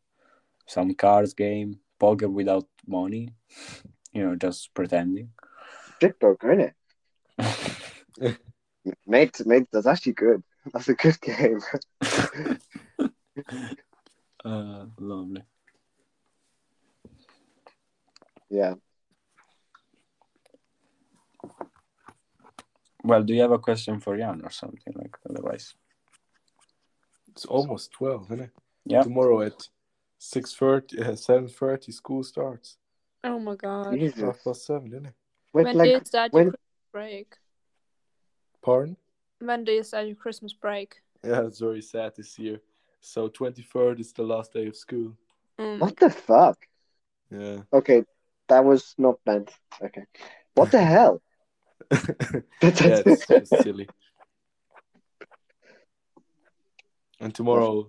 some 0.65 0.93
cards 0.93 1.33
game, 1.33 1.79
poker 1.99 2.29
without 2.29 2.67
money. 2.87 3.33
You 4.13 4.23
know, 4.25 4.35
just 4.35 4.73
pretending. 4.73 5.29
Strip 5.97 6.19
poker, 6.19 6.73
innit? 7.37 8.37
Mate, 9.05 9.41
mate, 9.45 9.67
that's 9.71 9.87
actually 9.87 10.13
good. 10.13 10.43
That's 10.73 10.89
a 10.89 10.93
good 10.93 11.19
game. 11.21 11.59
Uh, 14.45 14.85
lovely. 14.99 15.41
yeah. 18.49 18.75
Well, 23.03 23.23
do 23.23 23.33
you 23.33 23.41
have 23.41 23.51
a 23.51 23.59
question 23.59 23.99
for 23.99 24.17
Jan 24.17 24.41
or 24.43 24.49
something 24.51 24.93
like 24.95 25.17
otherwise? 25.29 25.75
It's 27.29 27.45
almost 27.45 27.91
twelve, 27.91 28.25
isn't 28.25 28.45
it? 28.45 28.51
Yeah. 28.85 29.03
Tomorrow 29.03 29.41
at 29.41 29.67
six 30.17 30.53
thirty, 30.53 30.99
uh, 31.01 31.15
seven 31.15 31.47
thirty, 31.49 31.91
school 31.91 32.23
starts. 32.23 32.77
Oh 33.23 33.39
my 33.39 33.55
god. 33.55 33.93
Jesus. 33.93 34.21
Half 34.21 34.43
past 34.43 34.65
seven, 34.65 34.87
isn't 34.87 35.05
it? 35.07 35.13
Wait, 35.53 35.63
When 35.65 35.77
like, 35.77 35.85
do 35.87 35.91
you 35.91 36.01
start 36.05 36.31
your 36.33 36.43
when- 36.43 36.51
Christmas 36.51 36.91
break? 36.91 37.35
Pardon? 38.67 38.97
When 39.39 39.63
do 39.63 39.71
you 39.71 39.81
start 39.81 40.07
your 40.07 40.15
Christmas 40.17 40.51
break? 40.53 40.95
Yeah, 41.23 41.41
it's 41.47 41.59
very 41.59 41.81
sad 41.81 42.13
this 42.15 42.37
year. 42.37 42.61
So 43.01 43.27
twenty 43.27 43.63
third 43.63 43.99
is 43.99 44.13
the 44.13 44.21
last 44.23 44.53
day 44.53 44.67
of 44.67 44.75
school. 44.75 45.13
Mm. 45.59 45.79
what 45.79 45.97
the 45.97 46.11
fuck? 46.11 46.57
Yeah. 47.31 47.61
Okay, 47.73 48.03
that 48.47 48.63
was 48.63 48.93
not 48.99 49.15
meant. 49.25 49.51
Okay. 49.83 50.03
What 50.53 50.71
the 50.71 50.83
hell? 50.83 51.21
yeah, 51.91 51.99
it's 52.61 53.25
just 53.25 53.57
silly. 53.63 53.89
And 57.19 57.33
tomorrow, 57.33 57.87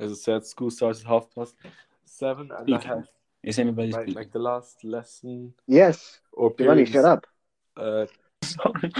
as 0.00 0.10
I 0.10 0.14
said, 0.16 0.44
school 0.44 0.70
starts 0.72 1.00
at 1.00 1.06
half 1.06 1.32
past 1.32 1.54
seven, 2.04 2.50
and 2.58 2.74
I 2.74 2.80
have 2.86 3.06
Is 3.44 3.58
anybody 3.60 3.92
like, 3.92 4.14
like 4.14 4.32
the 4.32 4.40
last 4.40 4.82
lesson 4.84 5.54
yes. 5.68 6.18
or 6.32 6.52
Giovanni, 6.58 6.84
period. 6.84 6.92
shut 6.92 7.04
up. 7.04 7.26
Uh, 7.76 8.06
Sorry. 8.42 8.92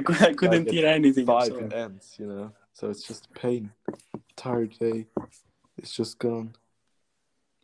I 0.00 0.02
cou- 0.12 0.24
I 0.24 0.32
couldn't 0.32 0.70
hear 0.70 0.86
anything. 0.86 1.26
Five 1.26 1.48
sorry. 1.48 1.74
ends, 1.74 2.16
you 2.18 2.26
know. 2.26 2.52
So 2.72 2.88
it's 2.88 3.02
just 3.06 3.26
a 3.26 3.38
pain. 3.38 3.70
Tired 4.36 4.74
day. 4.78 5.06
It's 5.76 5.94
just 5.94 6.18
gone. 6.18 6.54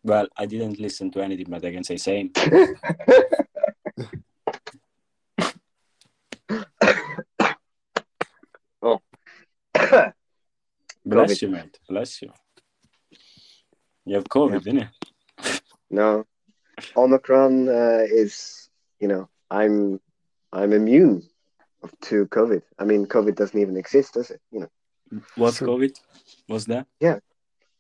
Well, 0.05 0.29
I 0.37 0.47
didn't 0.47 0.79
listen 0.79 1.11
to 1.13 1.23
anything, 1.23 1.47
but 1.49 1.65
I 1.65 1.73
can 1.73 1.85
say 1.85 1.97
same. 1.97 2.33
Oh. 8.83 9.01
Bless 9.75 10.13
COVID. 11.05 11.43
you, 11.43 11.49
mate. 11.49 11.79
Bless 11.89 12.23
you. 12.23 12.31
You 14.05 14.17
have 14.17 14.25
COVID, 14.25 14.63
didn't 14.63 14.81
you? 14.81 15.51
no. 15.91 16.25
Omicron 16.97 17.69
uh, 17.69 18.05
is, 18.07 18.69
you 19.01 19.09
know, 19.09 19.29
I'm 19.51 19.99
I'm 20.53 20.73
immune 20.73 21.27
to 22.09 22.27
COVID. 22.27 22.63
I 22.79 22.85
mean, 22.85 23.07
COVID 23.07 23.35
doesn't 23.37 23.59
even 23.59 23.77
exist, 23.77 24.15
does 24.15 24.31
it? 24.31 24.41
You 24.51 24.61
know. 24.61 25.21
What's 25.37 25.59
Sure. 25.59 25.69
COVID? 25.69 25.99
What's 26.47 26.65
that? 26.67 26.87
Yeah. 27.01 27.19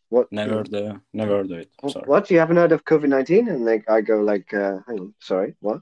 What? 0.09 0.31
Never 0.31 0.59
heard, 0.59 0.75
uh, 0.75 0.99
never 1.13 1.33
heard 1.39 1.51
of 1.51 1.59
it. 1.59 1.71
What, 1.81 1.93
Sorry. 1.93 2.05
what? 2.07 2.31
You 2.31 2.39
haven't 2.39 2.57
heard 2.57 2.73
of 2.73 2.85
COVID 2.85 3.09
nineteen? 3.09 3.49
And 3.49 3.65
like, 3.65 3.89
I 3.91 4.01
go 4.01 4.21
like, 4.21 4.53
uh, 4.55 4.79
hang 4.87 5.01
on, 5.01 5.15
sorry, 5.21 5.57
what? 5.61 5.81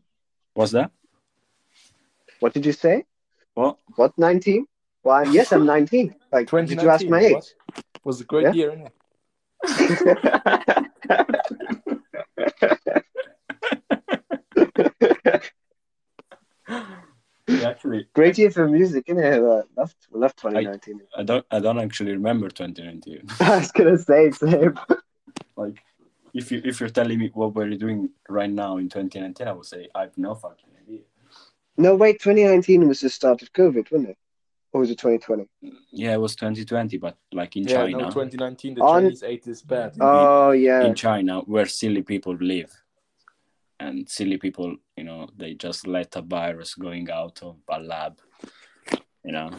What's 0.54 0.72
that? 0.72 0.90
What 2.40 2.54
did 2.54 2.64
you 2.64 2.72
say? 2.72 3.04
What? 3.54 3.78
What 3.96 4.16
nineteen? 4.16 4.66
Why? 5.02 5.24
Yes, 5.24 5.52
I'm 5.52 5.66
nineteen. 5.66 6.14
Like, 6.32 6.50
did 6.50 6.80
you 6.82 6.88
ask 6.90 7.06
my 7.06 7.20
age? 7.20 7.32
what? 7.34 7.54
Was 8.04 8.20
a 8.20 8.24
great 8.24 8.44
Yeah. 8.44 8.52
year, 8.52 8.70
innit? 8.76 8.92
Yeah, 17.46 17.73
actually, 17.84 18.06
Great 18.14 18.38
year 18.38 18.50
for 18.50 18.68
music, 18.68 19.04
isn't 19.06 19.22
it? 19.22 19.42
Uh, 19.42 19.62
love, 19.76 19.94
love 20.12 20.36
2019. 20.36 21.00
I 21.16 21.22
don't 21.22 21.46
I 21.50 21.60
don't 21.60 21.78
actually 21.78 22.12
remember 22.12 22.48
2019. 22.48 23.26
I, 23.40 23.58
was 23.58 23.72
gonna 23.72 23.98
say 23.98 24.30
same. 24.30 24.78
like, 25.56 25.82
if 26.32 26.50
you 26.50 26.62
if 26.64 26.80
you're 26.80 26.88
telling 26.88 27.18
me 27.18 27.30
what 27.34 27.54
we're 27.54 27.76
doing 27.76 28.10
right 28.28 28.50
now 28.50 28.78
in 28.78 28.88
2019, 28.88 29.46
I 29.46 29.52
would 29.52 29.66
say 29.66 29.88
I 29.94 30.02
have 30.02 30.18
no 30.18 30.34
fucking 30.34 30.70
idea. 30.82 31.02
No, 31.76 31.94
wait, 31.94 32.20
2019 32.20 32.86
was 32.88 33.00
the 33.00 33.10
start 33.10 33.42
of 33.42 33.52
COVID, 33.52 33.90
wasn't 33.90 34.10
it? 34.10 34.18
Or 34.72 34.80
was 34.80 34.90
it 34.90 34.98
2020? 34.98 35.48
Yeah, 35.92 36.14
it 36.14 36.20
was 36.20 36.34
2020, 36.34 36.98
but 36.98 37.16
like 37.32 37.56
in 37.56 37.64
yeah, 37.64 37.84
China, 37.84 37.98
no, 37.98 38.04
2019, 38.06 38.74
the 38.74 38.80
On- 38.80 39.02
Chinese 39.02 39.22
ate 39.22 39.44
this 39.44 39.62
bad. 39.62 39.96
Oh 40.00 40.50
yeah, 40.50 40.84
in 40.84 40.94
China, 40.94 41.40
where 41.40 41.66
silly 41.66 42.02
people 42.02 42.34
live, 42.34 42.72
and 43.80 44.08
silly 44.08 44.36
people, 44.38 44.76
you 44.96 45.04
know, 45.04 45.28
they 45.36 45.54
just 45.54 45.86
let 45.86 46.14
a 46.16 46.22
virus 46.22 46.74
going 46.74 47.10
out 47.10 47.42
of 47.42 47.56
a 47.68 47.80
lab, 47.80 48.18
you 49.24 49.32
know. 49.32 49.50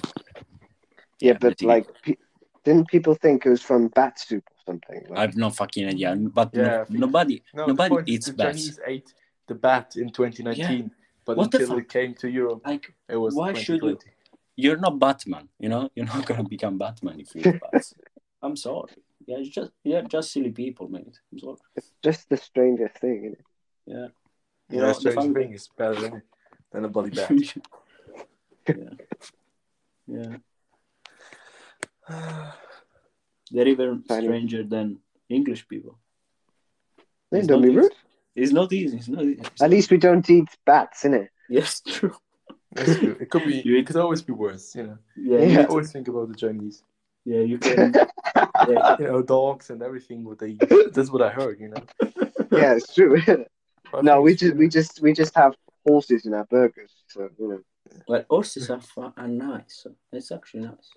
yeah, 1.19 1.33
I 1.33 1.37
but 1.37 1.61
like, 1.61 1.87
pe- 2.03 2.15
didn't 2.63 2.87
people 2.87 3.15
think 3.15 3.45
it 3.45 3.49
was 3.49 3.61
from 3.61 3.89
bat 3.89 4.19
soup 4.19 4.43
or 4.49 4.57
something? 4.65 5.05
i've 5.15 5.35
no 5.35 5.49
fucking 5.49 5.87
idea, 5.87 6.15
but 6.15 6.49
Yeah, 6.53 6.81
I 6.81 6.85
think- 6.85 6.99
nobody, 6.99 7.43
No, 7.53 7.65
nobody 7.67 7.89
point 7.95 8.09
eats 8.09 8.27
the 8.27 8.33
bats. 8.33 8.57
Chinese 8.57 8.79
ate 8.85 9.13
the 9.47 9.55
bat 9.55 9.95
in 9.95 10.09
2019, 10.09 10.91
but 11.25 11.37
What 11.37 11.53
until 11.53 11.77
it 11.77 11.89
came 11.89 12.13
to 12.15 12.29
Europe, 12.29 12.61
Like, 12.65 12.93
it 13.09 13.17
was 13.17 13.35
Why 13.35 13.53
should 13.53 13.81
you 13.83 13.99
you're 14.57 14.77
not 14.77 14.99
Batman, 14.99 15.49
you 15.59 15.67
know. 15.67 15.89
You're 15.95 16.05
not 16.05 16.25
gonna 16.25 16.43
become 16.47 16.77
Batman 16.77 17.19
if 17.19 17.35
you 17.35 17.41
eat 17.41 17.59
bats. 17.59 17.93
I'm 18.41 18.55
sorry. 18.55 18.93
Yeah, 19.27 19.37
it's 19.39 19.49
just 19.49 19.71
yeah, 19.83 20.01
just 20.01 20.31
silly 20.31 20.51
people, 20.51 20.87
mate. 20.87 21.19
I'm 21.31 21.39
sorry. 21.39 21.57
it's 21.75 21.91
just 22.01 22.29
the 22.29 22.37
strangest 22.37 22.97
thing. 22.99 23.35
Isn't? 23.87 23.97
Yeah. 23.99 24.07
You 24.69 24.77
You 24.77 24.79
know, 24.81 24.87
know, 24.87 24.93
strange 24.93 25.15
fun- 25.15 25.33
thing 25.33 25.53
is 25.53 25.67
better 25.77 25.95
than, 26.01 26.21
than 26.71 26.85
a 26.85 26.89
bloody 26.89 27.11
bat. 27.11 27.31
yeah. 28.67 28.75
Yeah. 30.07 30.37
They're 33.51 33.67
even 33.67 34.01
Funny. 34.03 34.25
stranger 34.27 34.63
than 34.63 34.97
English 35.29 35.67
people. 35.67 35.97
Hey, 37.31 37.39
It's 37.39 37.47
don't 37.47 37.61
be 37.61 37.69
easy. 37.69 37.77
rude. 37.77 37.91
It's 38.35 38.51
not 38.51 38.73
easy. 38.73 38.97
It's 38.97 39.07
not 39.07 39.23
easy. 39.23 39.41
It's 39.41 39.61
At 39.61 39.69
least 39.69 39.91
we 39.91 39.97
don't 39.97 40.27
eat 40.29 40.49
bats, 40.65 41.03
innit? 41.03 41.29
yes, 41.49 41.81
true. 41.87 42.15
True. 42.75 43.15
It 43.19 43.29
could 43.29 43.45
be. 43.45 43.61
You- 43.65 43.77
It 43.77 43.85
could 43.87 43.95
always 43.97 44.21
be 44.21 44.33
worse. 44.33 44.75
You 44.75 44.83
know. 44.87 44.97
Yeah, 45.15 45.39
Yeah. 45.39 45.59
yeah, 45.59 45.65
always 45.65 45.91
think 45.91 46.07
about 46.07 46.27
the 46.29 46.35
Chinese. 46.35 46.83
yeah. 47.23 47.39
You 47.41 47.57
can. 47.57 47.93
yeah, 48.35 48.95
You 48.99 49.07
know, 49.07 49.21
dogs 49.21 49.69
and 49.69 49.81
everything. 49.81 50.23
What 50.25 50.39
they. 50.39 50.57
That's 50.93 51.09
what 51.11 51.21
I 51.21 51.29
heard. 51.29 51.59
You 51.59 51.69
know. 51.69 51.83
yeah, 52.51 52.73
it's 52.75 52.93
true. 52.93 53.21
I 53.93 54.01
no, 54.01 54.21
we 54.21 54.35
just 54.35 54.55
we 54.55 54.67
just 54.67 55.01
we 55.01 55.13
just 55.13 55.35
have 55.35 55.55
horses 55.87 56.25
in 56.25 56.33
our 56.33 56.45
burgers, 56.45 56.91
so 57.07 57.29
you 57.39 57.47
know. 57.47 57.59
well, 58.07 58.25
horses 58.29 58.69
are, 58.69 58.81
fun, 58.81 59.13
are 59.17 59.27
nice. 59.27 59.81
So 59.83 59.95
it's 60.11 60.31
actually 60.31 60.61
nice. 60.61 60.89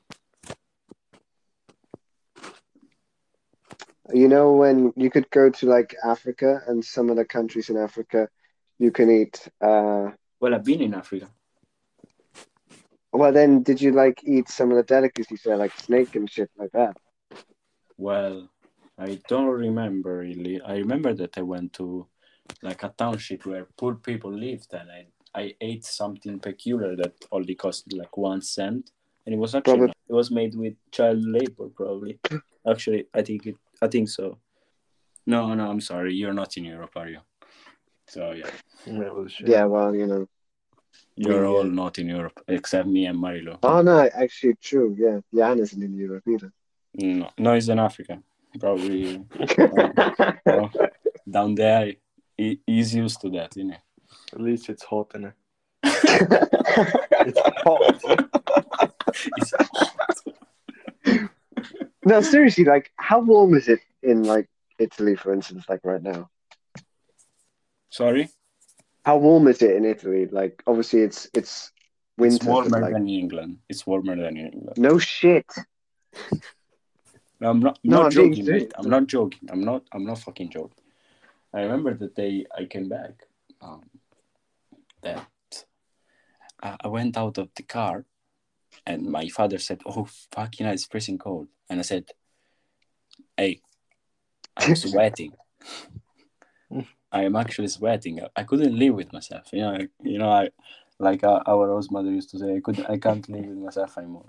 You 4.12 4.28
know 4.28 4.52
when 4.52 4.92
you 4.96 5.10
could 5.10 5.28
go 5.30 5.50
to 5.50 5.66
like 5.66 5.94
Africa 6.04 6.62
and 6.66 6.84
some 6.84 7.10
of 7.10 7.16
the 7.16 7.24
countries 7.24 7.68
in 7.68 7.76
Africa, 7.76 8.28
you 8.78 8.90
can 8.90 9.10
eat. 9.10 9.48
uh 9.60 10.10
Well, 10.40 10.54
I've 10.54 10.64
been 10.64 10.80
in 10.80 10.94
Africa. 10.94 11.28
Well, 13.12 13.32
then 13.32 13.62
did 13.62 13.80
you 13.80 13.92
like 13.92 14.22
eat 14.24 14.48
some 14.48 14.70
of 14.70 14.76
the 14.76 14.82
delicacies 14.82 15.42
there, 15.44 15.56
like 15.56 15.74
snake 15.78 16.14
and 16.14 16.30
shit 16.30 16.50
like 16.56 16.70
that? 16.72 16.96
Well, 17.96 18.48
I 18.98 19.18
don't 19.28 19.48
remember 19.48 20.18
really. 20.18 20.60
I 20.60 20.76
remember 20.76 21.14
that 21.14 21.36
I 21.36 21.42
went 21.42 21.72
to 21.74 22.06
like 22.62 22.82
a 22.82 22.92
township 22.96 23.46
where 23.46 23.66
poor 23.76 23.94
people 23.94 24.32
lived, 24.32 24.72
and 24.74 24.90
I 24.90 25.06
I 25.34 25.54
ate 25.60 25.84
something 25.84 26.38
peculiar 26.40 26.96
that 26.96 27.12
only 27.30 27.54
cost 27.54 27.92
like 27.92 28.16
one 28.16 28.40
cent, 28.42 28.90
and 29.26 29.34
it 29.34 29.38
was 29.38 29.54
actually 29.54 29.76
Probably- 29.78 29.94
it 30.08 30.14
was 30.14 30.30
made 30.30 30.54
with 30.54 30.74
child 30.90 31.22
labor, 31.24 31.68
probably. 31.74 32.18
actually, 32.66 33.06
I 33.14 33.22
think 33.22 33.46
it. 33.46 33.56
I 33.82 33.88
think 33.88 34.08
so. 34.08 34.38
No, 35.26 35.54
no, 35.54 35.68
I'm 35.70 35.80
sorry. 35.82 36.14
You're 36.14 36.32
not 36.32 36.56
in 36.56 36.64
Europe, 36.64 36.92
are 36.96 37.08
you? 37.08 37.20
So 38.06 38.32
yeah, 38.32 38.50
Yeah, 38.86 39.10
well, 39.12 39.28
shit. 39.28 39.48
Yeah, 39.48 39.64
well, 39.66 39.94
you 39.94 40.06
know. 40.06 40.26
you're 41.16 41.42
Yeah. 41.44 41.48
all 41.50 41.64
not 41.64 41.98
in 41.98 42.08
Europe 42.08 42.42
except 42.48 42.88
me 42.88 43.04
and 43.06 43.18
Marilo. 43.18 43.58
Oh 43.62 43.82
no, 43.82 44.08
actually, 44.14 44.54
true. 44.62 44.96
Yeah, 44.98 45.20
Jan 45.34 45.58
isn't 45.60 45.82
in 45.82 45.94
Europe 45.94 46.24
either. 46.26 46.50
No, 46.94 47.28
no, 47.38 47.54
he's 47.54 47.68
in 47.68 47.78
Africa. 47.78 48.22
Probably 48.58 49.22
uh, 50.46 50.68
down 51.30 51.54
there. 51.54 51.92
He, 52.38 52.60
he's 52.66 52.94
used 52.94 53.20
to 53.22 53.30
that, 53.30 53.54
you 53.56 53.64
know. 53.64 53.76
At 54.32 54.40
least 54.40 54.68
it's 54.70 54.84
hot 54.84 55.12
in 55.14 55.24
it. 55.26 55.34
It's 57.20 57.40
hot. 57.64 58.00
It's 59.36 59.52
no, 62.04 62.20
seriously, 62.22 62.64
like, 62.64 62.90
how 62.96 63.18
warm 63.18 63.54
is 63.54 63.68
it 63.68 63.80
in 64.02 64.22
like 64.22 64.48
Italy, 64.78 65.16
for 65.16 65.34
instance, 65.34 65.64
like 65.68 65.80
right 65.84 66.02
now? 66.02 66.30
Sorry, 67.90 68.30
How 69.04 69.16
warm 69.18 69.48
is 69.48 69.60
it 69.62 69.76
in 69.76 69.84
Italy? 69.84 70.26
Like, 70.26 70.62
obviously, 70.66 71.00
it's 71.00 71.28
it's 71.34 71.72
winter. 72.16 72.36
it's 72.36 72.44
warmer 72.44 72.80
like, 72.80 72.92
than 72.92 73.08
England. 73.08 73.58
It's 73.68 73.86
warmer 73.86 74.16
than 74.16 74.36
England. 74.36 74.78
no 74.78 74.98
shit. 74.98 75.46
No, 77.40 77.50
I'm 77.50 77.60
not, 77.60 77.78
No, 77.84 77.96
not 77.96 78.04
I'm 78.06 78.10
joking, 78.10 78.46
mate. 78.46 78.72
I'm 78.76 78.90
not 78.90 79.06
joking. 79.06 79.48
I'm 79.52 79.64
not. 79.64 79.82
I'm 79.92 80.04
not 80.04 80.18
fucking 80.18 80.50
joking. 80.50 80.84
I 81.54 81.62
remember 81.62 81.94
the 81.94 82.08
day 82.08 82.46
I 82.56 82.64
came 82.64 82.88
back. 82.88 83.26
Um, 83.60 83.82
that 85.02 85.64
I, 86.62 86.76
I 86.80 86.88
went 86.88 87.16
out 87.16 87.38
of 87.38 87.48
the 87.54 87.62
car, 87.62 88.04
and 88.86 89.06
my 89.06 89.28
father 89.28 89.58
said, 89.58 89.80
"Oh, 89.86 90.08
fucking 90.32 90.64
hell, 90.66 90.74
it's 90.74 90.86
freezing 90.86 91.18
cold," 91.18 91.48
and 91.68 91.80
I 91.80 91.82
said, 91.82 92.10
"Hey, 93.36 93.60
I'm 94.56 94.74
sweating." 94.86 95.32
I 97.10 97.24
am 97.24 97.36
actually 97.36 97.68
sweating. 97.68 98.20
I 98.36 98.42
couldn't 98.44 98.78
live 98.78 98.94
with 98.94 99.12
myself. 99.12 99.48
You 99.52 99.62
know, 99.62 99.78
you 100.02 100.18
know, 100.18 100.30
I 100.30 100.50
like 100.98 101.24
uh, 101.24 101.40
our 101.46 101.68
host 101.68 101.90
mother 101.90 102.10
used 102.10 102.30
to 102.30 102.38
say, 102.38 102.56
I 102.56 102.60
could, 102.60 102.84
I 102.88 102.98
can't 102.98 103.26
live 103.28 103.46
with 103.46 103.58
myself 103.58 103.96
anymore. 103.96 104.26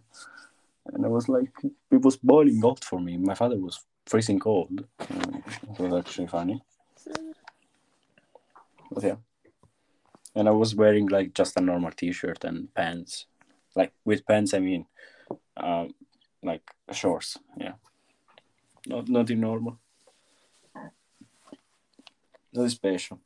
And 0.94 1.06
I 1.06 1.10
was 1.10 1.28
like, 1.28 1.52
it 1.92 2.02
was 2.02 2.16
boiling 2.16 2.62
hot 2.62 2.84
for 2.84 3.00
me. 3.00 3.18
My 3.18 3.36
father 3.36 3.58
was 3.58 3.84
freezing 4.06 4.40
cold. 4.40 4.86
Uh, 5.00 5.38
it 5.70 5.80
was 5.80 5.94
actually 5.94 6.28
funny. 6.28 6.62
But 8.92 9.04
yeah, 9.04 9.16
and 10.36 10.48
I 10.48 10.52
was 10.52 10.76
wearing 10.76 11.08
like 11.08 11.34
just 11.34 11.58
a 11.58 11.62
normal 11.62 11.92
T-shirt 11.92 12.44
and 12.44 12.74
pants. 12.74 13.26
Like 13.76 13.94
with 14.06 14.26
pants, 14.26 14.54
I 14.54 14.60
mean, 14.60 14.86
um, 15.58 15.94
like 16.44 16.62
shorts. 16.92 17.38
Yeah, 17.58 17.74
not 18.88 19.08
nothing 19.10 19.40
normal. 19.40 19.80
Nothing 22.54 22.70
special. 22.70 23.20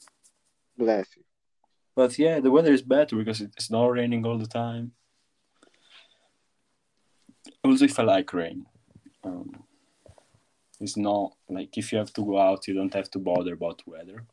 Bless 0.78 1.16
you. 1.16 1.24
But 1.96 2.18
yeah, 2.18 2.40
the 2.40 2.52
weather 2.52 2.74
is 2.74 2.82
better 2.82 3.16
because 3.16 3.40
it's 3.42 3.70
not 3.70 3.86
raining 3.86 4.26
all 4.26 4.38
the 4.38 4.48
time. 4.48 4.92
Also, 7.64 7.86
if 7.86 8.00
I 8.00 8.04
like 8.04 8.34
rain, 8.34 8.66
um, 9.24 9.64
it's 10.80 10.98
not 10.98 11.34
like 11.48 11.78
if 11.78 11.92
you 11.92 11.98
have 12.00 12.12
to 12.14 12.26
go 12.26 12.38
out, 12.38 12.68
you 12.68 12.74
don't 12.74 12.94
have 12.94 13.10
to 13.12 13.20
bother 13.20 13.54
about 13.54 13.82
weather. 13.86 14.26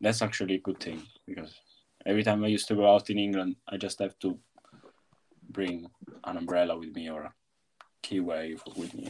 That's 0.00 0.22
actually 0.22 0.54
a 0.54 0.60
good 0.60 0.78
thing 0.80 1.02
because 1.26 1.54
every 2.06 2.22
time 2.22 2.44
I 2.44 2.48
used 2.48 2.68
to 2.68 2.74
go 2.76 2.86
out 2.94 3.10
in 3.10 3.18
England, 3.18 3.56
I 3.68 3.76
just 3.76 3.98
have 3.98 4.18
to 4.20 4.38
bring 5.50 5.86
an 6.24 6.36
umbrella 6.36 6.78
with 6.78 6.94
me 6.94 7.10
or 7.10 7.22
a 7.22 7.32
K-Way 8.02 8.56
with 8.76 8.94
me. 8.94 9.08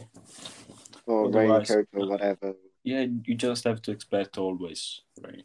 Or 1.05 1.27
Otherwise- 1.27 1.69
raincoat 1.69 1.87
or 1.93 2.09
whatever. 2.09 2.55
Yeah, 2.83 3.05
you 3.25 3.35
just 3.35 3.65
have 3.65 3.81
to 3.83 3.91
expect 3.91 4.37
always 4.37 5.01
rain. 5.21 5.43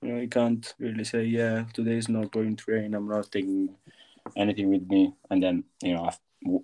You 0.00 0.08
know, 0.08 0.20
you 0.20 0.28
can't 0.28 0.74
really 0.78 1.04
say, 1.04 1.24
yeah, 1.24 1.64
today 1.74 1.96
is 1.96 2.08
not 2.08 2.30
going 2.32 2.56
to 2.56 2.64
rain. 2.72 2.94
I'm 2.94 3.08
not 3.08 3.30
taking 3.30 3.76
anything 4.36 4.70
with 4.70 4.88
me, 4.88 5.12
and 5.30 5.42
then 5.42 5.64
you 5.82 5.94
know, 5.94 6.10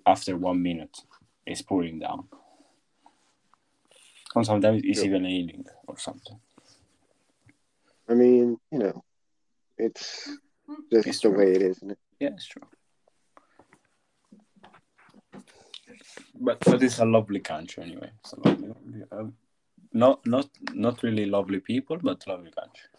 after 0.05 0.35
one 0.37 0.61
minute, 0.63 0.97
it's 1.45 1.61
pouring 1.61 1.99
down. 1.99 2.27
And 4.35 4.45
sometimes 4.45 4.81
it's 4.83 4.99
Yeah. 4.99 5.05
even 5.05 5.23
raining 5.23 5.65
or 5.87 5.97
something. 5.97 6.39
I 8.09 8.13
mean, 8.15 8.57
you 8.71 8.79
know, 8.79 9.03
it's 9.77 10.29
just 10.91 11.07
It's 11.07 11.19
the 11.21 11.29
true. 11.29 11.37
way 11.37 11.51
it 11.53 11.61
is, 11.61 11.77
isn't 11.77 11.91
it? 11.91 11.99
Yeah, 12.19 12.29
it's 12.33 12.47
true. 12.47 12.63
But 16.41 16.59
but 16.65 16.81
it's 16.83 16.99
a 16.99 17.05
lovely 17.05 17.39
country 17.39 17.83
anyway. 17.83 18.11
It's 18.23 18.33
a 18.33 18.39
lovely, 18.47 18.73
um, 19.11 19.33
not 19.93 20.25
not 20.25 20.49
not 20.73 21.03
really 21.03 21.25
lovely 21.25 21.59
people, 21.59 21.97
but 22.01 22.25
lovely 22.27 22.51
country. 22.51 22.89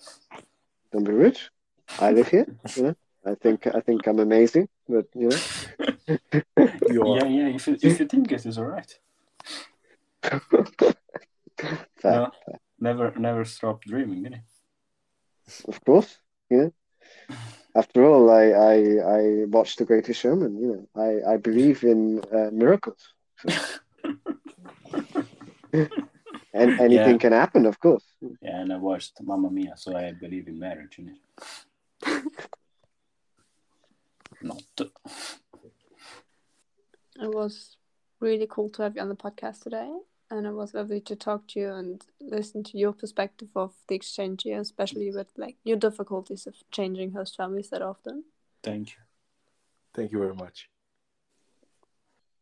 Don't 0.92 1.04
be 1.04 1.12
rich. 1.12 1.50
I 1.98 2.10
live 2.12 2.28
here. 2.28 2.46
You 2.76 2.82
know, 2.82 2.94
I 3.26 3.34
think 3.34 3.66
I 3.66 3.80
think 3.80 4.06
I'm 4.06 4.18
amazing, 4.20 4.68
but 4.88 5.06
you 5.14 5.28
know, 5.28 5.38
You 6.90 7.02
are. 7.06 7.18
Yeah, 7.18 7.28
yeah. 7.28 7.48
If 7.54 7.66
you, 7.66 7.76
if 7.82 8.00
you 8.00 8.06
think 8.06 8.32
it 8.32 8.46
is 8.46 8.58
alright. 8.58 8.98
Fair. 11.96 12.12
No, 12.12 12.30
never, 12.78 13.12
never 13.18 13.44
stop 13.44 13.82
dreaming, 13.84 14.22
did 14.22 14.34
he? 14.34 14.40
Of 15.68 15.84
course, 15.84 16.18
yeah. 16.50 16.68
After 17.74 18.04
all, 18.04 18.30
I, 18.30 18.44
I 18.72 18.76
I 19.18 19.20
watched 19.56 19.78
The 19.78 19.84
Greatest 19.84 20.20
Showman. 20.20 20.52
You 20.62 20.66
know, 20.72 20.82
I 21.06 21.10
I 21.34 21.36
believe 21.38 21.84
in 21.84 22.20
uh, 22.32 22.50
miracles. 22.52 23.02
and 25.72 25.90
anything 26.54 27.16
Yeah. 27.16 27.24
can 27.24 27.32
happen, 27.32 27.66
of 27.66 27.78
course. 27.78 28.04
Yeah, 28.42 28.60
and 28.60 28.72
I 28.72 28.76
watched 28.76 29.20
Mamma 29.22 29.50
Mia, 29.50 29.74
so 29.76 29.94
I 29.96 30.12
believe 30.12 30.48
in 30.48 30.58
marriage. 30.58 30.98
innit? 31.00 31.20
Not. 34.42 34.62
It 37.22 37.30
was 37.40 37.76
really 38.20 38.46
cool 38.48 38.70
to 38.70 38.82
have 38.82 38.96
you 38.96 39.02
on 39.02 39.08
the 39.08 39.14
podcast 39.26 39.62
today, 39.62 39.90
and 40.30 40.46
it 40.46 40.52
was 40.52 40.74
lovely 40.74 41.00
to 41.00 41.16
talk 41.16 41.48
to 41.48 41.60
you 41.60 41.72
and 41.72 42.04
listen 42.20 42.62
to 42.62 42.78
your 42.78 42.92
perspective 42.92 43.48
of 43.56 43.72
the 43.88 43.94
exchange 43.96 44.44
here, 44.44 44.60
especially 44.60 45.10
with 45.10 45.28
like 45.36 45.56
your 45.64 45.76
difficulties 45.76 46.46
of 46.46 46.54
changing 46.70 47.12
host 47.12 47.36
families 47.36 47.70
that 47.70 47.82
often. 47.82 48.24
Thank 48.62 48.90
you. 48.90 49.02
Thank 49.92 50.12
you 50.12 50.18
very 50.18 50.34
much. 50.34 50.68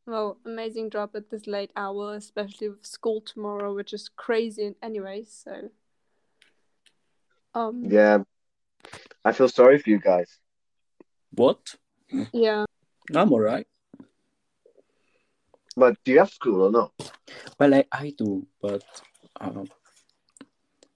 Well, 0.07 0.39
amazing 0.45 0.91
job 0.91 1.11
at 1.15 1.31
this 1.31 1.47
late 1.47 1.71
hour, 1.77 2.15
especially 2.15 2.69
with 2.71 2.85
school 2.87 3.21
tomorrow, 3.21 3.75
which 3.75 3.93
is 3.93 4.09
crazy 4.09 4.75
anyway. 4.83 5.25
So, 5.25 5.71
um, 7.55 7.85
Yeah, 7.85 8.19
I 9.25 9.33
feel 9.33 9.49
sorry 9.49 9.79
for 9.79 9.91
you 9.91 9.99
guys. 9.99 10.39
What? 11.35 11.75
yeah, 12.33 12.65
I'm 13.15 13.33
alright. 13.33 13.67
But 15.77 15.97
do 16.05 16.13
you 16.13 16.19
have 16.19 16.31
school 16.31 16.63
or 16.63 16.71
not? 16.71 17.18
Well, 17.59 17.75
I, 17.75 17.85
I 17.93 18.15
do, 18.17 18.47
but 18.63 18.83
um, 19.41 19.67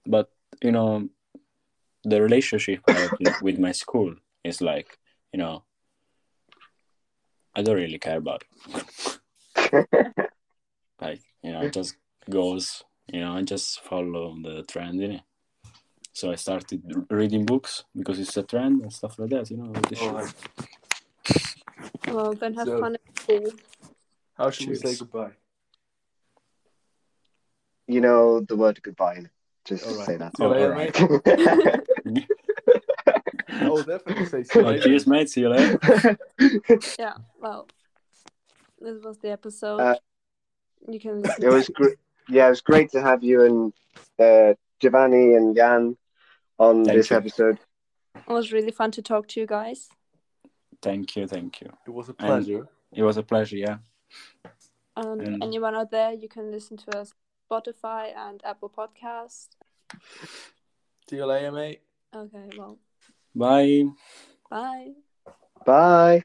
but 0.05 0.29
you 0.61 0.71
know, 0.71 1.09
the 2.03 2.21
relationship 2.21 2.81
I 2.87 2.91
have 2.93 3.11
with- 3.19 3.41
with 3.41 3.59
my 3.59 3.71
school 3.71 4.15
is 4.43 4.61
like 4.61 4.97
you 5.33 5.39
know, 5.39 5.63
I 7.55 7.61
don't 7.61 7.75
really 7.77 7.99
care 7.99 8.17
about 8.17 8.43
it. 8.43 9.17
like 11.01 11.21
you 11.43 11.51
know, 11.51 11.61
it 11.61 11.73
just 11.73 11.95
goes. 12.29 12.83
You 13.11 13.19
know, 13.19 13.33
I 13.35 13.41
just 13.41 13.81
follow 13.81 14.33
the 14.41 14.63
trend, 14.63 15.01
you 15.01 15.07
know. 15.09 15.19
So 16.13 16.31
I 16.31 16.35
started 16.35 16.81
reading 17.09 17.45
books 17.45 17.83
because 17.95 18.17
it's 18.19 18.37
a 18.37 18.43
trend 18.43 18.81
and 18.81 18.93
stuff 18.93 19.19
like 19.19 19.29
that. 19.31 19.49
You 19.51 19.57
know, 19.57 19.71
with 19.71 19.83
the 19.89 19.95
show. 19.95 20.07
Alright. 20.07 20.33
well, 22.07 22.33
then 22.33 22.53
have 22.53 22.67
So- 22.67 22.79
fun 22.79 22.95
at 22.95 23.19
school. 23.19 23.51
How 24.37 24.49
should 24.49 24.69
we 24.69 24.75
say 24.75 24.95
goodbye? 24.95 25.31
You 27.87 28.01
know 28.01 28.39
the 28.41 28.55
word 28.55 28.81
goodbye. 28.81 29.15
innit? 29.17 29.29
Just 29.65 29.85
All 29.85 29.95
right. 29.97 30.05
say 30.05 30.17
that. 30.17 30.35
See 30.37 30.43
you 30.43 30.49
Oh, 30.49 30.51
later, 30.51 30.71
alright. 30.71 31.01
Oh, 33.61 33.83
definitely 33.83 34.25
say 34.25 34.43
see 34.43 34.59
Oh, 34.59 34.77
cheers, 34.79 35.07
mate. 35.07 35.29
See 35.29 35.41
you 35.41 35.49
later. 35.49 36.17
Yeah, 36.99 37.13
well, 37.39 37.67
this 38.79 39.01
was 39.03 39.17
the 39.19 39.31
episode. 39.31 39.79
Uh, 39.79 39.95
you 40.89 40.99
can 40.99 41.21
listen 41.21 41.43
it 41.43 41.49
was 41.49 41.69
great. 41.69 41.95
Yeah, 42.29 42.47
it 42.47 42.49
was 42.51 42.61
great 42.61 42.91
to 42.91 43.01
have 43.01 43.23
you 43.23 43.43
and 43.45 43.73
uh, 44.19 44.53
Giovanni 44.79 45.35
and 45.35 45.55
Jan 45.55 45.97
on 46.59 46.83
Thank 46.85 46.97
this 46.97 47.11
you. 47.11 47.17
episode. 47.17 47.59
It 48.15 48.27
was 48.31 48.51
really 48.51 48.71
fun 48.71 48.91
to 48.91 49.01
talk 49.01 49.27
to 49.29 49.39
you 49.39 49.45
guys. 49.45 49.89
Thank 50.81 51.15
you, 51.15 51.27
thank 51.27 51.61
you. 51.61 51.69
It 51.87 51.91
was 51.91 52.09
a 52.09 52.15
And- 52.19 52.27
pleasure. 52.27 52.67
It 52.93 53.01
was 53.03 53.17
a 53.17 53.23
pleasure. 53.23 53.57
Yeah. 53.57 53.77
And 54.95 55.21
And- 55.21 55.43
anyone 55.43 55.73
out 55.75 55.89
there, 55.91 56.13
you 56.13 56.27
can 56.29 56.51
listen 56.51 56.77
to 56.77 56.97
us 56.97 57.13
Spotify 57.49 58.15
and 58.15 58.41
Apple 58.45 58.69
Podcast. 58.69 59.49
See 61.09 61.17
you 61.17 61.25
later, 61.25 61.51
mate. 61.51 61.81
Okay, 62.15 62.49
well. 62.57 62.77
Bye. 63.35 63.85
Bye. 64.49 64.93
Bye. 65.65 66.23